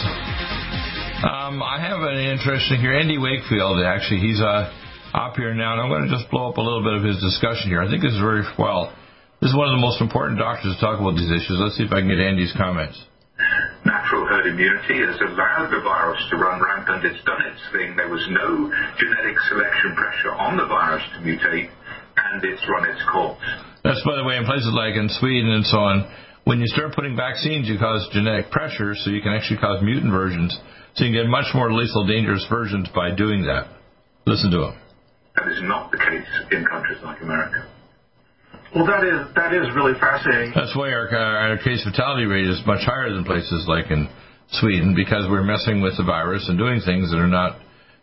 Um, 1.20 1.60
I 1.60 1.76
have 1.84 2.00
an 2.00 2.16
interesting 2.16 2.80
here. 2.80 2.96
Andy 2.96 3.20
Wakefield, 3.20 3.84
actually, 3.84 4.24
he's 4.24 4.40
uh, 4.40 4.72
up 5.12 5.36
here 5.36 5.52
now, 5.52 5.76
and 5.76 5.84
I'm 5.84 5.92
going 5.92 6.08
to 6.08 6.12
just 6.12 6.24
blow 6.32 6.48
up 6.48 6.56
a 6.56 6.64
little 6.64 6.80
bit 6.80 6.96
of 6.96 7.04
his 7.04 7.20
discussion 7.20 7.68
here. 7.68 7.84
I 7.84 7.88
think 7.92 8.00
this 8.00 8.16
is 8.16 8.24
very 8.24 8.40
well. 8.56 8.88
This 9.44 9.52
is 9.52 9.56
one 9.56 9.68
of 9.68 9.76
the 9.76 9.84
most 9.84 10.00
important 10.00 10.40
doctors 10.40 10.72
to 10.72 10.80
talk 10.80 10.96
about 10.96 11.12
these 11.12 11.28
issues. 11.28 11.60
Let's 11.60 11.76
see 11.76 11.84
if 11.84 11.92
I 11.92 12.00
can 12.00 12.08
get 12.08 12.16
Andy's 12.16 12.56
comments. 12.56 12.96
Natural 13.84 14.24
herd 14.24 14.48
immunity 14.48 15.04
has 15.04 15.20
allowed 15.20 15.68
the 15.68 15.84
virus 15.84 16.20
to 16.32 16.40
run 16.40 16.56
rampant. 16.56 17.04
It's 17.04 17.20
done 17.28 17.44
its 17.44 17.60
thing. 17.68 18.00
There 18.00 18.08
was 18.08 18.24
no 18.32 18.72
genetic 18.96 19.36
selection 19.52 19.92
pressure 19.92 20.32
on 20.40 20.56
the 20.56 20.64
virus 20.64 21.04
to 21.12 21.18
mutate, 21.20 21.68
and 21.68 22.40
it's 22.40 22.64
run 22.64 22.88
its 22.88 23.04
course. 23.12 23.36
That's, 23.84 24.00
by 24.08 24.16
the 24.16 24.24
way, 24.24 24.40
in 24.40 24.48
places 24.48 24.72
like 24.72 24.96
in 24.96 25.12
Sweden 25.20 25.52
and 25.52 25.68
so 25.68 25.84
on, 25.84 26.08
when 26.46 26.60
you 26.60 26.66
start 26.68 26.94
putting 26.94 27.16
vaccines, 27.16 27.66
you 27.66 27.76
cause 27.76 28.06
genetic 28.12 28.52
pressure, 28.54 28.94
so 28.94 29.10
you 29.10 29.20
can 29.20 29.34
actually 29.34 29.58
cause 29.58 29.82
mutant 29.82 30.12
versions. 30.12 30.56
So 30.94 31.04
you 31.04 31.10
can 31.10 31.24
get 31.24 31.28
much 31.28 31.50
more 31.54 31.74
lethal, 31.74 32.06
dangerous 32.06 32.46
versions 32.48 32.88
by 32.94 33.10
doing 33.10 33.42
that. 33.50 33.66
Listen 34.26 34.52
to 34.52 34.70
him. 34.70 34.74
That 35.34 35.48
is 35.50 35.58
not 35.66 35.90
the 35.90 35.98
case 35.98 36.30
in 36.52 36.64
countries 36.64 37.02
like 37.02 37.20
America. 37.20 37.66
Well, 38.74 38.86
that 38.86 39.02
is 39.02 39.26
that 39.34 39.52
is 39.54 39.74
really 39.74 39.98
fascinating. 39.98 40.52
That's 40.54 40.74
why 40.76 40.94
our, 40.94 41.10
our 41.10 41.58
case 41.58 41.82
fatality 41.82 42.26
rate 42.26 42.46
is 42.46 42.62
much 42.64 42.86
higher 42.86 43.12
than 43.12 43.24
places 43.24 43.66
like 43.66 43.90
in 43.90 44.08
Sweden 44.62 44.94
because 44.94 45.26
we're 45.28 45.42
messing 45.42 45.82
with 45.82 45.98
the 45.98 46.04
virus 46.04 46.46
and 46.48 46.56
doing 46.56 46.78
things 46.80 47.10
that 47.10 47.18
are 47.18 47.26
not 47.26 47.58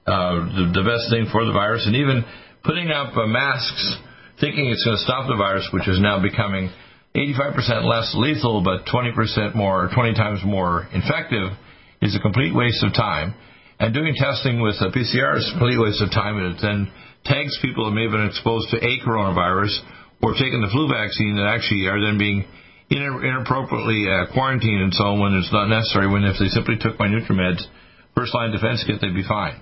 uh, 0.05 0.43
the, 0.51 0.83
the, 0.83 0.83
best 0.83 1.07
thing 1.07 1.31
for 1.31 1.45
the 1.47 1.55
virus, 1.55 1.87
and 1.87 1.95
even 1.95 2.27
putting 2.63 2.91
up 2.91 3.15
uh, 3.15 3.25
masks, 3.25 3.95
thinking 4.39 4.67
it's 4.67 4.83
going 4.83 4.99
to 4.99 5.03
stop 5.03 5.31
the 5.31 5.39
virus, 5.39 5.63
which 5.71 5.87
is 5.87 5.95
now 5.99 6.19
becoming 6.19 6.67
85% 7.15 7.85
less 7.85 8.13
lethal, 8.17 8.63
but 8.63 8.85
20% 8.89 9.55
more, 9.55 9.89
20 9.93 10.13
times 10.15 10.41
more 10.43 10.87
effective, 10.91 11.53
is 12.01 12.15
a 12.15 12.19
complete 12.19 12.55
waste 12.55 12.83
of 12.83 12.93
time. 12.93 13.35
And 13.79 13.93
doing 13.93 14.15
testing 14.15 14.61
with 14.61 14.75
a 14.81 14.89
PCR 14.89 15.37
is 15.37 15.49
a 15.49 15.57
complete 15.57 15.77
waste 15.77 16.01
of 16.01 16.09
time, 16.09 16.37
and 16.37 16.55
it 16.55 16.61
then 16.61 16.91
tags 17.25 17.57
people 17.61 17.85
that 17.85 17.95
may 17.95 18.03
have 18.03 18.11
been 18.11 18.25
exposed 18.25 18.69
to 18.71 18.77
a 18.77 18.99
coronavirus 19.05 19.77
or 20.21 20.33
taken 20.33 20.61
the 20.61 20.71
flu 20.71 20.89
vaccine 20.89 21.35
that 21.35 21.45
actually 21.45 21.85
are 21.85 22.01
then 22.01 22.17
being 22.17 22.45
inappropriately 22.89 24.05
uh, 24.09 24.31
quarantined 24.33 24.81
and 24.81 24.93
so 24.93 25.13
on 25.13 25.19
when 25.19 25.33
it's 25.33 25.51
not 25.51 25.67
necessary. 25.67 26.07
When 26.07 26.23
if 26.23 26.37
they 26.39 26.47
simply 26.49 26.77
took 26.79 26.97
my 26.97 27.07
NutriMeds, 27.07 27.61
first 28.15 28.33
line 28.33 28.51
defense 28.51 28.83
kit, 28.85 29.01
they'd 29.01 29.13
be 29.13 29.27
fine. 29.27 29.61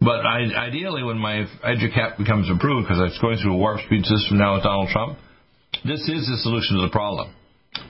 But 0.00 0.26
I, 0.26 0.68
ideally, 0.68 1.02
when 1.02 1.18
my 1.18 1.46
EduCap 1.64 2.18
becomes 2.18 2.50
approved, 2.50 2.88
because 2.88 3.00
it's 3.10 3.20
going 3.20 3.38
through 3.38 3.54
a 3.54 3.58
warp 3.58 3.80
speed 3.86 4.04
system 4.04 4.38
now 4.38 4.54
with 4.54 4.64
Donald 4.64 4.90
Trump, 4.90 5.18
this 5.84 6.00
is 6.08 6.26
the 6.28 6.38
solution 6.42 6.76
to 6.76 6.82
the 6.82 6.92
problem. 6.92 7.34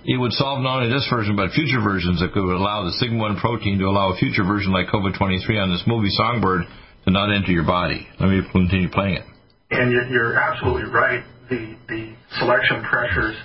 It 0.04 0.16
would 0.16 0.32
solve 0.32 0.62
not 0.62 0.80
only 0.80 0.92
this 0.92 1.06
version, 1.12 1.36
but 1.36 1.50
future 1.52 1.80
versions 1.80 2.20
that 2.20 2.32
could 2.32 2.44
allow 2.44 2.84
the 2.84 2.92
sigma 2.92 3.18
1 3.18 3.36
protein 3.36 3.78
to 3.78 3.84
allow 3.84 4.12
a 4.12 4.16
future 4.16 4.44
version 4.44 4.72
like 4.72 4.88
COVID 4.88 5.16
23 5.16 5.58
on 5.58 5.70
this 5.70 5.84
movie 5.86 6.08
Songbird 6.10 6.64
to 7.04 7.10
not 7.10 7.34
enter 7.34 7.52
your 7.52 7.66
body. 7.66 8.08
Let 8.20 8.30
me 8.30 8.40
continue 8.52 8.88
playing 8.88 9.16
it. 9.16 9.24
And 9.70 9.92
you're 9.92 10.38
absolutely 10.38 10.90
right. 10.90 11.24
The, 11.50 11.76
the 11.88 12.14
selection 12.38 12.82
pressures. 12.84 13.36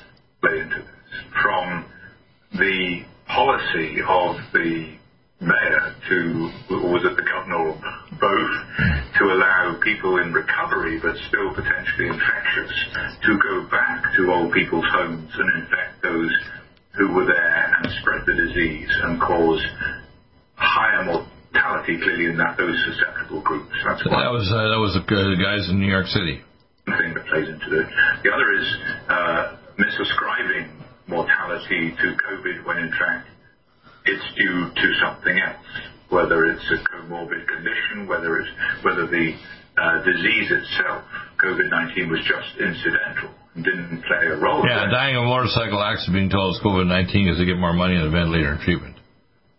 From 1.41 1.85
the 2.53 3.03
policy 3.27 3.97
of 4.07 4.37
the 4.53 4.98
mayor 5.39 5.95
to, 6.09 6.51
or 6.69 6.91
was 6.91 7.03
it 7.07 7.15
the 7.15 7.23
governor, 7.23 7.75
both, 8.19 8.55
to 9.17 9.23
allow 9.31 9.79
people 9.81 10.19
in 10.19 10.33
recovery 10.33 10.99
but 10.99 11.15
still 11.27 11.55
potentially 11.55 12.07
infectious 12.11 12.73
to 13.23 13.39
go 13.39 13.63
back 13.71 14.03
to 14.15 14.31
old 14.31 14.51
people's 14.51 14.87
homes 14.91 15.31
and 15.31 15.63
infect 15.63 16.03
those 16.03 16.31
who 16.99 17.13
were 17.13 17.25
there 17.25 17.75
and 17.79 17.87
spread 18.01 18.25
the 18.25 18.35
disease 18.35 18.91
and 19.03 19.19
cause 19.21 19.63
higher 20.55 21.05
mortality 21.05 21.95
clearly 22.03 22.25
in 22.25 22.37
that 22.37 22.57
those 22.57 22.75
susceptible 22.83 23.41
groups. 23.41 23.71
That's 23.85 24.03
that 24.03 24.31
was 24.35 24.51
uh, 24.51 24.67
that 24.67 24.81
was 24.81 24.93
the 24.93 25.39
guys 25.39 25.69
in 25.71 25.79
New 25.79 25.87
York 25.89 26.07
City. 26.07 26.43
Thing 26.83 27.13
that 27.13 27.25
plays 27.27 27.47
into 27.47 27.79
it. 27.79 27.87
The 28.23 28.31
other 28.33 28.49
is 28.59 28.67
uh, 29.07 29.55
misascribing 29.77 30.73
mortality 31.07 31.95
to 31.95 32.07
COVID 32.17 32.65
when 32.65 32.77
in 32.77 32.91
fact 32.91 33.29
it's 34.05 34.27
due 34.35 34.71
to 34.73 34.87
something 35.01 35.37
else, 35.39 35.65
whether 36.09 36.45
it's 36.45 36.65
a 36.71 36.79
comorbid 36.89 37.47
condition, 37.47 38.07
whether 38.07 38.39
it's 38.39 38.49
whether 38.83 39.07
the 39.07 39.35
uh, 39.79 40.03
disease 40.03 40.51
itself, 40.51 41.03
COVID-19, 41.39 42.09
was 42.11 42.19
just 42.27 42.59
incidental 42.59 43.31
and 43.55 43.63
didn't 43.63 44.03
play 44.03 44.27
a 44.27 44.35
role. 44.35 44.63
Yeah, 44.67 44.91
dying 44.91 45.15
of 45.15 45.23
motorcycle 45.23 45.81
accident 45.81 46.15
being 46.15 46.29
told 46.29 46.55
it's 46.55 46.63
COVID-19 46.63 47.11
because 47.11 47.37
they 47.39 47.45
get 47.45 47.57
more 47.57 47.73
money 47.73 47.95
on 47.95 48.05
the 48.05 48.11
ventilator 48.11 48.51
and 48.53 48.61
treatment. 48.61 48.95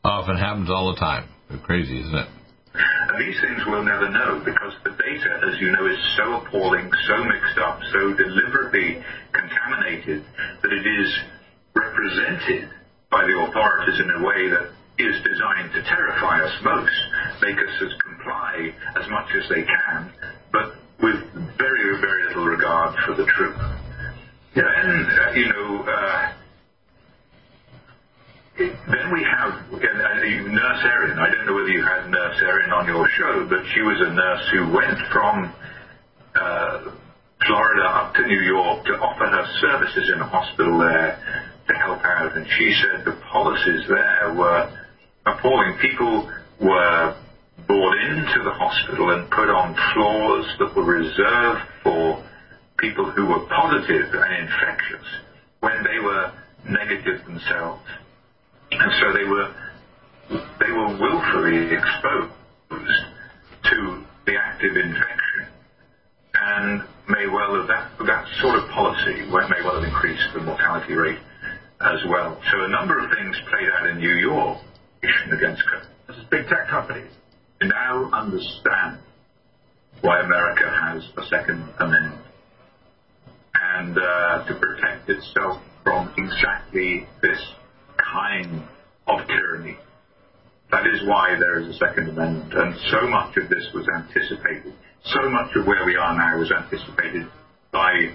Often 0.05 0.36
happens 0.36 0.70
all 0.70 0.93
the 0.93 1.01
time. 1.01 1.28
It's 1.51 1.64
crazy, 1.64 2.01
isn't 2.01 2.14
it? 2.14 2.28
And 2.74 3.18
these 3.18 3.41
things 3.41 3.61
we'll 3.66 3.84
never 3.84 4.09
know 4.09 4.41
because 4.45 4.72
the 4.84 4.95
data, 4.95 5.30
as 5.51 5.61
you 5.61 5.72
know, 5.72 5.86
is 5.86 5.99
so 6.16 6.41
appalling, 6.41 6.88
so 7.09 7.24
mixed 7.24 7.59
up, 7.59 7.80
so 7.93 8.14
deliberately 8.14 9.03
contaminated 9.32 10.24
that 10.62 10.72
it 10.72 10.86
is 10.86 11.11
represented 11.74 12.70
by 13.11 13.26
the 13.26 13.36
authorities 13.42 13.98
in 14.00 14.11
a 14.11 14.24
way 14.24 14.48
that 14.48 14.70
is 14.98 15.16
designed 15.24 15.72
to 15.74 15.82
terrify 15.82 16.40
us 16.40 16.54
most, 16.62 16.94
make 17.42 17.56
us 17.56 17.74
as 17.82 17.92
comply 17.98 18.70
as 18.94 19.08
much 19.11 19.28
as 19.34 19.48
they 19.48 19.62
can, 19.62 20.12
but 20.52 20.74
with 21.02 21.18
very, 21.58 22.00
very 22.00 22.26
little 22.28 22.46
regard 22.46 22.94
for 23.06 23.14
the 23.14 23.26
truth. 23.26 23.58
Then, 24.54 24.64
uh, 24.66 25.32
you 25.32 25.48
know, 25.48 25.84
uh, 25.88 26.32
then 28.58 29.12
we 29.12 29.24
have 29.24 29.54
uh, 29.72 29.78
Nurse 29.80 30.84
Erin. 30.84 31.18
I 31.18 31.30
don't 31.30 31.46
know 31.46 31.54
whether 31.54 31.68
you 31.68 31.82
had 31.82 32.11
Nurse 32.11 32.36
Erin 32.42 32.70
on 32.70 32.86
your 32.86 33.08
show, 33.16 33.46
but 33.48 33.64
she 33.74 33.80
was 33.80 33.98
a 34.00 34.12
nurse 34.12 34.48
who 34.52 34.72
went 34.72 34.98
from 35.11 35.52
uh, 36.34 36.90
Florida 37.46 37.88
up 37.88 38.14
to 38.14 38.26
New 38.26 38.40
York 38.40 38.84
to 38.84 38.92
offer 39.00 39.24
her 39.24 39.46
services 39.61 40.11
in 40.14 40.20
a 40.20 40.26
hospital 40.26 40.78
there 40.78 41.39
help 41.91 42.05
out. 42.05 42.36
And 42.36 42.47
she 42.59 42.74
said 42.74 43.05
the 43.05 43.12
policies 43.32 43.86
there 43.88 44.34
were 44.34 44.70
appalling. 45.26 45.76
People 45.78 46.30
were 46.61 47.16
brought 47.66 47.99
into 47.99 48.43
the 48.43 48.53
hospital 48.53 49.11
and 49.11 49.30
put 49.30 49.49
on 49.49 49.74
floors 49.95 50.47
that 50.59 50.74
were 50.74 50.84
reserved 50.84 51.61
for 51.82 52.24
people 52.78 53.11
who 53.11 53.26
were 53.26 53.41
positive 53.47 54.14
and 54.14 54.49
infectious 54.49 55.07
when 55.61 55.84
they 55.84 55.99
were 55.99 56.32
negative 56.68 57.24
themselves. 57.26 57.82
And 58.72 58.93
so 59.01 59.12
they 59.12 59.24
were 59.24 59.55
they 60.61 60.70
were 60.70 60.97
willfully 60.97 61.74
exposed 61.74 62.32
to 63.64 64.05
the 64.26 64.36
active 64.36 64.76
infection. 64.76 65.47
And 66.34 66.82
may 67.09 67.26
well 67.26 67.57
have 67.57 67.66
that 67.66 67.91
that 68.07 68.26
sort 68.41 68.57
of 68.57 68.68
policy 68.70 69.26
may 69.26 69.62
well 69.64 69.80
have 69.80 69.84
increased 69.84 70.32
the 70.34 70.41
mortality 70.41 70.95
rate 70.95 71.18
as 71.81 72.01
well. 72.09 72.39
So 72.51 72.64
a 72.64 72.68
number 72.68 72.99
of 72.99 73.11
things 73.16 73.37
played 73.49 73.68
out 73.78 73.87
in 73.89 73.99
New 73.99 74.14
York 74.14 74.59
against 75.33 75.62
COVID. 75.62 75.89
This 76.09 76.16
is 76.16 76.24
big 76.31 76.47
tech 76.49 76.68
companies. 76.68 77.11
We 77.61 77.68
now 77.68 78.11
understand 78.12 78.99
why 80.03 80.20
America 80.20 80.68
has 80.68 81.03
a 81.16 81.26
Second 81.28 81.64
Amendment 81.78 82.20
and 83.55 83.97
uh, 83.97 84.45
to 84.47 84.55
protect 84.55 85.09
itself 85.09 85.62
from 85.85 86.12
exactly 86.16 87.07
this 87.22 87.41
kind 88.12 88.62
of 89.07 89.26
tyranny. 89.26 89.76
That 90.70 90.87
is 90.87 91.01
why 91.07 91.37
there 91.39 91.61
is 91.61 91.74
a 91.74 91.78
Second 91.78 92.11
Amendment, 92.11 92.53
and 92.55 92.74
so 92.91 93.09
much 93.09 93.37
of 93.37 93.49
this 93.49 93.66
was 93.74 93.87
anticipated. 93.97 94.72
So 95.05 95.28
much 95.31 95.51
of 95.57 95.66
where 95.66 95.85
we 95.85 95.97
are 95.97 96.16
now 96.16 96.39
was 96.39 96.53
anticipated 96.53 97.26
by 97.72 98.12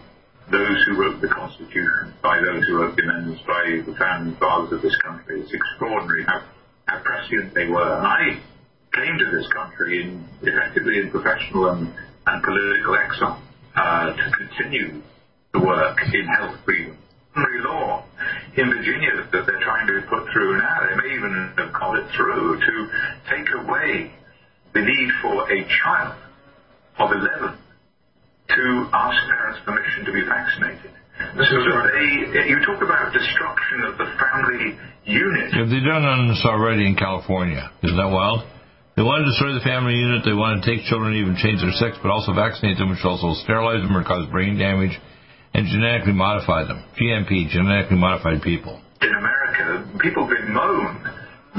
those 0.52 0.84
who 0.86 1.02
wrote 1.02 1.22
the 1.22 1.28
Constitution, 1.28 2.14
by 2.22 2.40
those 2.40 2.66
who 2.68 2.78
wrote 2.78 2.96
the 2.96 3.04
amendments, 3.04 3.42
by 3.48 3.82
the 3.86 3.96
founding 3.98 4.36
fathers 4.36 4.74
of 4.74 4.82
this 4.82 4.96
country. 5.02 5.42
It's 5.42 5.54
extraordinary 5.54 6.24
how, 6.26 6.44
how 6.86 7.00
prescient 7.02 7.54
they 7.54 7.68
were. 7.68 7.98
And 7.98 8.06
I 8.06 8.40
came 8.94 9.18
to 9.18 9.32
this 9.32 9.48
country 9.52 10.04
in, 10.04 10.24
effectively 10.42 11.00
in 11.00 11.10
professional 11.10 11.70
and, 11.70 11.92
and 12.28 12.44
political 12.44 12.96
exile 12.96 13.42
uh, 13.76 14.14
to 14.14 14.32
continue 14.38 15.02
the 15.54 15.60
work 15.60 15.98
in 16.14 16.26
health 16.28 16.60
freedom. 16.64 16.98
Free 17.34 17.62
law 17.62 18.06
in 18.56 18.70
Virginia 18.70 19.28
that 19.32 19.46
they're 19.46 19.64
trying 19.64 19.88
to 19.88 20.02
put 20.08 20.32
through 20.32 20.58
now, 20.58 20.88
they 20.88 20.96
may 20.96 21.16
even 21.16 21.54
have 21.58 21.74
got 21.74 21.98
it 21.98 22.08
through 22.16 22.60
to 22.60 22.90
take 23.30 23.48
away 23.60 24.12
the 24.74 24.82
need 24.82 25.10
for 25.22 25.52
a 25.52 25.68
child 25.68 26.16
of 26.98 27.12
11 27.12 27.58
to 28.50 28.64
ask 28.94 29.18
parents 29.30 29.60
permission 29.66 30.06
to 30.06 30.14
be 30.14 30.22
vaccinated. 30.22 30.92
So 31.16 31.58
they, 31.64 32.46
you 32.46 32.60
talk 32.66 32.84
about 32.84 33.14
destruction 33.14 33.88
of 33.88 33.98
the 33.98 34.06
family 34.20 34.78
unit. 35.06 35.54
Have 35.54 35.70
they 35.70 35.82
done 35.82 36.28
this 36.28 36.44
already 36.46 36.86
in 36.86 36.96
California? 36.96 37.72
Isn't 37.82 37.98
that 37.98 38.12
wild? 38.12 38.44
They 38.96 39.04
want 39.04 39.24
to 39.24 39.28
destroy 39.28 39.52
the 39.52 39.66
family 39.66 39.96
unit. 39.96 40.24
They 40.24 40.36
want 40.36 40.64
to 40.64 40.64
take 40.64 40.88
children, 40.88 41.16
and 41.16 41.20
even 41.20 41.36
change 41.36 41.60
their 41.60 41.76
sex, 41.76 42.00
but 42.00 42.12
also 42.12 42.32
vaccinate 42.32 42.80
them, 42.80 42.92
which 42.92 43.04
also 43.04 43.36
sterilize 43.44 43.84
them 43.84 43.92
or 43.92 44.04
cause 44.08 44.24
brain 44.32 44.56
damage, 44.56 44.96
and 45.52 45.68
genetically 45.68 46.16
modify 46.16 46.64
them. 46.64 46.80
GMP, 46.96 47.52
genetically 47.52 48.00
modified 48.00 48.40
people. 48.40 48.80
In 49.04 49.12
America, 49.12 49.84
people 50.00 50.24
bemoan 50.24 51.04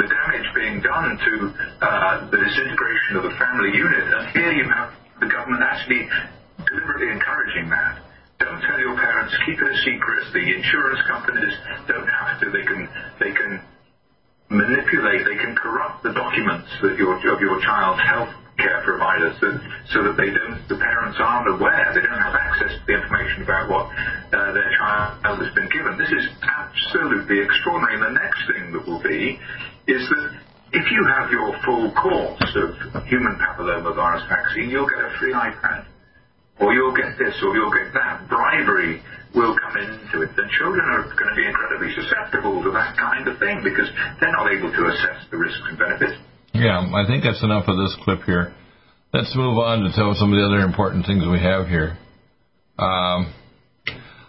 the 0.00 0.08
damage 0.08 0.48
being 0.56 0.80
done 0.80 1.16
to 1.16 1.32
uh, 1.80 2.28
the 2.28 2.40
disintegration 2.40 3.20
of 3.20 3.24
the 3.24 3.34
family 3.36 3.72
unit, 3.72 4.04
and 4.04 4.24
here 4.32 4.52
you 4.52 4.64
have 4.68 4.92
the 5.20 5.28
government 5.28 5.64
actually 5.64 6.08
deliberately 6.66 7.10
encouraging 7.10 7.70
that. 7.70 8.02
Don't 8.38 8.60
tell 8.60 8.78
your 8.78 8.96
parents. 8.96 9.34
Keep 9.46 9.58
it 9.62 9.70
a 9.72 9.78
secret. 9.82 10.32
The 10.32 10.44
insurance 10.44 11.00
companies 11.08 11.54
don't 11.88 12.08
have 12.08 12.40
to. 12.40 12.50
They 12.50 12.64
can. 12.64 12.88
They 13.18 13.32
can 13.32 13.62
manipulate, 14.48 15.26
they 15.26 15.36
can 15.36 15.54
corrupt 15.56 16.02
the 16.02 16.12
documents 16.12 16.68
that 16.82 16.96
your, 16.98 17.18
of 17.18 17.40
your 17.40 17.60
child's 17.62 18.02
health 18.02 18.30
care 18.58 18.80
provider 18.84 19.34
so, 19.40 19.58
so 19.92 20.02
that 20.04 20.16
they 20.16 20.30
don't, 20.30 20.56
the 20.68 20.78
parents 20.78 21.18
aren't 21.20 21.48
aware, 21.50 21.92
they 21.92 22.00
don't 22.00 22.22
have 22.22 22.34
access 22.34 22.72
to 22.72 22.82
the 22.86 22.94
information 22.94 23.42
about 23.42 23.68
what 23.68 23.86
uh, 24.32 24.52
their 24.54 24.70
child 24.78 25.42
has 25.42 25.52
been 25.54 25.68
given. 25.68 25.98
This 25.98 26.14
is 26.14 26.24
absolutely 26.40 27.42
extraordinary. 27.42 28.00
And 28.00 28.16
the 28.16 28.16
next 28.16 28.40
thing 28.46 28.72
that 28.72 28.86
will 28.86 29.02
be 29.02 29.38
is 29.90 30.02
that 30.08 30.26
if 30.72 30.90
you 30.90 31.04
have 31.04 31.30
your 31.30 31.52
full 31.64 31.90
course 31.92 32.50
of 32.56 33.04
human 33.04 33.36
papillomavirus 33.36 34.28
vaccine, 34.28 34.70
you'll 34.70 34.88
get 34.88 35.04
a 35.04 35.12
free 35.18 35.34
iPad 35.34 35.84
or 36.60 36.72
you'll 36.72 36.96
get 36.96 37.18
this, 37.18 37.34
or 37.42 37.56
you'll 37.56 37.72
get 37.72 37.92
that. 37.94 38.28
Bribery 38.28 39.02
will 39.34 39.56
come 39.56 39.76
into 39.76 40.22
it. 40.22 40.32
And 40.36 40.50
children 40.56 40.84
are 40.88 41.04
going 41.04 41.30
to 41.30 41.36
be 41.36 41.46
incredibly 41.46 41.92
susceptible 41.94 42.62
to 42.64 42.70
that 42.72 42.96
kind 42.96 43.28
of 43.28 43.38
thing 43.38 43.60
because 43.62 43.88
they're 44.20 44.32
not 44.32 44.48
able 44.50 44.72
to 44.72 44.82
assess 44.88 45.28
the 45.30 45.36
risks 45.36 45.62
and 45.68 45.78
benefits. 45.78 46.16
Yeah, 46.54 46.80
I 46.80 47.04
think 47.06 47.22
that's 47.22 47.44
enough 47.44 47.68
of 47.68 47.76
this 47.76 47.94
clip 48.02 48.24
here. 48.24 48.54
Let's 49.12 49.34
move 49.36 49.58
on 49.58 49.84
to 49.84 49.92
tell 49.92 50.14
some 50.16 50.32
of 50.32 50.36
the 50.36 50.44
other 50.44 50.64
important 50.64 51.06
things 51.06 51.24
we 51.24 51.38
have 51.38 51.68
here. 51.68 51.96
Um, 52.78 53.32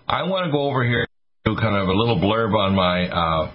I 0.07 0.23
want 0.23 0.45
to 0.45 0.51
go 0.51 0.69
over 0.69 0.83
here 0.83 1.07
do 1.47 1.55
kind 1.55 1.75
of 1.75 1.87
a 1.87 1.93
little 1.93 2.19
blurb 2.19 2.51
on 2.55 2.75
my. 2.75 3.07
Uh, 3.07 3.51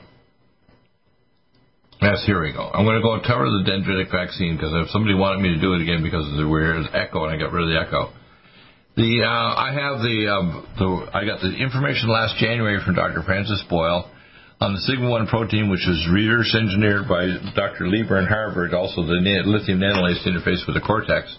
yes, 2.00 2.22
here 2.24 2.42
we 2.42 2.52
go. 2.52 2.70
I'm 2.72 2.84
going 2.84 2.96
to 2.96 3.02
go 3.02 3.20
cover 3.20 3.44
the 3.44 3.64
dendritic 3.68 4.10
vaccine 4.10 4.56
because 4.56 4.72
if 4.72 4.90
somebody 4.90 5.14
wanted 5.14 5.42
me 5.42 5.54
to 5.54 5.60
do 5.60 5.74
it 5.74 5.82
again 5.82 6.02
because 6.02 6.26
of 6.28 6.36
the 6.36 6.48
weird 6.48 6.86
echo 6.94 7.24
and 7.24 7.34
I 7.34 7.36
got 7.36 7.52
rid 7.52 7.64
of 7.64 7.68
the 7.68 7.80
echo. 7.80 8.12
The 8.94 9.24
uh, 9.24 9.28
I 9.56 9.72
have 9.72 10.04
the, 10.04 10.18
uh, 10.28 10.44
the 10.76 10.88
I 11.16 11.24
got 11.24 11.40
the 11.40 11.56
information 11.56 12.12
last 12.12 12.36
January 12.36 12.76
from 12.84 12.94
Dr. 12.94 13.22
Francis 13.24 13.64
Boyle 13.70 14.04
on 14.60 14.74
the 14.76 14.80
sigma 14.84 15.08
one 15.08 15.26
protein, 15.26 15.72
which 15.72 15.80
was 15.88 15.96
reverse 16.12 16.52
engineered 16.52 17.08
by 17.08 17.24
Dr. 17.56 17.88
Lieber 17.88 18.20
in 18.20 18.28
Harvard, 18.28 18.74
also 18.74 19.00
the 19.00 19.16
lithium 19.48 19.80
nanolase 19.80 20.20
interface 20.28 20.60
with 20.68 20.76
the 20.76 20.84
cortex. 20.84 21.32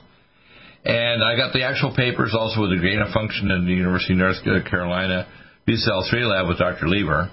And 0.84 1.24
I 1.24 1.38
got 1.38 1.54
the 1.54 1.64
actual 1.64 1.96
papers 1.96 2.34
also 2.34 2.66
with 2.66 2.76
the 2.76 2.82
gain 2.82 3.00
of 3.00 3.14
function 3.14 3.52
in 3.52 3.66
the 3.66 3.72
University 3.72 4.14
of 4.14 4.20
North 4.20 4.66
Carolina 4.66 5.30
BSL3 5.70 6.26
lab 6.28 6.50
with 6.50 6.58
Dr. 6.58 6.90
Lieber. 6.90 7.30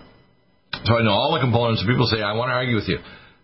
So 0.84 1.00
I 1.00 1.02
know 1.02 1.16
all 1.16 1.32
the 1.34 1.40
components. 1.40 1.82
People 1.88 2.06
say, 2.06 2.22
I 2.22 2.36
want 2.36 2.50
to 2.50 2.54
argue 2.54 2.76
with 2.76 2.86
you. 2.86 3.00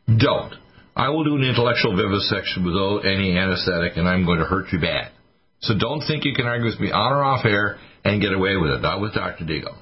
Don't. 0.06 0.54
I 0.94 1.08
will 1.08 1.24
do 1.24 1.34
an 1.34 1.42
intellectual 1.42 1.96
vivisection 1.96 2.64
without 2.64 3.08
any 3.08 3.36
anesthetic, 3.36 3.96
and 3.96 4.06
I'm 4.06 4.24
going 4.24 4.38
to 4.38 4.46
hurt 4.46 4.70
you 4.72 4.78
bad. 4.78 5.15
So 5.60 5.74
don't 5.78 6.02
think 6.06 6.24
you 6.24 6.34
can 6.34 6.46
argue 6.46 6.66
with 6.66 6.80
me 6.80 6.90
on 6.92 7.12
or 7.12 7.24
off 7.24 7.44
air 7.44 7.78
and 8.04 8.20
get 8.20 8.32
away 8.32 8.56
with 8.56 8.70
it. 8.70 8.82
Not 8.82 9.00
with 9.00 9.14
Dr. 9.14 9.44
Deagle. 9.44 9.76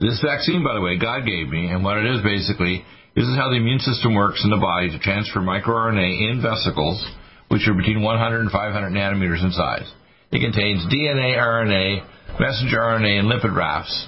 This 0.00 0.22
vaccine, 0.22 0.62
by 0.62 0.74
the 0.74 0.80
way, 0.80 0.98
God 0.98 1.26
gave 1.26 1.48
me, 1.48 1.70
and 1.70 1.82
what 1.82 1.98
it 1.98 2.06
is 2.06 2.22
basically, 2.22 2.84
this 3.18 3.26
is 3.26 3.34
how 3.34 3.50
the 3.50 3.58
immune 3.58 3.80
system 3.80 4.14
works 4.14 4.42
in 4.44 4.50
the 4.50 4.62
body 4.62 4.90
to 4.90 4.98
transfer 5.02 5.40
microRNA 5.40 6.30
in 6.30 6.38
vesicles, 6.38 7.02
which 7.48 7.66
are 7.66 7.74
between 7.74 8.02
100 8.02 8.40
and 8.40 8.50
500 8.50 8.94
nanometers 8.94 9.42
in 9.42 9.50
size. 9.50 9.90
It 10.30 10.38
contains 10.38 10.86
DNA, 10.86 11.34
RNA, 11.34 12.38
messenger 12.38 12.78
RNA, 12.78 13.18
and 13.18 13.26
lipid 13.26 13.56
rafts. 13.56 14.06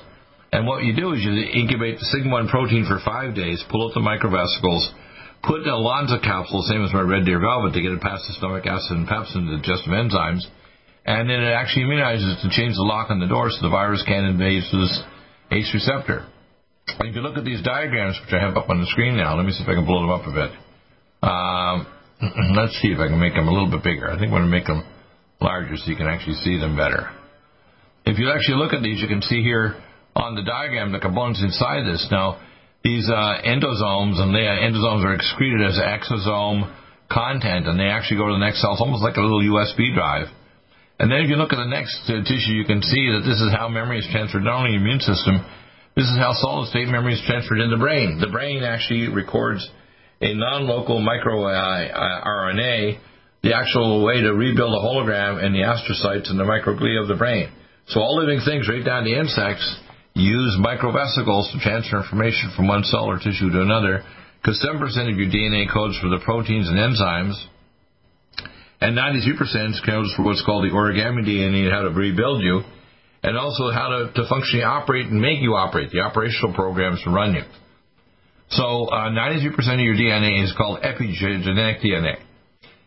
And 0.53 0.67
what 0.67 0.85
you 0.85 0.95
do 0.95 1.13
is 1.13 1.23
you 1.23 1.33
incubate 1.33 1.99
the 1.99 2.07
sigma-1 2.07 2.51
protein 2.51 2.87
for 2.87 3.03
five 3.03 3.35
days, 3.35 3.65
pull 3.71 3.89
out 3.89 3.95
the 3.95 4.05
microvesicles, 4.05 4.95
put 5.43 5.63
in 5.63 5.69
a 5.69 5.79
Lonza 5.79 6.23
capsule, 6.23 6.63
same 6.71 6.85
as 6.85 6.93
my 6.93 7.03
Red 7.03 7.25
Deer 7.25 7.41
Velvet, 7.41 7.73
to 7.75 7.83
get 7.83 7.91
it 7.91 8.01
past 8.01 8.27
the 8.29 8.35
stomach 8.35 8.67
acid 8.67 8.95
and 8.95 9.09
pepsin 9.09 9.51
the 9.51 9.59
digestive 9.59 9.91
enzymes, 9.91 10.47
and 11.11 11.27
then 11.29 11.43
it 11.43 11.51
actually 11.51 11.91
immunizes 11.91 12.39
to 12.39 12.49
change 12.55 12.79
the 12.79 12.87
lock 12.87 13.11
on 13.11 13.19
the 13.19 13.27
door 13.27 13.51
so 13.51 13.59
the 13.67 13.69
virus 13.69 14.03
can't 14.07 14.31
invade 14.31 14.63
this 14.63 15.03
ACE 15.51 15.75
receptor. 15.75 16.23
And 16.87 17.11
if 17.11 17.17
you 17.19 17.23
look 17.23 17.37
at 17.37 17.45
these 17.45 17.63
diagrams, 17.63 18.15
which 18.23 18.31
I 18.31 18.39
have 18.39 18.57
up 18.57 18.71
on 18.71 18.79
the 18.79 18.87
screen 18.87 19.17
now, 19.17 19.35
let 19.35 19.45
me 19.45 19.51
see 19.51 19.63
if 19.63 19.69
I 19.69 19.75
can 19.75 19.87
blow 19.87 20.07
them 20.07 20.15
up 20.15 20.23
a 20.23 20.35
bit. 20.35 20.53
Um, 21.27 21.77
let's 22.55 22.79
see 22.79 22.95
if 22.95 23.03
I 23.03 23.11
can 23.11 23.19
make 23.19 23.35
them 23.35 23.51
a 23.51 23.53
little 23.53 23.71
bit 23.71 23.83
bigger. 23.83 24.07
I 24.07 24.23
think 24.23 24.31
I'm 24.31 24.39
going 24.39 24.47
to 24.47 24.55
make 24.55 24.71
them 24.71 24.87
larger 25.43 25.75
so 25.75 25.91
you 25.91 25.99
can 25.99 26.07
actually 26.07 26.39
see 26.47 26.63
them 26.63 26.79
better. 26.79 27.11
If 28.07 28.19
you 28.23 28.31
actually 28.31 28.63
look 28.63 28.73
at 28.73 28.83
these, 28.83 29.03
you 29.03 29.11
can 29.11 29.23
see 29.23 29.43
here 29.43 29.83
on 30.15 30.39
the 30.39 30.47
diagram 30.47 30.95
the 30.95 31.03
components 31.03 31.43
inside 31.43 31.91
this. 31.91 32.07
Now, 32.11 32.39
these 32.87 33.11
uh, 33.11 33.43
endosomes 33.43 34.23
and 34.23 34.31
the 34.31 34.47
endosomes 34.47 35.03
are 35.03 35.15
excreted 35.15 35.59
as 35.59 35.75
exosome 35.75 36.71
content, 37.11 37.67
and 37.67 37.79
they 37.79 37.91
actually 37.91 38.23
go 38.23 38.31
to 38.31 38.39
the 38.39 38.45
next 38.47 38.63
cell. 38.63 38.79
It's 38.79 38.81
almost 38.81 39.03
like 39.03 39.19
a 39.19 39.21
little 39.21 39.43
USB 39.43 39.91
drive. 39.91 40.31
And 41.01 41.09
then 41.09 41.25
if 41.25 41.33
you 41.33 41.41
look 41.41 41.57
at 41.57 41.57
the 41.57 41.73
next 41.73 42.05
uh, 42.13 42.21
tissue, 42.29 42.53
you 42.53 42.69
can 42.69 42.85
see 42.85 43.09
that 43.17 43.25
this 43.25 43.41
is 43.41 43.49
how 43.57 43.73
memory 43.73 44.05
is 44.05 44.09
transferred, 44.13 44.45
not 44.45 44.61
only 44.61 44.77
in 44.77 44.85
the 44.85 44.85
immune 44.85 45.01
system, 45.01 45.41
this 45.97 46.05
is 46.05 46.21
how 46.21 46.37
solid 46.37 46.69
state 46.69 46.93
memory 46.93 47.17
is 47.17 47.25
transferred 47.25 47.65
in 47.65 47.73
the 47.73 47.81
brain. 47.81 48.21
The 48.21 48.29
brain 48.29 48.61
actually 48.63 49.09
records 49.09 49.65
a 50.21 50.37
non-local 50.37 51.01
microRNA, 51.01 51.89
uh, 51.97 53.01
the 53.43 53.57
actual 53.57 54.05
way 54.05 54.21
to 54.21 54.37
rebuild 54.37 54.77
a 54.77 54.85
hologram 54.85 55.41
in 55.41 55.57
the 55.57 55.65
astrocytes 55.65 56.29
and 56.29 56.37
the 56.37 56.45
microglia 56.45 57.01
of 57.01 57.09
the 57.09 57.17
brain. 57.17 57.49
So 57.89 58.01
all 58.01 58.21
living 58.21 58.45
things, 58.45 58.69
right 58.69 58.85
down 58.85 59.05
to 59.05 59.11
insects, 59.11 59.65
use 60.13 60.53
microvesicles 60.61 61.51
to 61.53 61.59
transfer 61.65 61.97
information 61.97 62.53
from 62.55 62.69
one 62.69 62.85
cell 62.85 63.09
or 63.09 63.17
tissue 63.17 63.49
to 63.49 63.63
another, 63.63 64.05
because 64.37 64.61
7% 64.61 64.85
of 64.85 65.17
your 65.17 65.33
DNA 65.33 65.65
codes 65.73 65.97
for 65.97 66.13
the 66.13 66.21
proteins 66.23 66.69
and 66.69 66.77
enzymes, 66.77 67.41
and 68.81 68.97
93% 68.97 69.85
codes 69.85 70.13
for 70.17 70.23
what's 70.23 70.43
called 70.45 70.65
the 70.65 70.75
origami 70.75 71.25
DNA, 71.27 71.71
how 71.71 71.83
to 71.83 71.91
rebuild 71.91 72.43
you, 72.43 72.63
and 73.23 73.37
also 73.37 73.71
how 73.71 73.89
to, 73.89 74.13
to 74.15 74.29
functionally 74.29 74.65
operate 74.65 75.07
and 75.07 75.21
make 75.21 75.41
you 75.41 75.55
operate, 75.55 75.91
the 75.91 76.01
operational 76.01 76.55
programs 76.55 77.03
to 77.05 77.11
run 77.11 77.35
you. 77.35 77.43
So 78.51 78.87
uh, 78.87 79.11
93% 79.11 79.55
of 79.55 79.81
your 79.81 79.95
DNA 79.95 80.43
is 80.43 80.53
called 80.57 80.81
epigenetic 80.81 81.85
DNA. 81.85 82.17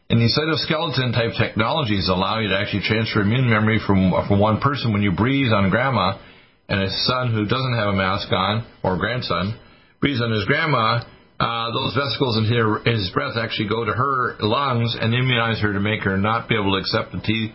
And 0.09 0.21
these 0.21 0.37
cytoskeleton 0.37 1.13
type 1.13 1.31
technologies 1.39 2.09
allow 2.09 2.39
you 2.39 2.49
to 2.49 2.57
actually 2.57 2.83
transfer 2.83 3.21
immune 3.21 3.49
memory 3.49 3.79
from 3.85 4.11
from 4.27 4.39
one 4.39 4.59
person 4.59 4.93
when 4.93 5.01
you 5.01 5.11
breathe 5.11 5.51
on 5.51 5.69
grandma 5.69 6.19
and 6.67 6.83
a 6.83 6.89
son 7.07 7.33
who 7.33 7.45
doesn't 7.45 7.73
have 7.73 7.87
a 7.87 7.93
mask 7.93 8.31
on 8.31 8.67
or 8.83 8.97
grandson 8.97 9.57
breathes 10.01 10.21
on 10.21 10.31
his 10.31 10.45
grandma. 10.45 11.03
Uh, 11.43 11.75
those 11.75 11.91
vesicles 11.91 12.39
in 12.39 12.47
his 12.87 13.11
breath 13.11 13.35
actually 13.35 13.67
go 13.67 13.83
to 13.83 13.91
her 13.91 14.37
lungs 14.39 14.95
and 14.95 15.13
immunize 15.13 15.59
her 15.59 15.73
to 15.73 15.79
make 15.81 15.99
her 16.03 16.15
not 16.15 16.47
be 16.47 16.55
able 16.55 16.71
to 16.71 16.79
accept 16.79 17.11
the 17.11 17.19
T, 17.19 17.51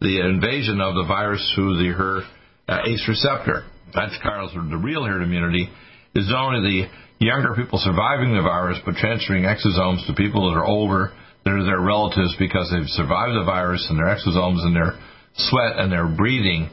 the 0.00 0.18
invasion 0.26 0.80
of 0.80 0.98
the 0.98 1.06
virus 1.06 1.38
through 1.54 1.78
the 1.78 1.94
her 1.94 2.26
uh, 2.66 2.82
ACE 2.84 3.06
receptor. 3.06 3.62
That's 3.94 4.18
Carl's 4.26 4.50
the 4.54 4.76
real 4.76 5.04
herd 5.04 5.22
immunity 5.22 5.70
is 6.16 6.26
not 6.28 6.50
only 6.50 6.66
the 6.66 7.24
younger 7.24 7.54
people 7.54 7.78
surviving 7.78 8.34
the 8.34 8.42
virus, 8.42 8.82
but 8.84 8.96
transferring 8.96 9.44
exosomes 9.44 10.04
to 10.08 10.18
people 10.18 10.50
that 10.50 10.58
are 10.58 10.66
older, 10.66 11.12
that 11.44 11.54
are 11.54 11.64
their 11.64 11.80
relatives 11.80 12.34
because 12.40 12.74
they've 12.74 12.90
survived 12.90 13.38
the 13.38 13.46
virus 13.46 13.86
and 13.88 14.02
their 14.02 14.10
exosomes 14.10 14.66
and 14.66 14.74
their 14.74 14.98
sweat 15.46 15.78
and 15.78 15.92
their 15.92 16.08
breathing 16.10 16.70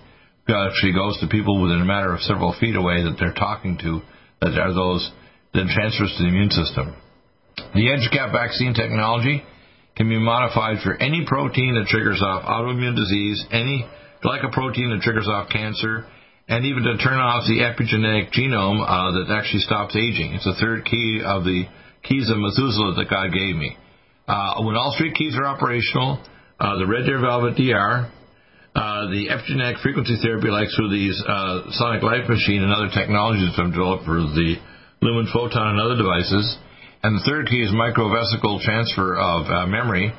actually 0.50 0.94
goes 0.94 1.14
to 1.22 1.28
people 1.28 1.62
within 1.62 1.82
a 1.82 1.86
matter 1.86 2.12
of 2.12 2.22
several 2.22 2.58
feet 2.60 2.76
away 2.76 3.06
that 3.06 3.18
they're 3.20 3.38
talking 3.38 3.78
to, 3.78 4.02
that 4.42 4.58
are 4.58 4.74
those 4.74 5.12
then 5.56 5.72
transfers 5.72 6.14
to 6.18 6.24
the 6.24 6.30
immune 6.30 6.52
system. 6.52 6.94
The 7.74 7.88
EduCap 7.88 8.32
vaccine 8.32 8.74
technology 8.74 9.44
can 9.96 10.10
be 10.10 10.20
modified 10.20 10.84
for 10.84 10.94
any 11.00 11.26
protein 11.26 11.76
that 11.76 11.88
triggers 11.88 12.22
off 12.22 12.44
autoimmune 12.44 12.96
disease, 12.96 13.44
any 13.52 13.88
glycoprotein 14.24 14.92
that 14.92 15.00
triggers 15.02 15.28
off 15.28 15.50
cancer, 15.50 16.06
and 16.48 16.66
even 16.66 16.84
to 16.84 16.98
turn 16.98 17.18
off 17.18 17.48
the 17.48 17.64
epigenetic 17.64 18.32
genome 18.36 18.84
uh, 18.84 19.12
that 19.18 19.34
actually 19.34 19.62
stops 19.62 19.96
aging. 19.96 20.34
It's 20.36 20.46
the 20.46 20.60
third 20.60 20.86
key 20.86 21.22
of 21.26 21.44
the 21.44 21.64
keys 22.04 22.30
of 22.30 22.38
Methuselah 22.38 22.94
that 23.00 23.10
God 23.10 23.32
gave 23.34 23.56
me. 23.56 23.76
Uh, 24.28 24.62
when 24.62 24.76
all 24.76 24.94
three 24.98 25.14
keys 25.14 25.36
are 25.38 25.46
operational, 25.46 26.22
uh, 26.60 26.78
the 26.78 26.86
Red 26.86 27.06
Deer 27.06 27.20
Velvet 27.22 27.56
DR, 27.56 28.12
uh, 28.76 29.08
the 29.08 29.32
epigenetic 29.32 29.82
frequency 29.82 30.18
therapy, 30.22 30.50
like 30.50 30.68
through 30.76 30.92
these 30.92 31.16
uh, 31.26 31.72
Sonic 31.72 32.04
Life 32.04 32.28
Machine 32.28 32.62
and 32.62 32.74
other 32.74 32.90
technologies 32.94 33.56
that 33.56 33.64
have 33.64 33.72
developed 33.72 34.06
for 34.06 34.20
the 34.20 34.60
Lumen 35.06 35.30
Photon 35.32 35.78
and 35.78 35.80
other 35.80 36.02
devices, 36.02 36.58
and 37.06 37.14
the 37.14 37.24
third 37.30 37.46
key 37.46 37.62
is 37.62 37.70
microvesicle 37.70 38.58
transfer 38.66 39.14
of 39.14 39.46
uh, 39.46 39.70
memory. 39.70 40.10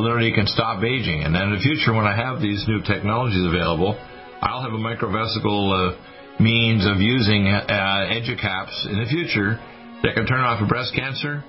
literally 0.00 0.32
can 0.32 0.48
stop 0.48 0.80
aging. 0.80 1.28
And 1.28 1.36
then 1.36 1.52
in 1.52 1.60
the 1.60 1.60
future, 1.60 1.92
when 1.92 2.08
I 2.08 2.16
have 2.16 2.40
these 2.40 2.64
new 2.64 2.80
technologies 2.80 3.44
available, 3.44 3.92
I'll 4.40 4.64
have 4.64 4.72
a 4.72 4.80
microvesicle 4.80 5.60
uh, 5.68 6.40
means 6.40 6.88
of 6.88 7.04
using 7.04 7.52
uh, 7.52 7.68
EduCaps 8.16 8.88
in 8.88 8.96
the 8.96 9.08
future 9.12 9.60
that 10.00 10.16
can 10.16 10.24
turn 10.24 10.40
off 10.40 10.62
a 10.62 10.66
breast 10.66 10.96
cancer, 10.96 11.44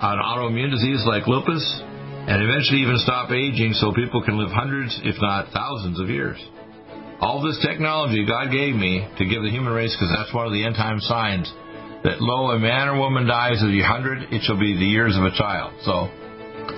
an 0.00 0.18
autoimmune 0.22 0.70
disease 0.70 1.04
like 1.04 1.28
lupus, 1.28 1.60
and 1.84 2.40
eventually 2.40 2.80
even 2.88 2.96
stop 3.04 3.28
aging 3.32 3.76
so 3.76 3.92
people 3.92 4.24
can 4.24 4.38
live 4.38 4.48
hundreds, 4.48 4.96
if 5.04 5.20
not 5.20 5.52
thousands, 5.52 6.00
of 6.00 6.08
years. 6.08 6.40
All 7.20 7.42
this 7.42 7.58
technology 7.60 8.24
God 8.24 8.48
gave 8.48 8.76
me 8.78 9.04
to 9.18 9.24
give 9.26 9.42
the 9.42 9.50
human 9.50 9.74
race, 9.74 9.92
because 9.92 10.14
that's 10.16 10.32
one 10.32 10.46
of 10.46 10.52
the 10.52 10.64
end 10.64 10.76
time 10.76 11.00
signs, 11.00 11.52
that 12.04 12.20
lo, 12.20 12.54
a 12.54 12.58
man 12.58 12.88
or 12.88 12.98
woman 12.98 13.26
dies 13.26 13.58
at 13.62 13.70
the 13.70 13.82
hundred, 13.82 14.30
it 14.30 14.42
shall 14.46 14.58
be 14.58 14.74
the 14.74 14.86
years 14.86 15.16
of 15.16 15.24
a 15.24 15.34
child. 15.34 15.74
So 15.82 16.06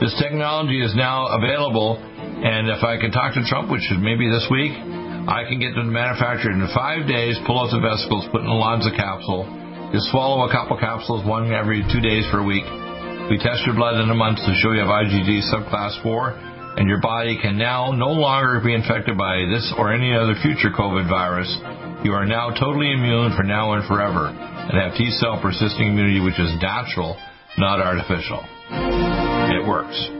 this 0.00 0.16
technology 0.16 0.80
is 0.80 0.96
now 0.96 1.28
available, 1.36 2.00
and 2.00 2.72
if 2.72 2.80
I 2.80 2.96
can 2.96 3.12
talk 3.12 3.34
to 3.34 3.44
Trump, 3.44 3.68
which 3.68 3.84
is 3.92 4.00
maybe 4.00 4.30
this 4.32 4.48
week, 4.48 4.72
I 4.72 5.44
can 5.44 5.60
get 5.60 5.76
them 5.76 5.92
manufactured 5.92 6.56
in 6.56 6.64
five 6.72 7.04
days, 7.04 7.36
pull 7.44 7.60
out 7.60 7.68
the 7.68 7.84
vesicles, 7.84 8.24
put 8.32 8.40
in 8.40 8.48
a 8.48 8.56
Lonza 8.56 8.88
capsule. 8.96 9.44
You 9.92 10.00
swallow 10.08 10.48
a 10.48 10.50
couple 10.50 10.78
capsules, 10.80 11.26
one 11.26 11.52
every 11.52 11.84
two 11.92 12.00
days 12.00 12.24
for 12.32 12.40
a 12.40 12.46
week. 12.46 12.64
We 13.28 13.36
test 13.36 13.66
your 13.68 13.76
blood 13.76 14.00
in 14.00 14.08
a 14.08 14.16
month 14.16 14.40
to 14.40 14.52
show 14.58 14.72
you 14.72 14.80
have 14.80 14.88
IgG 14.88 15.52
subclass 15.52 16.02
4, 16.02 16.80
and 16.80 16.88
your 16.88 17.00
body 17.02 17.36
can 17.36 17.58
now 17.58 17.92
no 17.92 18.08
longer 18.08 18.62
be 18.64 18.72
infected 18.72 19.18
by 19.18 19.44
this 19.50 19.74
or 19.76 19.92
any 19.92 20.16
other 20.16 20.34
future 20.40 20.70
COVID 20.72 21.06
virus. 21.10 21.50
You 22.02 22.12
are 22.12 22.24
now 22.24 22.50
totally 22.50 22.92
immune 22.92 23.36
for 23.36 23.42
now 23.42 23.72
and 23.74 23.86
forever, 23.86 24.28
and 24.28 24.72
have 24.72 24.96
T 24.96 25.10
cell 25.20 25.38
persisting 25.42 25.88
immunity, 25.88 26.20
which 26.20 26.38
is 26.40 26.50
natural, 26.62 27.16
not 27.58 27.80
artificial. 27.80 28.42
It 28.70 29.66
works. 29.66 30.19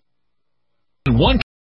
One 1.09 1.40